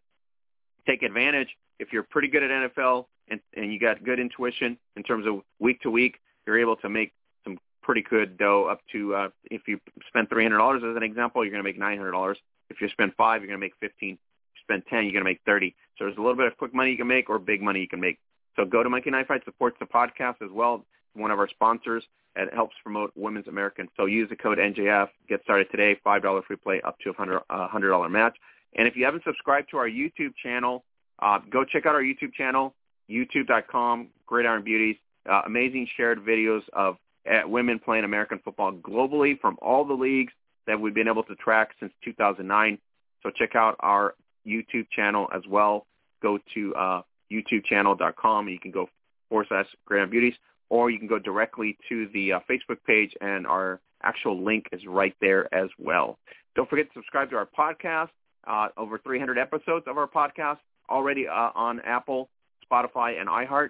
[0.85, 5.03] take advantage if you're pretty good at NFL and, and you got good intuition in
[5.03, 7.13] terms of week to week, you're able to make
[7.43, 11.51] some pretty good dough up to, uh, if you spend $300 as an example, you're
[11.51, 12.35] going to make $900.
[12.69, 13.91] If you spend five, you're going to make 15.
[14.13, 14.17] If you
[14.63, 15.75] spend 10, you're going to make 30.
[15.97, 17.87] So there's a little bit of quick money you can make or big money you
[17.87, 18.19] can make.
[18.55, 20.85] So go to Monkey Knife Fight, supports the podcast as well.
[21.13, 22.03] One of our sponsors.
[22.35, 23.87] And it helps promote Women's American.
[23.97, 25.07] So use the code NJF.
[25.27, 25.99] Get started today.
[26.05, 28.37] $5 free play up to a $100, $100 match.
[28.75, 30.83] And if you haven't subscribed to our YouTube channel,
[31.19, 32.73] uh, go check out our YouTube channel,
[33.09, 34.97] youtube.com, Gridiron Beauties.
[35.29, 36.95] Uh, amazing shared videos of
[37.29, 40.31] uh, women playing American football globally from all the leagues
[40.67, 42.77] that we've been able to track since 2009.
[43.23, 44.15] So check out our
[44.45, 45.85] YouTube channel as well.
[46.21, 48.89] Go to uh, youtubechannel.com and you can go
[49.29, 50.35] forward slash Gridiron Beauties,
[50.69, 54.85] or you can go directly to the uh, Facebook page and our actual link is
[54.87, 56.17] right there as well.
[56.55, 58.09] Don't forget to subscribe to our podcast.
[58.45, 62.29] Uh, over 300 episodes of our podcast already uh, on Apple,
[62.69, 63.69] Spotify, and iHeart.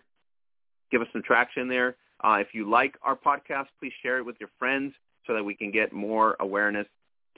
[0.91, 1.95] Give us some traction there.
[2.23, 4.94] Uh, if you like our podcast, please share it with your friends
[5.26, 6.88] so that we can get more awareness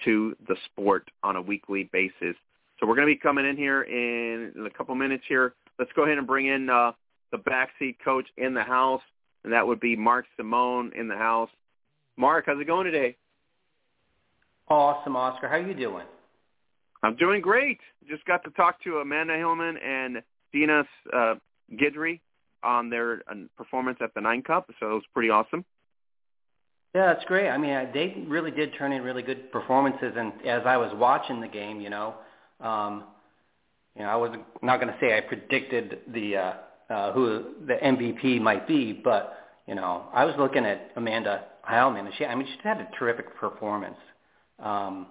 [0.06, 2.36] to the sport on a weekly basis.
[2.80, 5.54] So we're going to be coming in here in, in a couple minutes here.
[5.78, 6.94] Let's go ahead and bring in uh,
[7.32, 9.02] the backseat coach in the house,
[9.44, 11.50] and that would be Mark Simon in the house.
[12.16, 13.18] Mark, how's it going today?
[14.70, 15.48] Awesome, Oscar.
[15.48, 16.06] How are you doing?
[17.04, 17.80] I'm doing great.
[18.10, 20.22] Just got to talk to Amanda Heilman and
[20.54, 21.36] Deana uh,
[21.74, 22.20] Guidry
[22.64, 25.64] on their uh, performance at the Nine Cup, so it was pretty awesome.
[26.96, 27.50] Yeah, it's great.
[27.50, 31.40] I mean, they really did turn in really good performances, and as I was watching
[31.40, 32.16] the game, you know,
[32.60, 33.04] um,
[33.96, 34.32] you know, I was
[34.62, 36.54] not going to say I predicted the uh,
[36.90, 42.00] uh, who the MVP might be, but you know, I was looking at Amanda Heilman,
[42.00, 43.98] and she, I mean, she had a terrific performance.
[44.58, 45.08] Um,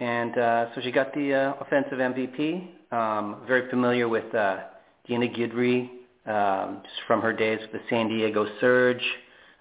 [0.00, 2.68] and uh, so she got the uh, offensive MVP.
[2.92, 4.60] Um, very familiar with uh,
[5.06, 5.88] Deana Guidry
[6.26, 9.02] um, just from her days with the San Diego Surge.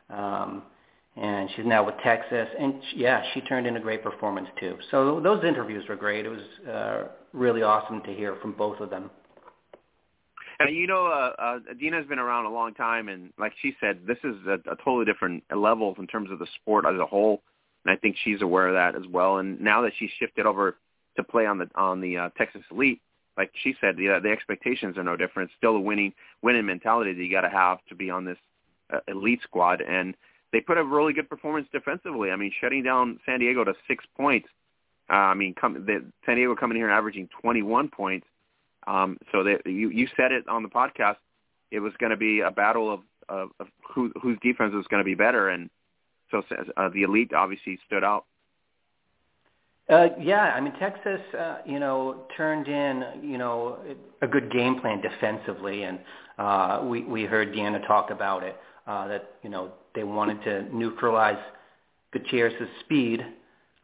[0.09, 0.63] Um,
[1.17, 2.47] and she's now with Texas.
[2.59, 4.77] And she, yeah, she turned in a great performance too.
[4.91, 6.25] So those interviews were great.
[6.25, 7.03] It was uh,
[7.33, 9.09] really awesome to hear from both of them.
[10.59, 14.01] And you know, uh, uh, Deana's been around a long time, and like she said,
[14.05, 17.41] this is a, a totally different level in terms of the sport as a whole.
[17.85, 19.37] And I think she's aware of that as well.
[19.37, 20.77] And now that she's shifted over
[21.17, 23.01] to play on the on the uh, Texas Elite,
[23.37, 25.51] like she said, the, the expectations are no different.
[25.57, 28.37] Still a winning winning mentality that you got to have to be on this
[28.93, 29.81] uh, elite squad.
[29.81, 30.15] And
[30.51, 32.31] they put a really good performance defensively.
[32.31, 34.47] I mean, shutting down San Diego to six points.
[35.09, 38.27] Uh, I mean, come, the, San Diego coming here averaging 21 points.
[38.87, 41.17] Um, so they, you you said it on the podcast.
[41.69, 42.99] It was going to be a battle of,
[43.29, 45.69] of, of who, whose defense was going to be better, and
[46.31, 46.41] so
[46.77, 48.25] uh, the elite obviously stood out.
[49.89, 53.77] Uh, yeah, I mean Texas, uh, you know, turned in, you know,
[54.21, 55.99] a good game plan defensively, and
[56.37, 58.55] uh, we we heard Deana talk about it
[58.87, 61.41] uh, that you know they wanted to neutralize
[62.13, 63.25] Gutierrez's speed.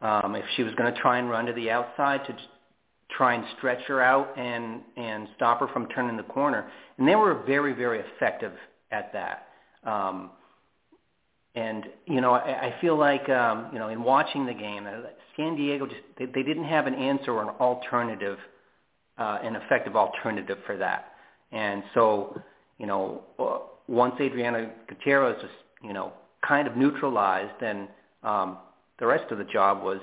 [0.00, 2.36] Um, if she was going to try and run to the outside to
[3.10, 7.16] try and stretch her out and and stop her from turning the corner, and they
[7.16, 8.52] were very very effective
[8.92, 9.48] at that.
[9.84, 10.30] Um,
[11.58, 15.08] and you know, I, I feel like um, you know, in watching the game, uh,
[15.36, 18.38] San Diego just they, they didn't have an answer or an alternative,
[19.18, 21.12] uh, an effective alternative for that.
[21.50, 22.40] And so,
[22.78, 23.58] you know, uh,
[23.88, 25.50] once Adriana Gutierrez was
[25.82, 26.12] you know
[26.46, 27.88] kind of neutralized, then
[28.22, 28.58] um,
[29.00, 30.00] the rest of the job was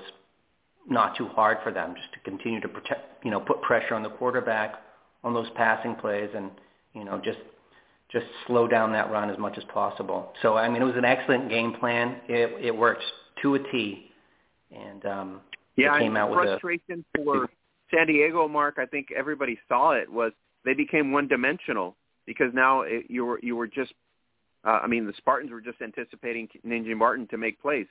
[0.89, 4.03] not too hard for them, just to continue to protect, you know, put pressure on
[4.03, 4.75] the quarterback
[5.23, 6.51] on those passing plays, and
[6.93, 7.39] you know, just
[8.11, 10.33] just slow down that run as much as possible.
[10.41, 12.17] So I mean, it was an excellent game plan.
[12.27, 13.03] It it worked
[13.41, 14.11] to a T,
[14.71, 15.41] and um,
[15.75, 17.49] yeah, it came out with frustration a, for
[17.93, 18.47] San Diego.
[18.47, 20.31] Mark, I think everybody saw it was
[20.63, 21.95] they became one dimensional
[22.25, 23.93] because now it, you were you were just.
[24.63, 27.85] Uh, I mean, the Spartans were just anticipating Ninja Martin to make plays.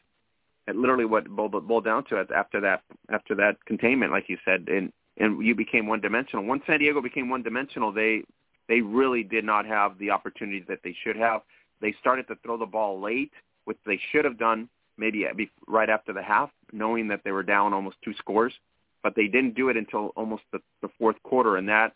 [0.66, 4.38] It literally what boiled, boiled down to it after that after that containment, like you
[4.44, 6.44] said, and and you became one dimensional.
[6.44, 8.22] Once San Diego became one dimensional, they
[8.68, 11.42] they really did not have the opportunities that they should have.
[11.80, 13.32] They started to throw the ball late,
[13.64, 15.26] which they should have done maybe
[15.66, 18.52] right after the half, knowing that they were down almost two scores.
[19.02, 21.92] But they didn't do it until almost the, the fourth quarter, and that,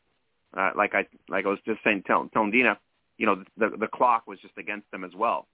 [0.55, 2.79] uh, like I like I was just saying, telling, telling Deana,
[3.17, 5.47] you know, the the clock was just against them as well.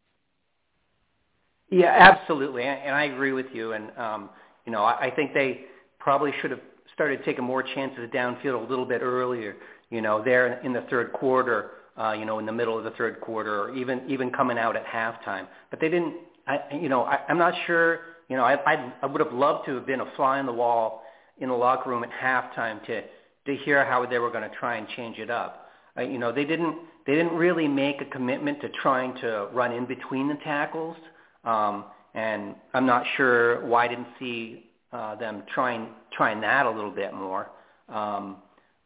[1.71, 3.73] Yeah, absolutely, and I agree with you.
[3.73, 4.31] And um,
[4.67, 5.67] you know, I think they
[6.01, 6.61] probably should have
[6.93, 9.57] started taking more chances downfield a little bit earlier
[9.91, 12.91] you know, there in the third quarter, uh, you know, in the middle of the
[12.93, 15.47] third quarter, or even even coming out at halftime.
[15.71, 16.15] But they didn't.
[16.47, 18.01] I, you know, I, I'm not sure.
[18.29, 20.53] You know, I, I I would have loved to have been a fly on the
[20.53, 21.03] wall
[21.39, 23.03] in the locker room at halftime to
[23.47, 25.69] to hear how they were going to try and change it up.
[25.97, 29.73] Uh, you know, they didn't they didn't really make a commitment to trying to run
[29.73, 30.97] in between the tackles.
[31.45, 31.85] Um,
[32.15, 36.91] and I'm not sure why I didn't see uh, them trying trying that a little
[36.91, 37.51] bit more.
[37.89, 38.37] Um,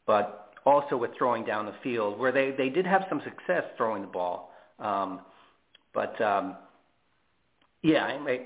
[0.07, 4.03] but also with throwing down the field, where they, they did have some success throwing
[4.03, 4.53] the ball.
[4.79, 5.21] Um,
[5.95, 6.57] but um,
[7.83, 8.41] yeah, I, I,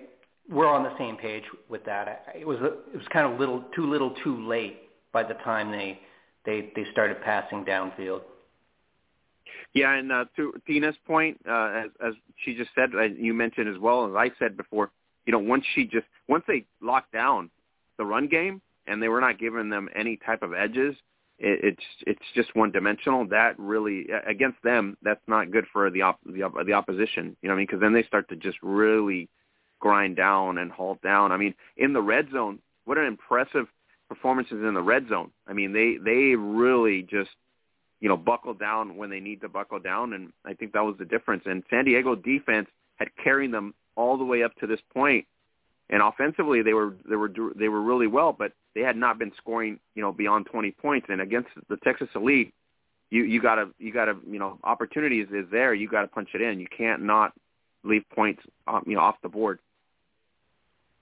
[0.51, 2.27] we're on the same page with that.
[2.39, 4.83] It was it was kind of little too little too late
[5.13, 6.01] by the time they
[6.45, 8.23] they they started passing downfield.
[9.75, 12.15] Yeah, and uh, to Tina's point, uh, as, as
[12.45, 14.91] she just said, uh, you mentioned as well as I said before,
[15.25, 17.51] you know, once she just once they locked down
[17.97, 20.95] the run game and they were not giving them any type of edges,
[21.43, 23.27] it, it's it's just one dimensional.
[23.27, 27.37] That really against them, that's not good for the op, the, the opposition.
[27.43, 27.67] You know what I mean?
[27.67, 29.29] Because then they start to just really
[29.81, 31.33] grind down and halt down.
[31.33, 33.67] I mean, in the red zone, what an impressive
[34.09, 35.33] performances in the red zone.
[35.47, 37.31] I mean, they they really just
[38.01, 40.95] you know buckle down when they need to buckle down, and I think that was
[40.99, 41.43] the difference.
[41.47, 45.27] And San Diego defense had carried them all the way up to this point,
[45.91, 49.33] and offensively they were they were they were really well, but they had not been
[49.37, 51.07] scoring, you know, beyond 20 points.
[51.11, 52.55] And against the Texas Elite,
[53.11, 55.75] you you gotta you gotta you know opportunities is there.
[55.75, 56.59] You gotta punch it in.
[56.59, 57.33] You can't not
[57.85, 59.59] leave points, um, you know, off the board.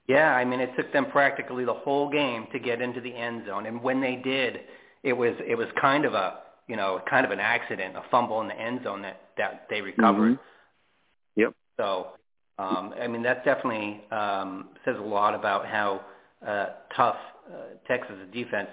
[0.09, 3.45] Yeah, I mean, it took them practically the whole game to get into the end
[3.47, 4.61] zone, and when they did,
[5.05, 6.41] it was it was kind of a
[6.71, 9.81] you know, kind of an accident, a fumble in the end zone that that they
[9.81, 10.35] recovered.
[10.35, 11.41] Mm-hmm.
[11.41, 11.55] Yep.
[11.77, 12.07] So,
[12.61, 16.01] um, I mean, that definitely um, says a lot about how
[16.47, 16.67] uh,
[16.97, 17.17] tough
[17.87, 18.71] Texas defense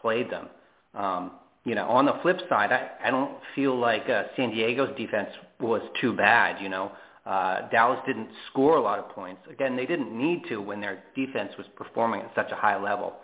[0.00, 0.48] played them.
[0.94, 1.32] Um,
[1.64, 5.30] you know, on the flip side, I, I don't feel like uh, San Diego's defense
[5.60, 6.62] was too bad.
[6.62, 6.92] You know,
[7.26, 9.42] uh, Dallas didn't score a lot of points.
[9.50, 13.14] Again, they didn't need to when their defense was performing at such a high level.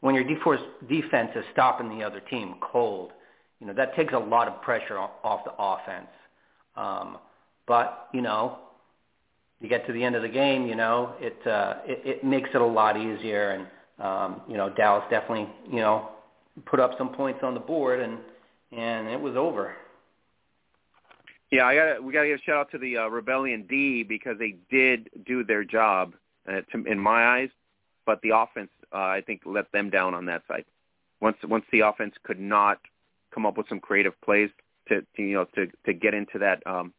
[0.00, 3.10] When your defense is stopping the other team cold,
[3.58, 6.06] you know that takes a lot of pressure off the offense.
[6.76, 7.18] Um,
[7.66, 8.58] but you know,
[9.60, 12.50] you get to the end of the game, you know, it uh, it, it makes
[12.54, 13.50] it a lot easier.
[13.50, 13.66] And
[13.98, 16.10] um, you know, Dallas definitely, you know,
[16.66, 18.18] put up some points on the board, and
[18.72, 19.74] and it was over.
[21.50, 24.02] Yeah, I got we got to give a shout out to the uh, Rebellion D
[24.02, 26.14] because they did do their job
[26.48, 27.50] uh, to, in my eyes,
[28.04, 30.64] but the offense uh, I think let them down on that side.
[31.20, 32.80] Once once the offense could not
[33.32, 34.50] come up with some creative plays
[34.88, 36.92] to, to you know to to get into that um,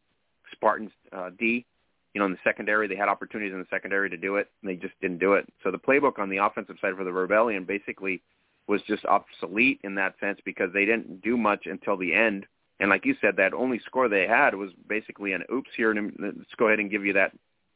[0.51, 1.65] Spartans uh, D,
[2.13, 4.69] you know in the secondary they had opportunities in the secondary to do it and
[4.69, 5.47] they just didn't do it.
[5.63, 8.21] So the playbook on the offensive side for the Rebellion basically
[8.67, 12.45] was just obsolete in that sense because they didn't do much until the end
[12.79, 16.13] and like you said, that only score they had was basically an oops here, and
[16.17, 17.33] let's go ahead and give you that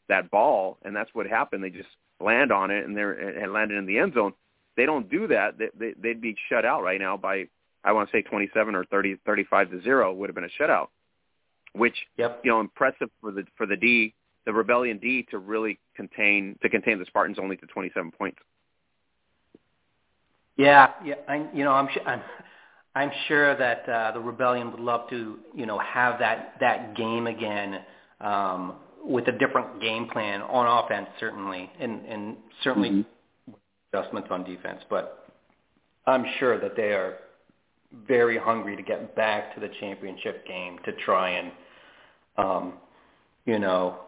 [0.10, 1.64] that ball, and that's what happened.
[1.64, 1.90] They just
[2.20, 4.34] land on it, and they're and landed in the end zone.
[4.76, 5.58] They don't do that.
[5.58, 7.48] They, they, they'd be shut out right now by
[7.84, 10.88] I want to say 27 or 30, 35 to zero would have been a shutout,
[11.74, 12.40] which yep.
[12.44, 14.16] you know impressive for the for the D,
[14.46, 18.38] the Rebellion D to really contain to contain the Spartans only to 27 points.
[20.58, 22.22] Yeah, yeah, I, you know, I'm, I'm
[22.96, 27.26] I'm sure that uh, the rebellion would love to, you know, have that that game
[27.26, 27.80] again
[28.22, 33.52] um, with a different game plan on offense, certainly, and and certainly mm-hmm.
[33.92, 34.82] adjustments on defense.
[34.90, 35.26] But
[36.06, 37.16] I'm sure that they are
[38.08, 41.52] very hungry to get back to the championship game to try and,
[42.38, 42.74] um,
[43.46, 44.00] you know,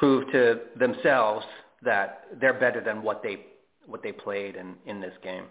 [0.00, 1.44] prove to themselves
[1.82, 3.44] that they're better than what they
[3.86, 5.44] what they played in in this game.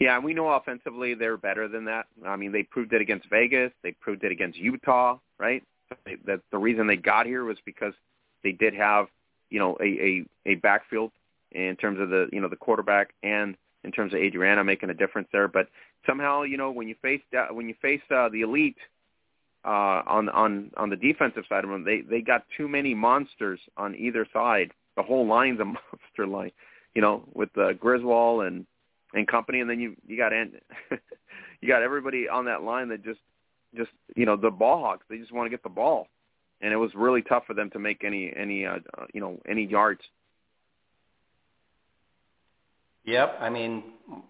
[0.00, 2.06] Yeah, we know offensively they're better than that.
[2.26, 3.70] I mean, they proved it against Vegas.
[3.82, 5.62] They proved it against Utah, right?
[6.26, 7.94] That the reason they got here was because
[8.42, 9.06] they did have,
[9.50, 11.12] you know, a a, a backfield
[11.52, 14.94] in terms of the you know the quarterback and in terms of Adriana making a
[14.94, 15.46] difference there.
[15.46, 15.68] But
[16.06, 17.22] somehow, you know, when you face
[17.52, 18.76] when you face uh, the elite
[19.64, 23.60] uh, on on on the defensive side of them, they they got too many monsters
[23.76, 24.72] on either side.
[24.96, 26.52] The whole line's a monster line,
[26.94, 28.66] you know, with uh, Griswold and
[29.14, 30.32] and company, and then you you got
[31.60, 33.20] you got everybody on that line that just
[33.76, 35.04] just you know the ball hawks.
[35.08, 36.08] They just want to get the ball,
[36.60, 38.78] and it was really tough for them to make any any uh,
[39.12, 40.00] you know any yards.
[43.04, 43.38] Yep.
[43.40, 43.82] I mean,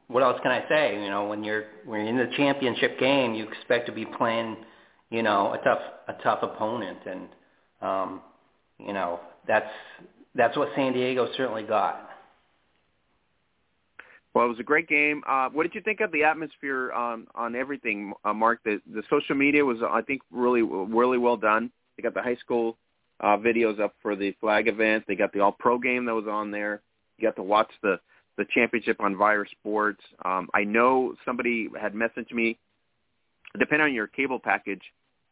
[0.08, 1.02] what else can I say?
[1.02, 4.56] You know, when you're when you're in the championship game, you expect to be playing,
[5.10, 7.28] you know, a tough a tough opponent, and
[7.82, 8.20] um,
[8.78, 9.70] you know that's
[10.34, 12.08] that's what San Diego certainly got.
[14.32, 15.22] Well, it was a great game.
[15.28, 18.60] Uh, what did you think of the atmosphere on on everything, uh, Mark?
[18.64, 21.70] The the social media was, I think, really really well done.
[21.96, 22.76] They got the high school
[23.18, 25.04] uh, videos up for the flag event.
[25.08, 26.80] They got the All Pro game that was on there.
[27.18, 27.98] You got to watch the
[28.38, 30.00] the championship on Vyre Sports.
[30.24, 32.58] Um, I know somebody had messaged me.
[33.58, 34.80] Depending on your cable package,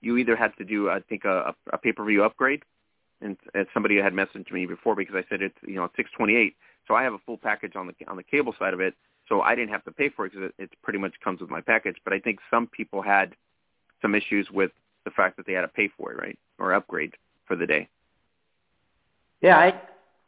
[0.00, 2.62] you either had to do, I think, a, a pay per view upgrade,
[3.20, 6.36] and, and somebody had messaged me before because I said it's you know six twenty
[6.36, 6.54] eight
[6.88, 8.94] so I have a full package on the on the cable side of it.
[9.28, 11.50] So I didn't have to pay for it because it, it pretty much comes with
[11.50, 11.96] my package.
[12.02, 13.34] But I think some people had
[14.00, 14.70] some issues with
[15.04, 17.14] the fact that they had to pay for it, right, or upgrade
[17.46, 17.88] for the day.
[19.42, 19.80] Yeah, I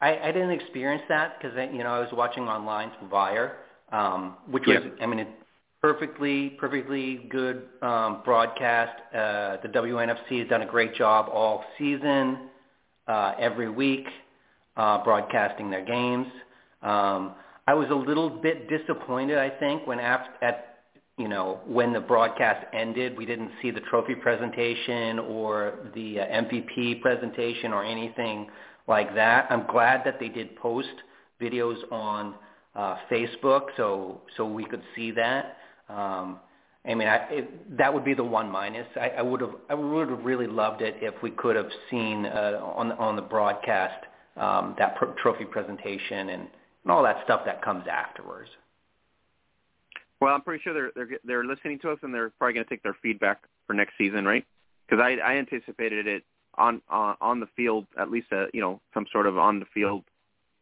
[0.02, 3.56] I, I didn't experience that because you know I was watching online from Vyre,
[3.90, 5.28] um, which was I mean it,
[5.80, 9.00] perfectly perfectly good um, broadcast.
[9.14, 12.50] Uh, the WNFC has done a great job all season,
[13.08, 14.06] uh, every week,
[14.76, 16.26] uh, broadcasting their games.
[16.82, 17.32] Um,
[17.66, 20.66] I was a little bit disappointed, I think, when after, at
[21.16, 26.26] you know when the broadcast ended, we didn't see the trophy presentation or the uh,
[26.26, 28.48] MVP presentation or anything
[28.86, 29.46] like that.
[29.50, 30.88] I'm glad that they did post
[31.40, 32.34] videos on
[32.74, 35.56] uh, Facebook, so so we could see that.
[35.90, 36.40] Um,
[36.86, 38.86] I mean, I, it, that would be the one minus.
[38.96, 42.24] I, I would have I would have really loved it if we could have seen
[42.24, 44.06] uh, on on the broadcast
[44.36, 46.48] um, that pro- trophy presentation and
[46.84, 48.48] and all that stuff that comes afterwards.
[50.20, 52.70] Well, I'm pretty sure they're they're they're listening to us and they're probably going to
[52.70, 54.44] take their feedback for next season, right?
[54.88, 56.24] Because I I anticipated it
[56.56, 59.66] on on on the field at least a you know some sort of on the
[59.72, 60.04] field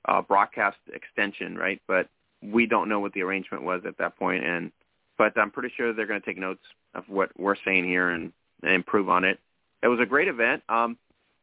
[0.07, 1.81] uh, broadcast extension, right?
[1.87, 2.09] But
[2.43, 4.73] we don't know what the arrangement was at that point, and
[5.19, 6.63] but I'm pretty sure they're going to take notes
[6.95, 8.33] of what we're saying here and,
[8.63, 9.39] and improve on it.
[9.83, 10.63] It was a great event.
[10.69, 10.97] Um,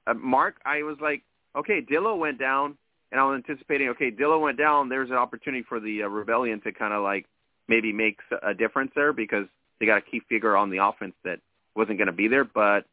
[0.07, 1.22] uh, Mark, I was like,
[1.56, 2.77] okay, Dillo went down,
[3.11, 4.89] and I was anticipating, okay, Dillo went down.
[4.89, 7.26] There's an opportunity for the uh, Rebellion to kind of like
[7.68, 9.45] maybe make a difference there because
[9.80, 11.39] they got a key figure on the offense that
[11.76, 12.45] wasn't going to be there.
[12.45, 12.85] But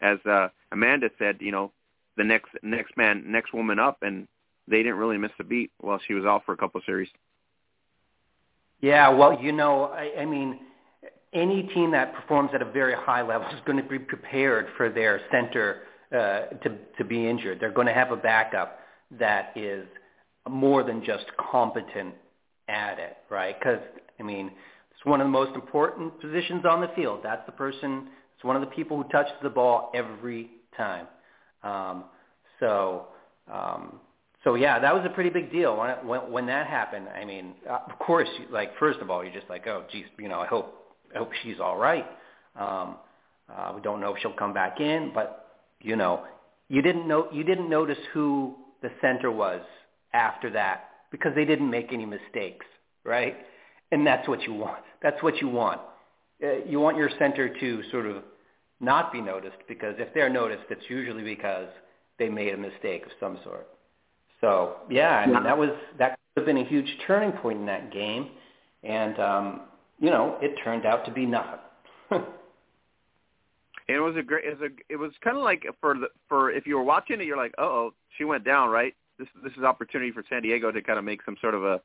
[0.00, 1.72] as uh, Amanda said, you know,
[2.16, 4.28] the next next man, next woman up, and
[4.68, 7.08] they didn't really miss a beat while she was off for a couple series.
[8.80, 10.60] Yeah, well, you know, I, I mean,
[11.32, 14.88] any team that performs at a very high level is going to be prepared for
[14.88, 15.82] their center
[16.12, 17.60] uh, to to be injured.
[17.60, 18.80] They're going to have a backup
[19.18, 19.86] that is
[20.48, 22.14] more than just competent
[22.68, 23.58] at it, right?
[23.58, 23.80] Because
[24.18, 24.50] I mean,
[24.90, 27.20] it's one of the most important positions on the field.
[27.22, 28.08] That's the person.
[28.34, 31.06] It's one of the people who touches the ball every time.
[31.62, 32.04] Um,
[32.58, 33.06] so,
[33.52, 34.00] um,
[34.44, 37.08] so yeah, that was a pretty big deal when when, when that happened.
[37.08, 40.28] I mean, uh, of course, like first of all, you're just like, oh, geez, you
[40.28, 40.74] know, I hope
[41.14, 42.06] I hope she's all right.
[42.56, 42.96] Um,
[43.54, 45.46] uh, we don't know if she'll come back in, but
[45.80, 46.24] you know,
[46.68, 49.60] you didn't know you didn't notice who the center was
[50.14, 52.64] after that because they didn't make any mistakes,
[53.04, 53.36] right?
[53.92, 54.82] And that's what you want.
[55.02, 55.80] That's what you want.
[56.42, 58.22] Uh, you want your center to sort of
[58.80, 61.68] not be noticed because if they're noticed, it's usually because
[62.18, 63.66] they made a mistake of some sort.
[64.40, 67.66] So yeah, I mean that was that could have been a huge turning point in
[67.66, 68.30] that game,
[68.82, 69.60] and um,
[69.98, 71.58] you know it turned out to be nothing.
[73.88, 74.44] it was a great.
[74.44, 74.92] It was a.
[74.92, 77.54] It was kind of like for the for if you were watching it, you're like,
[77.58, 78.94] uh oh, she went down, right?
[79.18, 81.80] This this is opportunity for San Diego to kind of make some sort of a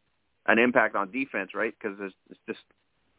[0.48, 1.74] an impact on defense, right?
[1.78, 2.60] Because it's just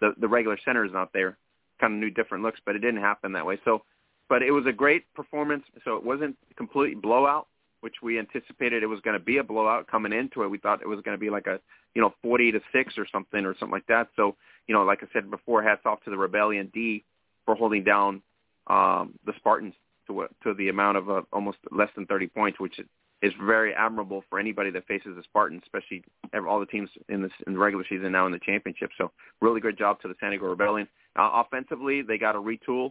[0.01, 1.37] the the regular center is not there.
[1.81, 3.59] Kind of new different looks, but it didn't happen that way.
[3.65, 3.83] So,
[4.29, 5.65] but it was a great performance.
[5.85, 7.49] So it wasn't completely blowout,
[7.87, 10.51] which we anticipated it was going to be a blowout coming into it.
[10.51, 11.61] We thought it was going to be like a
[11.95, 14.09] you know 40 to six or something or something like that.
[14.17, 14.35] So
[14.67, 17.05] you know, like I said before, hats off to the Rebellion D
[17.45, 18.23] for holding down
[18.67, 19.75] um, the Spartans
[20.09, 22.81] to to the amount of uh, almost less than 30 points, which
[23.23, 26.03] is very admirable for anybody that faces the Spartans, especially
[26.45, 28.91] all the teams in this in the regular season now in the championship.
[28.99, 30.89] So really good job to the San Diego Rebellion.
[31.15, 32.91] Uh, offensively, they got to retool.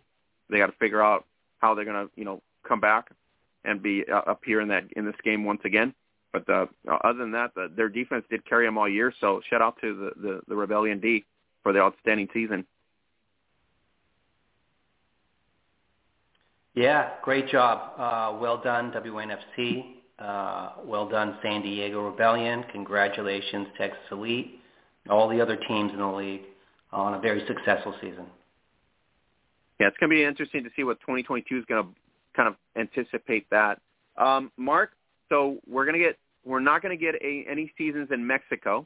[0.49, 1.25] They got to figure out
[1.57, 3.09] how they're going to you know come back
[3.65, 5.93] and be uh, up here in that in this game once again.
[6.31, 6.65] But uh,
[7.03, 9.13] other than that, the, their defense did carry them all year.
[9.21, 11.23] So shout out to the, the, the Rebellion D
[11.63, 12.65] for the outstanding season.
[16.73, 17.93] Yeah, great job.
[17.97, 19.85] Uh, well done, WNFC.
[20.19, 22.65] Uh, well done, San Diego Rebellion.
[22.71, 24.59] Congratulations, Texas Elite,
[25.09, 26.41] all the other teams in the league
[26.91, 28.25] on a very successful season.
[29.79, 31.89] Yeah, it's going to be interesting to see what 2022 is going to
[32.35, 33.79] kind of anticipate that.
[34.17, 34.91] Um, Mark,
[35.29, 38.85] so we're to get we're not to get a, any seasons in Mexico.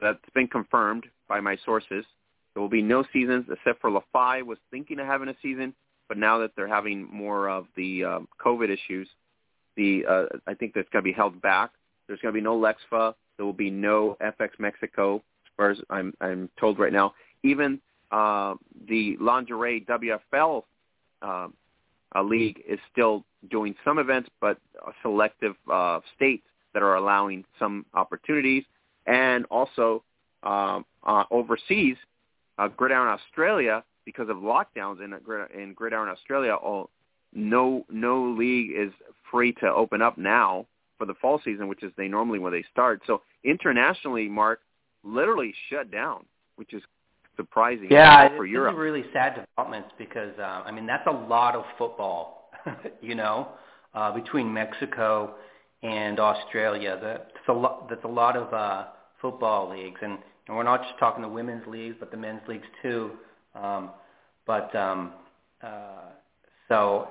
[0.00, 2.04] That's been confirmed by my sources.
[2.52, 5.74] There will be no seasons except for LaFi was thinking of having a season
[6.08, 9.08] but now that they're having more of the um, COVID issues,
[9.76, 11.70] the uh, I think that's going to be held back.
[12.06, 13.14] There's going to be no Lexfa.
[13.36, 17.14] There will be no FX Mexico, as far as I'm I'm told right now.
[17.42, 17.80] Even
[18.10, 18.54] uh,
[18.88, 20.62] the lingerie WFL
[21.22, 21.48] uh,
[22.14, 24.58] uh, league is still doing some events, but
[25.02, 28.64] selective uh, states that are allowing some opportunities,
[29.06, 30.02] and also
[30.42, 31.96] um, uh, overseas,
[32.58, 35.14] uh, Gridiron Australia because of lockdowns in
[35.58, 36.90] in Gridiron Australia, all,
[37.32, 38.92] no no league is
[39.30, 40.66] free to open up now
[40.98, 43.02] for the fall season, which is they normally when they start.
[43.06, 44.60] So internationally, Mark
[45.02, 46.24] literally shut down,
[46.56, 46.82] which is
[47.36, 47.88] surprising.
[47.90, 48.76] Yeah, for it's Europe.
[48.76, 52.50] really sad developments because uh, I mean that's a lot of football,
[53.00, 53.48] you know,
[53.94, 55.34] uh, between Mexico
[55.82, 56.98] and Australia.
[57.00, 57.88] That's a lot.
[57.88, 58.86] That's a lot of uh,
[59.20, 62.66] football leagues, and, and we're not just talking the women's leagues, but the men's leagues
[62.82, 63.12] too.
[63.54, 63.90] Um,
[64.46, 65.12] but um,
[65.62, 66.10] uh,
[66.68, 67.08] so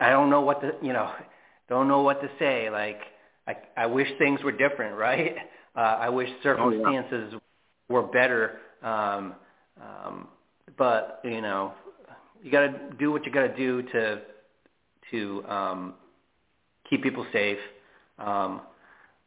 [0.00, 1.10] I don't know what to you know
[1.68, 2.70] don't know what to say.
[2.70, 3.00] Like
[3.46, 5.36] I I wish things were different, right?
[5.76, 7.38] Uh, I wish circumstances oh, yeah.
[7.88, 8.58] were better.
[8.82, 9.34] Um,
[9.80, 10.28] um,
[10.76, 11.72] but you know,
[12.42, 14.20] you got to do what you got to do to
[15.10, 15.94] to um,
[16.88, 17.58] keep people safe.
[18.18, 18.62] Um,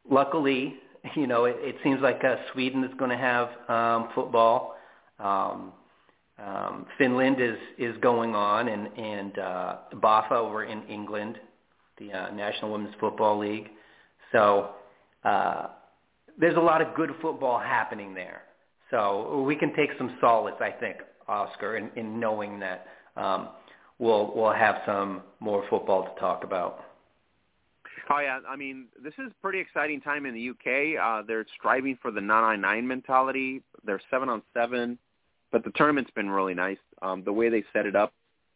[0.09, 0.75] luckily,
[1.15, 4.75] you know, it, it seems like uh, Sweden is going to have um, football.
[5.19, 5.71] Um,
[6.37, 11.39] um, Finland is is going on, and and uh, BAFA over in England,
[11.97, 13.69] the uh, National Women's Football League.
[14.33, 14.71] So
[15.23, 15.67] uh,
[16.37, 18.41] there's a lot of good football happening there.
[18.91, 20.97] So we can take some solace, I think,
[21.27, 22.87] Oscar, in, in knowing that
[23.17, 23.49] um,
[23.99, 26.83] we'll we'll have some more football to talk about.
[28.09, 31.01] Oh yeah, I mean this is pretty exciting time in the UK.
[31.01, 33.63] Uh, they're striving for the 999 mentality.
[33.83, 34.99] They're seven on seven
[35.55, 36.77] but the tournament's been really nice.
[37.01, 38.11] Um, the way they set it up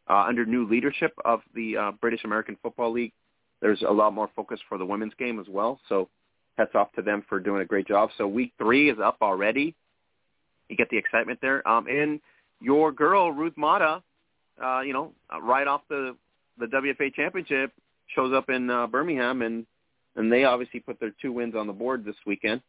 [0.10, 3.14] uh, under new leadership of the uh, British American Football League,
[3.62, 5.80] there's a lot more focus for the women's game as well.
[5.88, 6.10] So
[6.58, 8.10] hats off to them for doing a great job.
[8.18, 9.76] So week three is up already.
[10.70, 11.68] You get the excitement there.
[11.68, 12.20] Um, and
[12.62, 14.02] your girl Ruth Mata,
[14.64, 16.16] uh, you know, right off the
[16.58, 17.72] the WFA championship,
[18.16, 19.66] shows up in uh, Birmingham, and
[20.16, 22.62] and they obviously put their two wins on the board this weekend.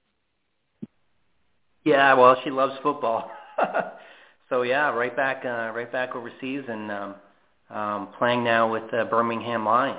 [1.85, 3.31] Yeah, well, she loves football.
[4.49, 7.15] so yeah, right back, uh, right back overseas, and um,
[7.71, 9.99] um, playing now with the Birmingham Lions.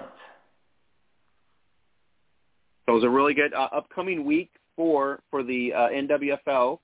[2.85, 6.79] So it was a really good uh, upcoming week for for the uh, NWFL,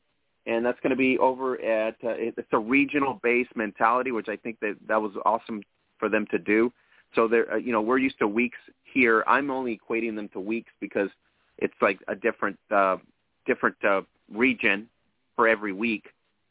[0.48, 4.38] and that's going to be over at uh, it's a regional based mentality, which I
[4.38, 5.62] think that that was awesome
[6.00, 6.72] for them to do.
[7.16, 9.24] So there, uh, you know, we're used to weeks here.
[9.28, 11.10] I'm only equating them to weeks because
[11.58, 12.98] it's like a different uh,
[13.46, 14.02] different uh,
[14.34, 14.88] region
[15.36, 16.06] for every week.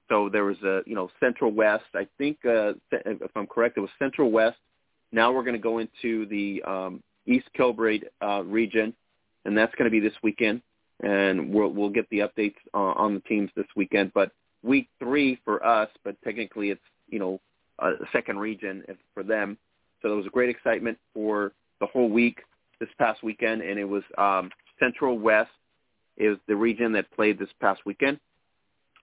[0.09, 1.85] So there was a, you know, Central West.
[1.94, 4.59] I think, uh, if I'm correct, it was Central West.
[5.10, 8.94] Now we're going to go into the um, East Kilbride uh, region,
[9.44, 10.62] and that's going to be this weekend.
[11.02, 14.12] And we'll we'll get the updates uh, on the teams this weekend.
[14.14, 14.32] But
[14.62, 17.40] week three for us, but technically it's you know
[17.78, 19.59] a second region for them.
[20.01, 22.40] So there was a great excitement for the whole week
[22.81, 25.51] this past weekend, and it was um, Central West
[26.16, 28.18] is the region that played this past weekend.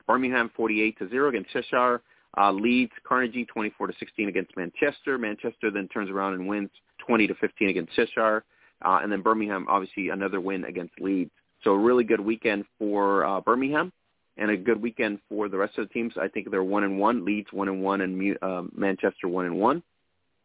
[0.08, 2.02] Birmingham 48 to 0 against Cheshire.
[2.36, 5.18] Uh, Leeds Carnegie 24 to 16 against Manchester.
[5.18, 6.70] Manchester then turns around and wins
[7.06, 8.44] 20 to 15 against Cheshire.
[8.84, 11.32] Uh, and then Birmingham obviously another win against Leeds.
[11.64, 13.92] So a really good weekend for uh, Birmingham
[14.38, 16.14] and a good weekend for the rest of the teams.
[16.20, 17.24] I think they're one and one.
[17.24, 19.84] Leeds one and one, and uh, Manchester one and one.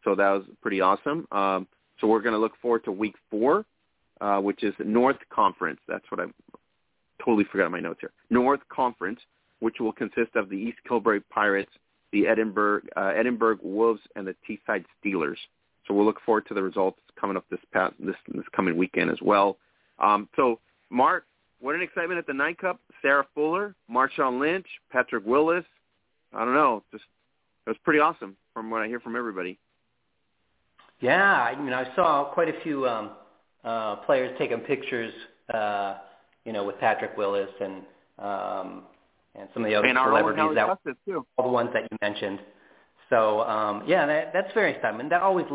[0.03, 1.27] So that was pretty awesome.
[1.31, 1.67] Um,
[1.99, 3.65] so we're going to look forward to week four,
[4.21, 5.79] uh, which is North Conference.
[5.87, 6.25] That's what I
[7.23, 8.11] totally forgot my notes here.
[8.29, 9.19] North Conference,
[9.59, 11.71] which will consist of the East Kilbride Pirates,
[12.11, 15.37] the Edinburgh uh, Edinburgh Wolves, and the Teesside Steelers.
[15.87, 19.11] So we'll look forward to the results coming up this past this this coming weekend
[19.11, 19.57] as well.
[19.99, 20.59] Um, so
[20.89, 21.25] Mark,
[21.59, 22.79] what an excitement at the Nine Cup!
[23.01, 25.65] Sarah Fuller, Marshawn Lynch, Patrick Willis.
[26.33, 27.03] I don't know, just
[27.65, 29.59] it was pretty awesome from what I hear from everybody.
[31.01, 33.11] Yeah, I mean, I saw quite a few um,
[33.63, 35.13] uh, players taking pictures,
[35.53, 35.97] uh,
[36.45, 37.83] you know, with Patrick Willis and
[38.19, 38.83] um,
[39.35, 41.25] and some of the other and celebrities that too.
[41.37, 42.39] all the ones that you mentioned.
[43.09, 45.09] So um, yeah, that, that's very exciting.
[45.09, 45.45] That always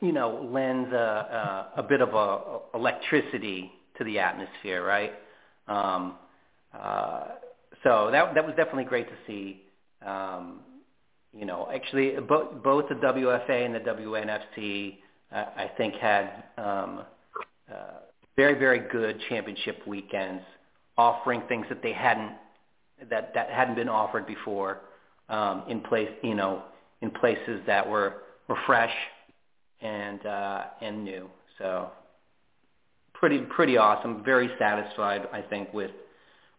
[0.00, 5.12] you know lends a, a, a bit of a, a electricity to the atmosphere, right?
[5.68, 6.14] Um,
[6.78, 7.24] uh,
[7.82, 9.62] so that that was definitely great to see.
[10.04, 10.60] Um,
[11.36, 14.98] you know, actually, both both the WFA and the WNFC,
[15.32, 17.04] uh, I think, had um,
[17.70, 18.00] uh,
[18.36, 20.42] very very good championship weekends,
[20.96, 22.32] offering things that they hadn't
[23.10, 24.80] that that hadn't been offered before
[25.28, 26.62] um, in place, you know,
[27.02, 28.94] in places that were were fresh
[29.80, 31.28] and uh, and new.
[31.58, 31.90] So
[33.24, 34.22] pretty pretty awesome.
[34.22, 35.90] Very satisfied, I think, with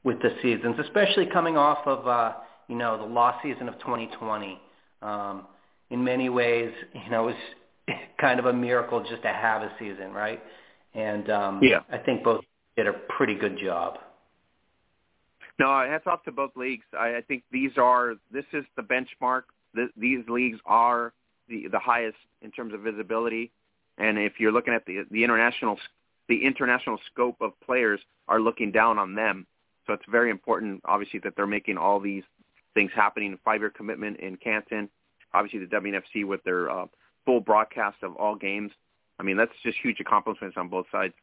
[0.03, 2.33] with the seasons, especially coming off of uh,
[2.67, 4.59] you know the lost season of 2020.
[5.03, 5.45] Um,
[5.91, 6.71] in many ways,
[7.05, 7.35] you know, it
[7.87, 10.41] was kind of a miracle just to have a season, right?
[10.95, 11.81] And um, yeah.
[11.91, 12.43] I think both
[12.75, 13.99] did a pretty good job.
[15.59, 16.85] No, hats off to both leagues.
[16.97, 19.43] I, I think these are this is the benchmark.
[19.75, 21.13] This, these leagues are
[21.47, 23.51] the the highest in terms of visibility,
[23.99, 25.77] and if you're looking at the the international
[26.27, 29.45] the international scope of players are looking down on them.
[29.85, 32.23] So it's very important, obviously, that they're making all these
[32.73, 33.37] things happening.
[33.45, 34.89] Five-year commitment in Canton,
[35.33, 36.85] obviously the WNFC with their uh,
[37.25, 38.71] full broadcast of all games.
[39.19, 41.13] I mean, that's just huge accomplishments on both sides.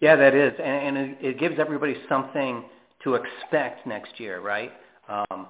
[0.00, 2.64] Yeah, that is, and, and it, it gives everybody something
[3.04, 4.72] to expect next year, right?
[5.08, 5.48] Um,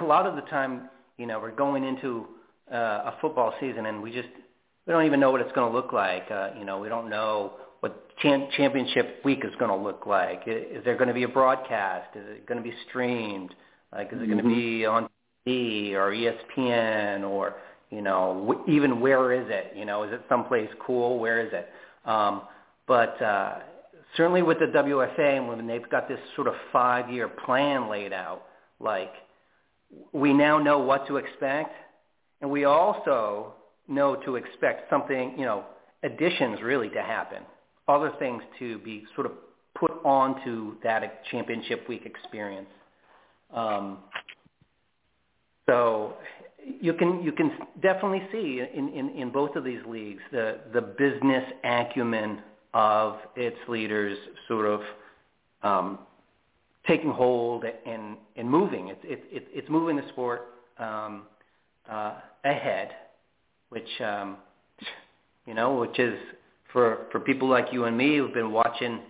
[0.00, 0.88] a lot of the time,
[1.18, 2.26] you know, we're going into
[2.72, 4.28] uh, a football season and we just
[4.86, 6.30] we don't even know what it's going to look like.
[6.30, 10.42] Uh, you know, we don't know what cha- championship week is going to look like.
[10.46, 12.16] Is there going to be a broadcast?
[12.16, 13.54] Is it going to be streamed?
[13.92, 14.54] Like, is it going to mm-hmm.
[14.54, 15.08] be on
[15.46, 17.54] TV or ESPN or
[17.92, 19.74] you know, w- even where is it?
[19.76, 21.18] You know, is it someplace cool?
[21.18, 21.68] Where is it?
[22.08, 22.42] Um,
[22.88, 23.58] but uh,
[24.16, 28.44] certainly with the WFA, and when they've got this sort of five-year plan laid out,
[28.80, 29.12] like
[30.12, 31.74] we now know what to expect,
[32.40, 33.52] and we also
[33.88, 35.64] know to expect something, you know,
[36.02, 37.42] additions really to happen,
[37.88, 39.32] other things to be sort of
[39.78, 42.68] put onto that championship week experience.
[43.52, 43.98] Um,
[45.66, 46.14] so
[46.80, 50.80] you can you can definitely see in, in, in both of these leagues the the
[50.80, 52.40] business acumen
[52.74, 54.16] of its leaders
[54.48, 54.80] sort of
[55.62, 55.98] um,
[56.86, 58.88] taking hold and and moving.
[58.88, 60.48] It's it's it's it's moving the sport
[60.78, 61.22] um,
[61.90, 62.14] uh,
[62.44, 62.90] ahead,
[63.72, 64.36] which um,
[65.46, 66.18] you know, which is
[66.72, 69.00] for for people like you and me who've been watching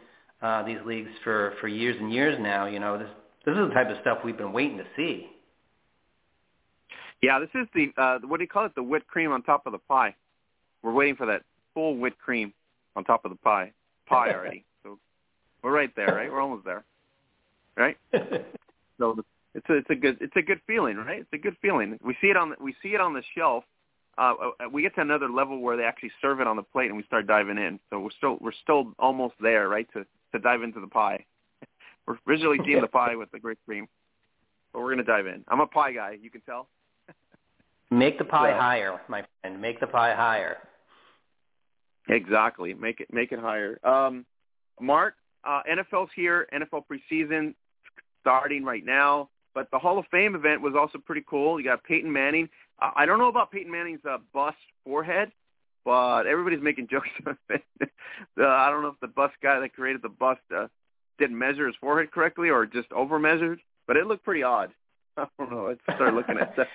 [0.41, 2.67] uh, these leagues for for years and years now.
[2.67, 3.09] You know, this
[3.45, 5.29] this is the type of stuff we've been waiting to see.
[7.23, 8.75] Yeah, this is the uh, what do you call it?
[8.77, 10.15] The whipped cream on top of the pie.
[10.83, 11.43] We're waiting for that
[11.75, 12.53] full whipped cream
[12.95, 13.73] on top of the pie
[14.07, 14.65] pie already.
[14.85, 14.97] so
[15.65, 16.31] we're right there, right?
[16.31, 16.85] We're almost there,
[17.77, 17.97] right?
[18.99, 19.17] so
[19.55, 21.21] it's a it's a good it's a good feeling, right?
[21.21, 21.99] It's a good feeling.
[22.05, 23.65] We see it on the, we see it on the shelf.
[24.19, 26.89] Uh, uh, we get to another level where they actually serve it on the plate
[26.89, 27.81] and we start diving in.
[27.91, 29.89] So we're still we're still almost there, right?
[29.95, 31.25] To to dive into the pie.
[32.07, 33.89] we're visually seeing the pie with the great cream,
[34.73, 35.45] but we're gonna dive in.
[35.49, 36.19] I'm a pie guy.
[36.21, 36.69] You can tell.
[37.91, 39.61] Make the pie so, higher, my friend.
[39.61, 40.59] Make the pie higher.
[42.09, 42.75] Exactly.
[42.75, 43.79] Make it make it higher.
[43.87, 44.27] Um,
[44.81, 45.15] Mark,
[45.45, 46.49] uh, NFL's here.
[46.53, 47.55] NFL preseason
[48.21, 49.31] starting right now.
[49.55, 51.61] But the Hall of Fame event was also pretty cool.
[51.61, 52.49] You got Peyton Manning.
[52.97, 55.31] I don't know about Peyton Manning's uh, bust forehead,
[55.85, 57.63] but everybody's making jokes about it.
[58.41, 60.69] uh, I don't know if the bust guy that created the bust uh,
[61.19, 64.71] didn't measure his forehead correctly or just over measured, but it looked pretty odd.
[65.17, 65.75] I don't know.
[65.89, 66.69] I started looking at that.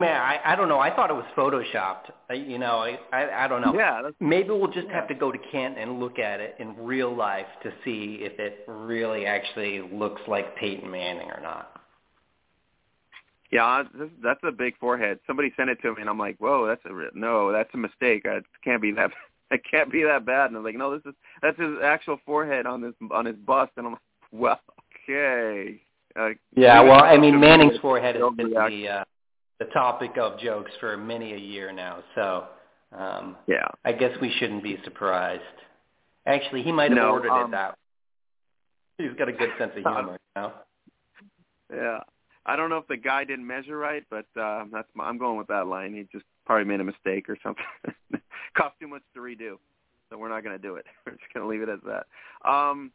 [0.00, 0.78] Man, I, I don't know.
[0.78, 2.10] I thought it was photoshopped.
[2.30, 3.74] I, you know, I, I I don't know.
[3.74, 4.00] Yeah.
[4.02, 4.94] That's, Maybe we'll just yeah.
[4.94, 8.38] have to go to Kent and look at it in real life to see if
[8.38, 11.79] it really actually looks like Peyton Manning or not.
[13.50, 13.82] Yeah,
[14.22, 15.18] that's a big forehead.
[15.26, 18.22] Somebody sent it to me, and I'm like, "Whoa, that's a no, that's a mistake.
[18.24, 19.10] It can't be that.
[19.52, 22.66] It can't be that bad." And I'm like, "No, this is that's his actual forehead
[22.66, 24.60] on his on his bust." And I'm like, "Well,
[25.08, 25.80] okay."
[26.14, 29.04] Uh, yeah, well, I mean, Manning's forehead has been the uh,
[29.58, 32.04] the topic of jokes for many a year now.
[32.14, 32.44] So
[32.96, 35.42] um, yeah, I guess we shouldn't be surprised.
[36.26, 37.70] Actually, he might have no, ordered um, it that.
[38.98, 39.08] Way.
[39.08, 40.52] He's got a good sense of humor, you know.
[41.72, 41.98] Yeah,
[42.46, 45.36] I don't know if the guy didn't measure right, but uh, that's my, I'm going
[45.36, 45.94] with that line.
[45.94, 47.64] He just probably made a mistake or something.
[48.56, 49.56] Cost too much to redo,
[50.08, 50.86] so we're not going to do it.
[51.06, 52.06] We're just going to leave it as that.
[52.50, 52.90] Um,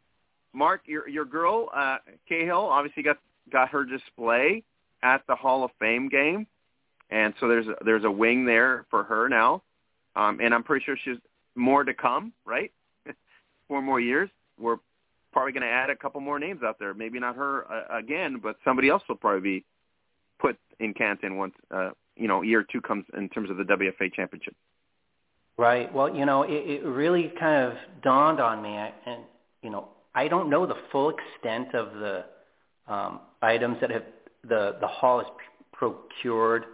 [0.52, 1.98] Mark, your your girl uh,
[2.28, 3.18] Cahill obviously got
[3.52, 4.62] got her display
[5.02, 6.46] at the Hall of Fame game
[7.10, 9.62] and so there's a, there's a wing there for her now,
[10.16, 11.18] um, and I'm pretty sure she's
[11.54, 12.72] more to come, right?
[13.68, 14.28] Four more years.
[14.58, 14.78] We're
[15.36, 16.94] probably going to add a couple more names out there.
[16.94, 19.64] Maybe not her uh, again, but somebody else will probably be
[20.40, 24.10] put in Canton once uh, you know year two comes in terms of the WFA
[24.14, 24.54] championship.
[25.58, 25.92] Right.
[25.92, 29.24] Well, you know, it, it really kind of dawned on me, and
[29.60, 32.24] you know, I don't know the full extent of the
[32.88, 34.04] um, items that have
[34.42, 35.28] the the hall has
[35.74, 36.64] procured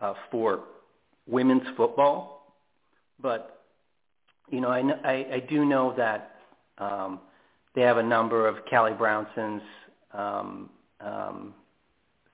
[0.00, 0.60] uh, for
[1.26, 2.54] women's football,
[3.20, 3.64] but
[4.50, 6.36] you know I, I, I do know that
[6.78, 7.20] um,
[7.78, 9.62] they have a number of Callie Brownson's
[10.12, 10.68] um,
[11.00, 11.54] um,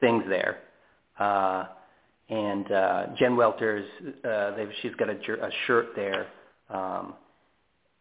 [0.00, 0.60] things there,
[1.18, 1.66] uh,
[2.30, 3.84] and uh, Jen Welter's
[4.24, 6.28] uh, she's got a, a shirt there.
[6.70, 7.12] Um,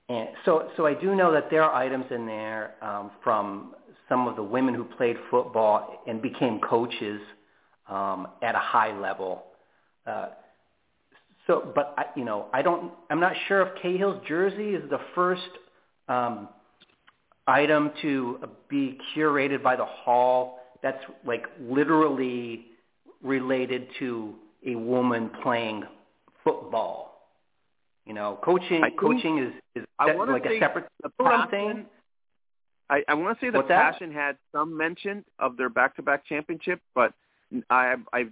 [0.07, 3.76] and so, so I do know that there are items in there um, from
[4.07, 7.20] some of the women who played football and became coaches
[7.90, 9.44] um, at a high level
[10.07, 10.28] uh,
[11.48, 12.94] so, but I, you know, I don't.
[13.10, 15.41] I'm not sure if Cahill's jersey is the first
[16.07, 16.48] um,
[17.48, 18.40] item to
[18.70, 20.60] be curated by the Hall.
[20.82, 22.65] That's like literally
[23.22, 25.84] related to a woman playing
[26.44, 27.30] football.
[28.06, 28.84] You know, coaching.
[28.99, 30.88] coaching is is I like a separate
[31.22, 31.86] passion, thing.
[32.90, 34.20] I, I want to say the What's passion that?
[34.20, 37.14] had some mention of their back-to-back championship, but
[37.70, 38.26] I I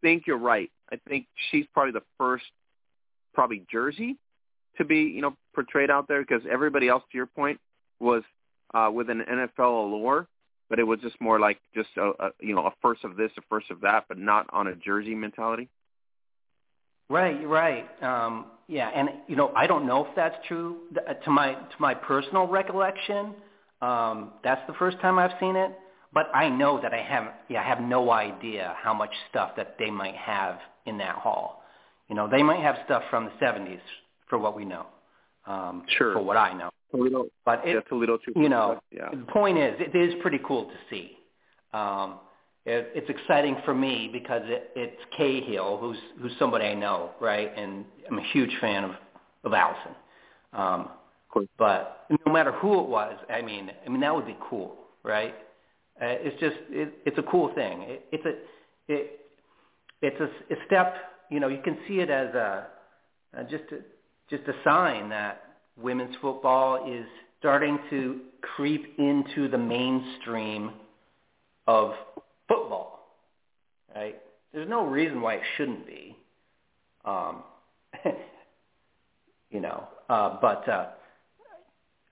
[0.00, 0.70] think you're right.
[0.90, 2.44] I think she's probably the first,
[3.32, 4.16] probably jersey,
[4.78, 7.60] to be you know portrayed out there because everybody else, to your point,
[8.00, 8.24] was
[8.74, 10.26] uh, with an NFL allure,
[10.68, 13.30] but it was just more like just a, a you know a first of this,
[13.38, 15.68] a first of that, but not on a jersey mentality.
[17.08, 17.86] Right, right.
[18.02, 20.78] Um, yeah, and you know, I don't know if that's true.
[21.24, 23.34] To my to my personal recollection,
[23.82, 25.72] um, that's the first time I've seen it.
[26.14, 29.76] But I know that I have yeah, I have no idea how much stuff that
[29.78, 31.62] they might have in that hall.
[32.08, 33.80] You know, they might have stuff from the 70s
[34.28, 34.86] for what we know.
[35.46, 36.12] Um, sure.
[36.12, 36.70] For what I know.
[36.92, 38.32] Toledo, but it, yeah, Toledo too.
[38.36, 39.10] You know, yeah.
[39.10, 41.18] the point is, it is pretty cool to see.
[41.72, 42.20] Um,
[42.64, 47.50] it, it's exciting for me because it, it's Cahill, who's who's somebody I know, right?
[47.56, 48.92] And I'm a huge fan of
[49.44, 49.92] of Allison.
[50.52, 50.90] Um,
[51.58, 55.34] but no matter who it was, I mean, I mean that would be cool, right?
[56.00, 57.82] Uh, it's just it, it's a cool thing.
[57.82, 59.20] It, it's a it,
[60.02, 60.94] it's a, a step.
[61.30, 62.66] You know, you can see it as a,
[63.34, 63.78] a just a,
[64.28, 67.06] just a sign that women's football is
[67.38, 70.72] starting to creep into the mainstream
[71.66, 71.92] of
[72.48, 73.08] football.
[73.94, 74.16] Right?
[74.52, 76.16] There's no reason why it shouldn't be.
[77.04, 77.42] Um,
[79.50, 80.86] you know, uh, but uh,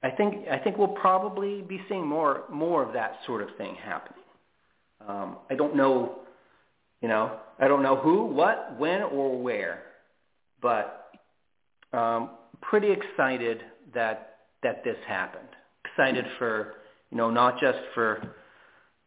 [0.03, 3.75] I think I think we'll probably be seeing more more of that sort of thing
[3.77, 4.25] happening.
[5.07, 6.19] Um, I don't know,
[7.01, 9.83] you know, I don't know who, what, when, or where,
[10.61, 11.11] but
[11.93, 12.31] um,
[12.63, 13.63] pretty excited
[13.95, 15.49] that that this happened.
[15.85, 16.75] Excited for
[17.11, 18.35] you know not just for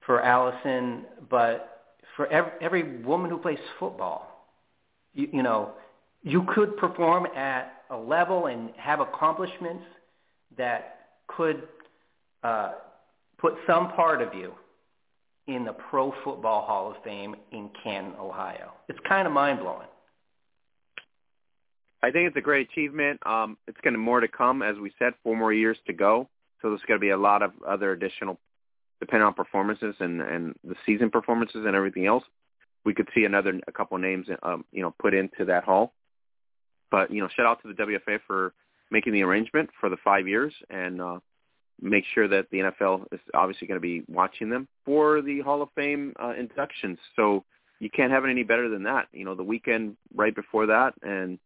[0.06, 1.74] for Allison, but
[2.16, 4.48] for every, every woman who plays football.
[5.14, 5.72] You, you know,
[6.24, 9.84] you could perform at a level and have accomplishments
[10.58, 10.98] that
[11.28, 11.64] could
[12.44, 12.74] uh,
[13.38, 14.54] put some part of you
[15.48, 18.72] in the Pro Football Hall of Fame in Canton, Ohio.
[18.88, 19.88] It's kind of mind blowing.
[22.04, 23.26] I think it's a great achievement.
[23.26, 26.28] Um, it's going to more to come, as we said, four more years to go.
[26.62, 28.38] So there's going to be a lot of other additional,
[29.00, 32.26] depending on performances and and the season performances and everything else.
[32.84, 35.94] We could see another a couple names, um, you know, put into that hall.
[36.92, 38.54] But you know, shout out to the WFA for
[38.92, 41.20] making the arrangement for the five years and uh,
[41.82, 45.62] make sure that the NFL is obviously going to be watching them for the Hall
[45.62, 47.00] of Fame uh, inductions.
[47.16, 47.46] So
[47.80, 49.08] you can't have it any better than that.
[49.14, 51.40] You know, the weekend right before that and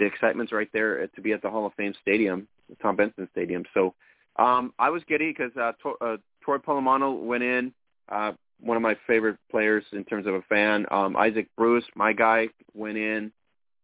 [0.00, 2.48] the excitement's right there to be at the Hall of Fame Stadium,
[2.82, 3.64] Tom Benson Stadium.
[3.74, 3.94] So
[4.36, 7.72] um, I was giddy because uh, to- uh, Troy Polamalu went in,
[8.08, 10.86] uh, one of my favorite players in terms of a fan.
[10.90, 13.30] Um, Isaac Bruce, my guy, went in.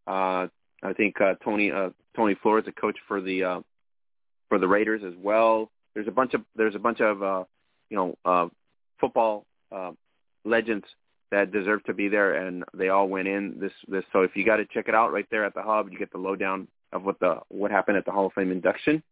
[0.07, 0.47] Uh,
[0.83, 3.59] I think uh, Tony uh, Tony Flores, a coach for the uh,
[4.49, 5.69] for the Raiders as well.
[5.93, 7.43] There's a bunch of there's a bunch of uh,
[7.89, 8.47] you know uh,
[8.99, 9.91] football uh,
[10.45, 10.85] legends
[11.31, 14.03] that deserve to be there, and they all went in this this.
[14.13, 16.11] So if you got to check it out right there at the hub, you get
[16.11, 19.03] the lowdown of what the what happened at the Hall of Fame induction.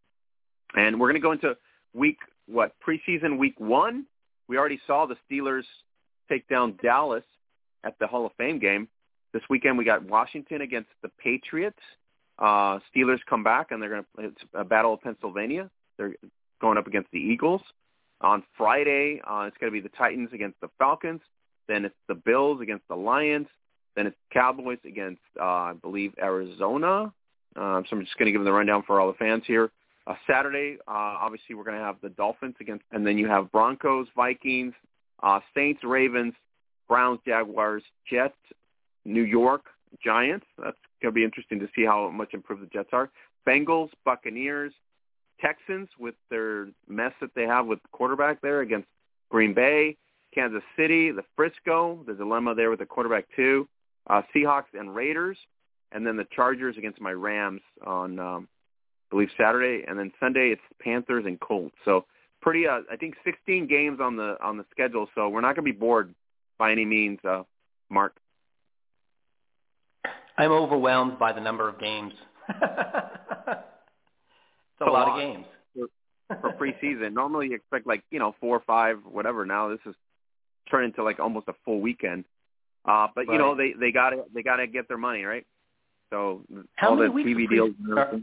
[0.75, 1.57] And we're going to go into
[1.93, 2.17] week
[2.47, 4.05] what preseason week one.
[4.47, 5.63] We already saw the Steelers
[6.29, 7.23] take down Dallas
[7.83, 8.87] at the Hall of Fame game.
[9.33, 11.79] This weekend we got Washington against the Patriots.
[12.37, 15.69] Uh, Steelers come back and they're going to, it's a battle of Pennsylvania.
[15.97, 16.15] They're
[16.61, 17.61] going up against the Eagles.
[18.21, 21.21] On Friday, uh, it's going to be the Titans against the Falcons.
[21.67, 23.47] Then it's the Bills against the Lions.
[23.95, 27.13] Then it's Cowboys against, uh, I believe, Arizona.
[27.55, 29.71] Uh, so I'm just going to give them the rundown for all the fans here.
[30.07, 33.51] Uh, Saturday, uh, obviously, we're going to have the Dolphins against, and then you have
[33.51, 34.73] Broncos, Vikings,
[35.23, 36.33] uh, Saints, Ravens,
[36.87, 38.35] Browns, Jaguars, Jets,
[39.05, 39.65] New York
[40.03, 40.45] Giants.
[40.57, 43.09] That's going to be interesting to see how much improved the Jets are.
[43.47, 44.73] Bengals, Buccaneers,
[45.39, 48.87] Texans with their mess that they have with quarterback there against
[49.29, 49.97] Green Bay,
[50.35, 53.67] Kansas City, the Frisco, the dilemma there with the quarterback too,
[54.07, 55.37] uh, Seahawks and Raiders,
[55.91, 58.47] and then the Chargers against my Rams on, um,
[59.09, 61.75] I believe Saturday, and then Sunday it's Panthers and Colts.
[61.85, 62.05] So
[62.41, 65.07] pretty, uh, I think 16 games on the on the schedule.
[65.15, 66.13] So we're not going to be bored
[66.59, 67.43] by any means, uh,
[67.89, 68.15] Mark.
[70.37, 72.13] I'm overwhelmed by the number of games.
[72.49, 72.61] it's
[74.81, 75.45] a, a lot, lot of games
[76.41, 77.13] for preseason.
[77.13, 79.45] Normally you expect like you know four or five, whatever.
[79.45, 79.95] Now this is
[80.69, 82.25] turned into like almost a full weekend.
[82.85, 83.33] Uh, but right.
[83.33, 85.45] you know they they got to they got to get their money right.
[86.11, 86.41] So
[86.75, 87.71] how all many the weeks TV deals.
[87.95, 88.19] Are,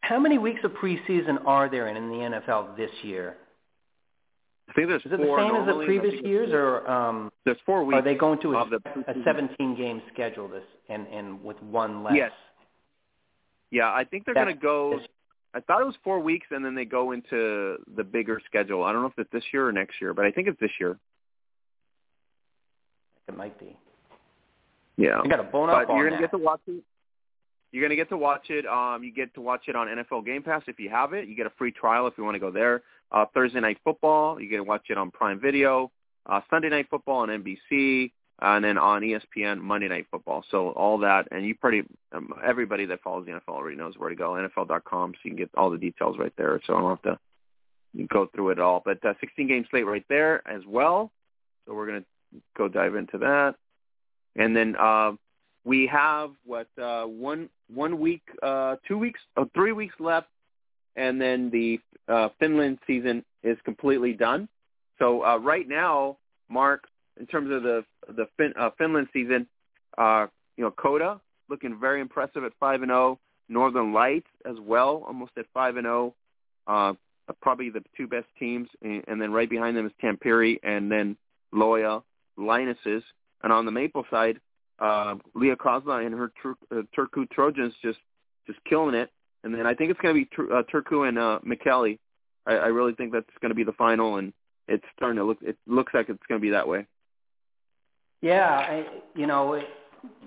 [0.00, 3.36] how many weeks of preseason are there in, in the NFL this year?
[4.68, 7.84] I think there's Is it the same as the previous years, or um, there's four
[7.84, 7.98] weeks.
[7.98, 12.04] are they going to a, the a 17 game schedule this and and with one
[12.04, 12.14] less?
[12.14, 12.32] Yes.
[13.70, 15.00] Yeah, I think they're going to go.
[15.54, 18.84] I thought it was four weeks, and then they go into the bigger schedule.
[18.84, 20.70] I don't know if it's this year or next year, but I think it's this
[20.78, 20.98] year.
[23.28, 23.76] It might be.
[24.96, 25.20] Yeah.
[25.22, 26.30] I got a bone but up you're gonna that.
[26.32, 26.82] get to watch it.
[27.70, 28.66] You're gonna get to watch it.
[28.66, 31.28] Um, you get to watch it on NFL Game Pass if you have it.
[31.28, 32.82] You get a free trial if you want to go there.
[33.12, 35.90] Uh, Thursday Night Football, you get to watch it on Prime Video.
[36.26, 40.44] Uh, Sunday Night Football on NBC, and then on ESPN Monday Night Football.
[40.50, 44.10] So all that, and you pretty um, everybody that follows the NFL already knows where
[44.10, 44.32] to go.
[44.32, 46.60] NFL.com, so you can get all the details right there.
[46.66, 47.18] So I don't have to
[48.08, 48.82] go through it all.
[48.84, 51.10] But uh, 16 game slate right there as well.
[51.66, 52.04] So we're gonna
[52.56, 53.54] go dive into that.
[54.36, 55.12] And then uh,
[55.64, 60.28] we have what uh, one one week, uh, two weeks, oh, three weeks left,
[60.96, 64.48] and then the uh, Finland season is completely done.
[64.98, 66.18] So uh, right now,
[66.48, 66.84] Mark,
[67.18, 69.46] in terms of the the fin- uh, Finland season,
[69.96, 70.26] uh,
[70.56, 73.18] you know, Coda looking very impressive at five and zero.
[73.48, 76.14] Northern Lights as well, almost at five and zero.
[76.66, 76.92] Uh,
[77.40, 81.16] probably the two best teams, and, and then right behind them is Tampere, and then
[81.54, 82.02] Loya,
[82.38, 83.02] Linuses,
[83.42, 84.40] and on the Maple side,
[84.78, 87.98] uh, Leah Kozla and her Tur- uh, Turku Trojans just
[88.46, 89.10] just killing it,
[89.44, 91.98] and then I think it's going to be Tur- uh, Turku and uh, Mikkeli.
[92.46, 94.32] I, I really think that's going to be the final, and
[94.68, 95.38] it's starting to look.
[95.42, 96.86] It looks like it's going to be that way.
[98.20, 99.62] Yeah, I, you know,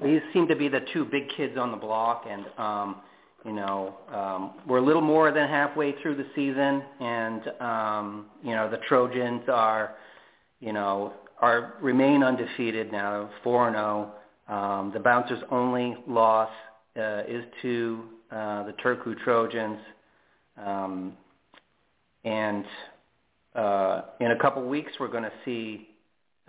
[0.04, 3.02] these seem to be the two big kids on the block, and um,
[3.46, 8.52] you know, um, we're a little more than halfway through the season, and um, you
[8.52, 9.96] know, the Trojans are,
[10.60, 14.14] you know, are remain undefeated now, four and zero.
[14.14, 14.18] Oh.
[14.54, 16.50] Um, the Bouncers' only loss
[16.98, 19.80] uh, is to uh, the Turku Trojans,
[20.58, 21.14] um,
[22.26, 22.66] and
[23.56, 25.88] uh, in a couple weeks we're going to see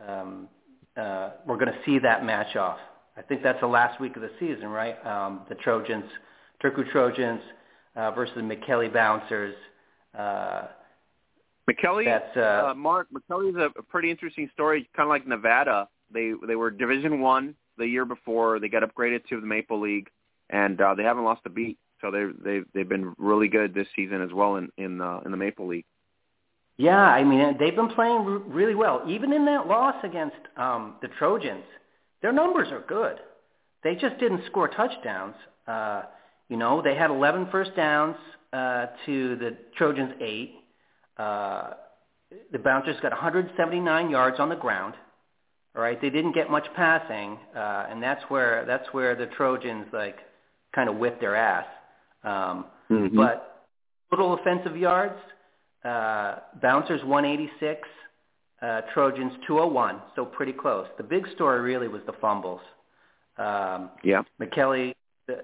[0.07, 0.49] um,
[0.97, 2.79] uh, we're going to see that match off.
[3.17, 4.97] I think that's the last week of the season, right?
[5.07, 6.05] Um, the Trojans,
[6.63, 7.41] Turku Trojans
[7.95, 9.55] uh, versus the Mikkeli Bouncers.
[10.19, 10.63] Uh,
[11.71, 14.89] Mikkeli, that's, uh, uh, Mark Mikkeli's a, a pretty interesting story.
[14.97, 18.59] Kind of like Nevada, they they were Division One the year before.
[18.59, 20.09] They got upgraded to the Maple League,
[20.51, 21.79] and uh, they haven't lost a beat.
[22.01, 25.31] So they they they've been really good this season as well in in uh, in
[25.31, 25.87] the Maple League.
[26.79, 29.03] Yeah, I mean they've been playing r- really well.
[29.07, 31.65] Even in that loss against um, the Trojans,
[32.23, 33.19] their numbers are good.
[33.85, 35.35] They just didn't score touchdowns.
[35.67, 36.03] Uh,
[36.49, 38.17] you know, they had 11 first downs
[38.53, 40.55] uh, to the Trojans eight.
[41.23, 41.75] Uh,
[42.51, 44.95] the Bouncers got 179 yards on the ground.
[45.77, 49.87] All right, they didn't get much passing, uh, and that's where that's where the Trojans
[49.93, 50.17] like
[50.75, 51.67] kind of whipped their ass.
[52.25, 53.17] Um, mm-hmm.
[53.17, 53.67] But
[54.11, 55.19] total offensive yards,
[55.85, 57.89] uh, Bouncers 186,
[58.61, 60.87] uh, Trojans 201, so pretty close.
[60.99, 62.61] The big story really was the fumbles.
[63.39, 64.23] Um, yeah.
[64.41, 64.95] Mikkeli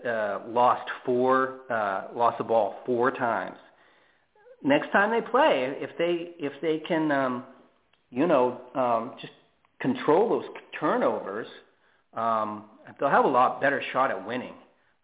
[0.07, 3.57] uh, lost four, uh, lost the ball four times.
[4.63, 7.45] Next time they play, if they if they can, um,
[8.11, 9.33] you know, um, just
[9.81, 10.49] control those
[10.79, 11.47] turnovers,
[12.15, 12.65] um,
[12.99, 14.55] they'll have a lot better shot at winning.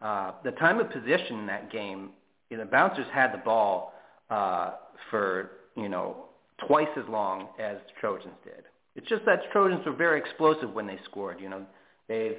[0.03, 2.11] Uh, the time of position in that game,
[2.51, 3.93] you know, the Bouncers had the ball
[4.31, 4.73] uh,
[5.11, 6.25] for you know
[6.67, 8.65] twice as long as the Trojans did.
[8.97, 11.41] It's just that Trojans were very explosive when they scored.
[11.41, 11.67] You know,
[12.09, 12.39] they've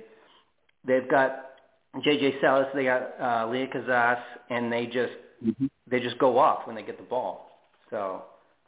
[0.85, 1.45] they've got
[2.03, 2.35] J.J.
[2.41, 4.19] Salas, they got uh, Leah Kazas,
[4.49, 5.13] and they just
[5.43, 5.65] mm-hmm.
[5.89, 7.51] they just go off when they get the ball.
[7.89, 8.23] So,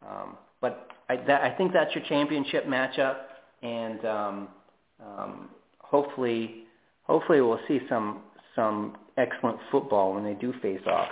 [0.08, 3.18] um, but I, that, I think that's your championship matchup,
[3.62, 4.48] and um,
[5.04, 5.50] um,
[5.80, 6.64] hopefully,
[7.04, 8.22] hopefully we'll see some
[8.56, 11.10] some excellent football when they do face off.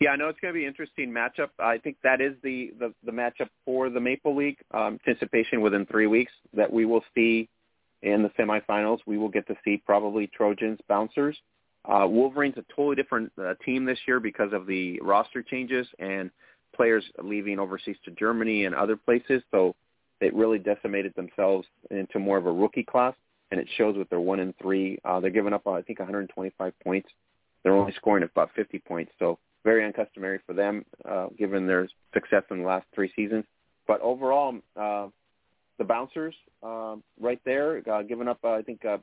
[0.00, 1.50] Yeah, I know it's going to be an interesting matchup.
[1.60, 4.58] I think that is the, the, the matchup for the Maple League.
[4.72, 7.48] Um, anticipation within three weeks that we will see
[8.02, 8.98] in the semifinals.
[9.06, 11.36] We will get to see probably Trojans, Bouncers.
[11.84, 16.30] Uh, Wolverines a totally different uh, team this year because of the roster changes and
[16.74, 19.42] players leaving overseas to Germany and other places.
[19.50, 19.74] So
[20.20, 23.14] it really decimated themselves into more of a rookie class
[23.50, 24.98] and it shows with their one and three.
[25.04, 27.08] Uh, they're giving up, uh, I think, 125 points.
[27.62, 32.42] They're only scoring about 50 points, so very uncustomary for them, uh, given their success
[32.50, 33.44] in the last three seasons.
[33.86, 35.08] But overall, uh,
[35.78, 38.98] the bouncers uh, right there, uh, giving up, uh, I think, uh,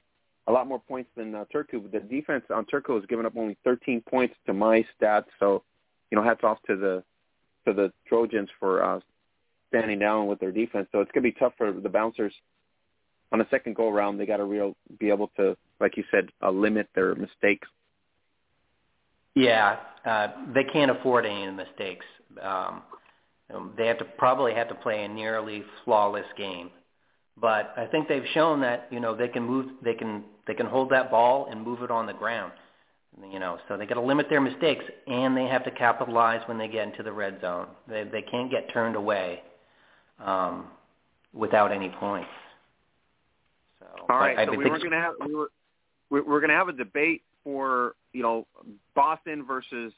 [0.48, 1.92] a lot more points than uh, Turku.
[1.92, 5.26] The defense on Turku has given up only 13 points to my stats.
[5.40, 5.64] So,
[6.12, 7.04] you know, hats off to the
[7.68, 9.00] to the Trojans for uh,
[9.68, 10.88] standing down with their defense.
[10.92, 12.34] So it's going to be tough for the bouncers
[13.32, 16.30] on a second go around, they got to real be able to, like you said,
[16.42, 17.68] uh, limit their mistakes.
[19.36, 22.06] Yeah, uh, they can't afford any mistakes.
[22.42, 22.82] Um,
[23.78, 26.72] they have to probably have to play a nearly flawless game.
[27.42, 30.66] But I think they've shown that you know they can move, they can they can
[30.66, 32.52] hold that ball and move it on the ground.
[33.32, 36.58] You know, so they got to limit their mistakes, and they have to capitalize when
[36.58, 37.68] they get into the red zone.
[37.88, 39.42] They they can't get turned away
[40.24, 40.68] um,
[41.34, 42.30] without any points.
[44.10, 45.50] All right, I, so we were going to have we were
[46.10, 48.48] we're going to have a debate for you know
[48.96, 49.94] Boston versus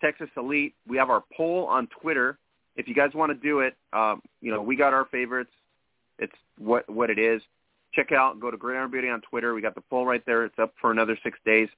[0.00, 0.74] Texas Elite.
[0.86, 2.38] We have our poll on Twitter.
[2.76, 5.50] If you guys want to do it, um, you know we got our favorites.
[6.18, 7.42] It's what what it is.
[7.92, 9.54] Check it out, go to Gridiron Beauty on Twitter.
[9.54, 10.44] We got the poll right there.
[10.44, 11.68] It's up for another six days.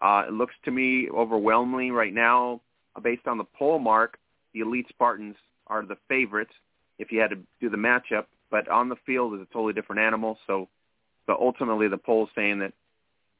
[0.00, 2.60] Uh, it looks to me overwhelmingly right now,
[2.94, 4.18] uh, based on the poll mark,
[4.54, 5.36] the Elite Spartans
[5.66, 6.52] are the favorites.
[6.98, 10.00] If you had to do the matchup, but on the field is a totally different
[10.00, 10.38] animal.
[10.46, 10.68] So
[11.26, 12.72] but ultimately the poll is saying that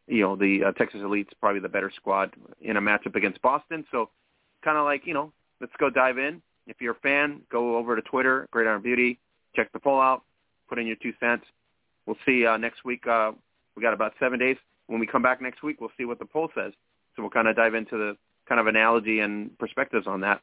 [0.06, 3.84] you know the uh, Texas Elite's probably the better squad in a matchup against Boston.
[3.90, 4.10] So
[4.62, 6.42] kind of like you know let's go dive in.
[6.66, 9.20] If you're a fan, go over to Twitter, Gridiron Beauty,
[9.54, 10.24] check the poll out,
[10.68, 11.44] put in your two cents.
[12.06, 13.06] We'll see uh, next week.
[13.06, 13.32] Uh,
[13.76, 14.56] we got about seven days.
[14.86, 16.72] When we come back next week, we'll see what the poll says.
[17.14, 18.16] So we'll kind of dive into the
[18.48, 20.40] kind of analogy and perspectives on that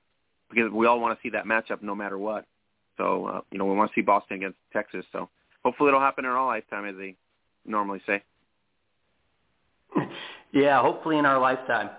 [0.49, 2.45] because we all want to see that matchup no matter what.
[2.97, 5.05] So uh, you know we want to see Boston against Texas.
[5.11, 5.29] So
[5.63, 7.15] hopefully it'll happen in our lifetime, as they
[7.65, 8.23] normally say.
[10.51, 11.89] yeah, hopefully in our lifetime.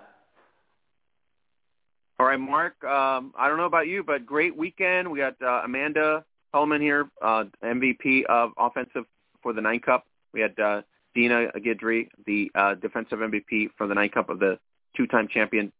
[2.17, 2.81] All right, Mark.
[2.83, 5.11] Um, I don't know about you, but great weekend.
[5.11, 6.23] We got uh, Amanda
[6.55, 9.03] Heilman here, uh, MVP of offensive
[9.43, 10.05] for the Nine Cup.
[10.33, 10.81] We had uh,
[11.13, 14.57] Deana Guidry, the uh, defensive MVP for the Nine Cup of the
[14.95, 15.73] two-time champion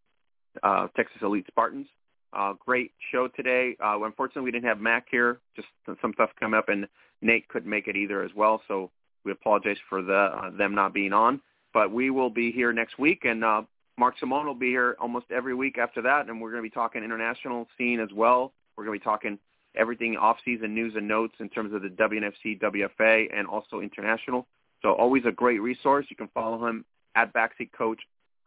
[0.64, 1.88] uh, Texas Elite Spartans.
[2.34, 3.78] Uh, great show today.
[3.82, 5.40] Uh, unfortunately, we didn't have Mac here.
[5.56, 5.70] Just
[6.02, 6.88] some stuff come up, and
[7.22, 8.62] Nate couldn't make it either as well.
[8.68, 8.92] So
[9.24, 11.42] we apologize for the uh, them not being on.
[11.74, 13.62] But we will be here next week, and uh,
[13.98, 16.74] Mark Simon will be here almost every week after that, and we're going to be
[16.74, 18.54] talking international scene as well.
[18.76, 19.40] We're going to be talking
[19.78, 24.48] everything off-season news and notes in terms of the WNFC, WFA, and also international.
[24.82, 26.06] So always a great resource.
[26.10, 26.86] You can follow him
[27.16, 28.00] at Backseat Coach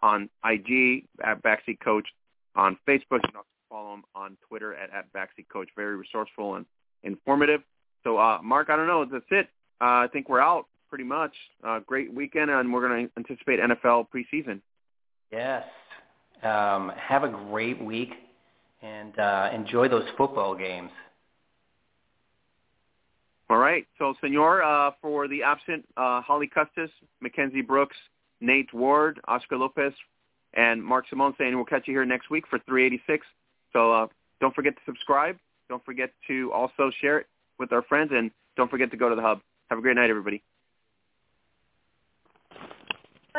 [0.02, 2.06] on IG, at Backseat Coach
[2.54, 3.20] on Facebook.
[3.22, 5.68] You can also follow him on Twitter at, at Backseat Coach.
[5.74, 6.66] Very resourceful and
[7.02, 7.62] informative.
[8.04, 9.04] So, uh, Mark, I don't know.
[9.04, 9.48] That's it.
[9.80, 11.32] Uh, I think we're out pretty much.
[11.62, 14.60] Uh, great weekend, and we're going to anticipate NFL preseason.
[15.30, 15.64] Yes.
[16.42, 18.10] Um, have a great week
[18.82, 20.90] and uh, enjoy those football games.
[23.50, 23.86] All right.
[23.98, 27.96] So, Senor, uh, for the absent uh, Holly Custis, Mackenzie Brooks,
[28.40, 29.92] Nate Ward, Oscar Lopez,
[30.54, 33.26] and Mark Simon saying we'll catch you here next week for 386.
[33.72, 34.06] So uh,
[34.40, 35.36] don't forget to subscribe.
[35.68, 37.26] Don't forget to also share it
[37.58, 39.40] with our friends, and don't forget to go to the hub.
[39.70, 40.42] Have a great night, everybody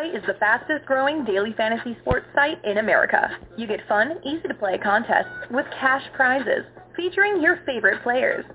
[0.07, 3.38] is the fastest growing daily fantasy sports site in America.
[3.57, 6.64] You get fun, easy to play contests with cash prizes
[6.95, 8.45] featuring your favorite players.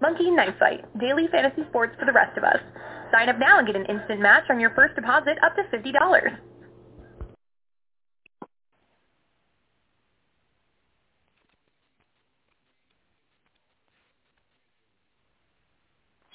[0.00, 2.60] Monkey Knife Fight, daily fantasy sports for the rest of us.
[3.10, 6.38] Sign up now and get an instant match on your first deposit up to $50.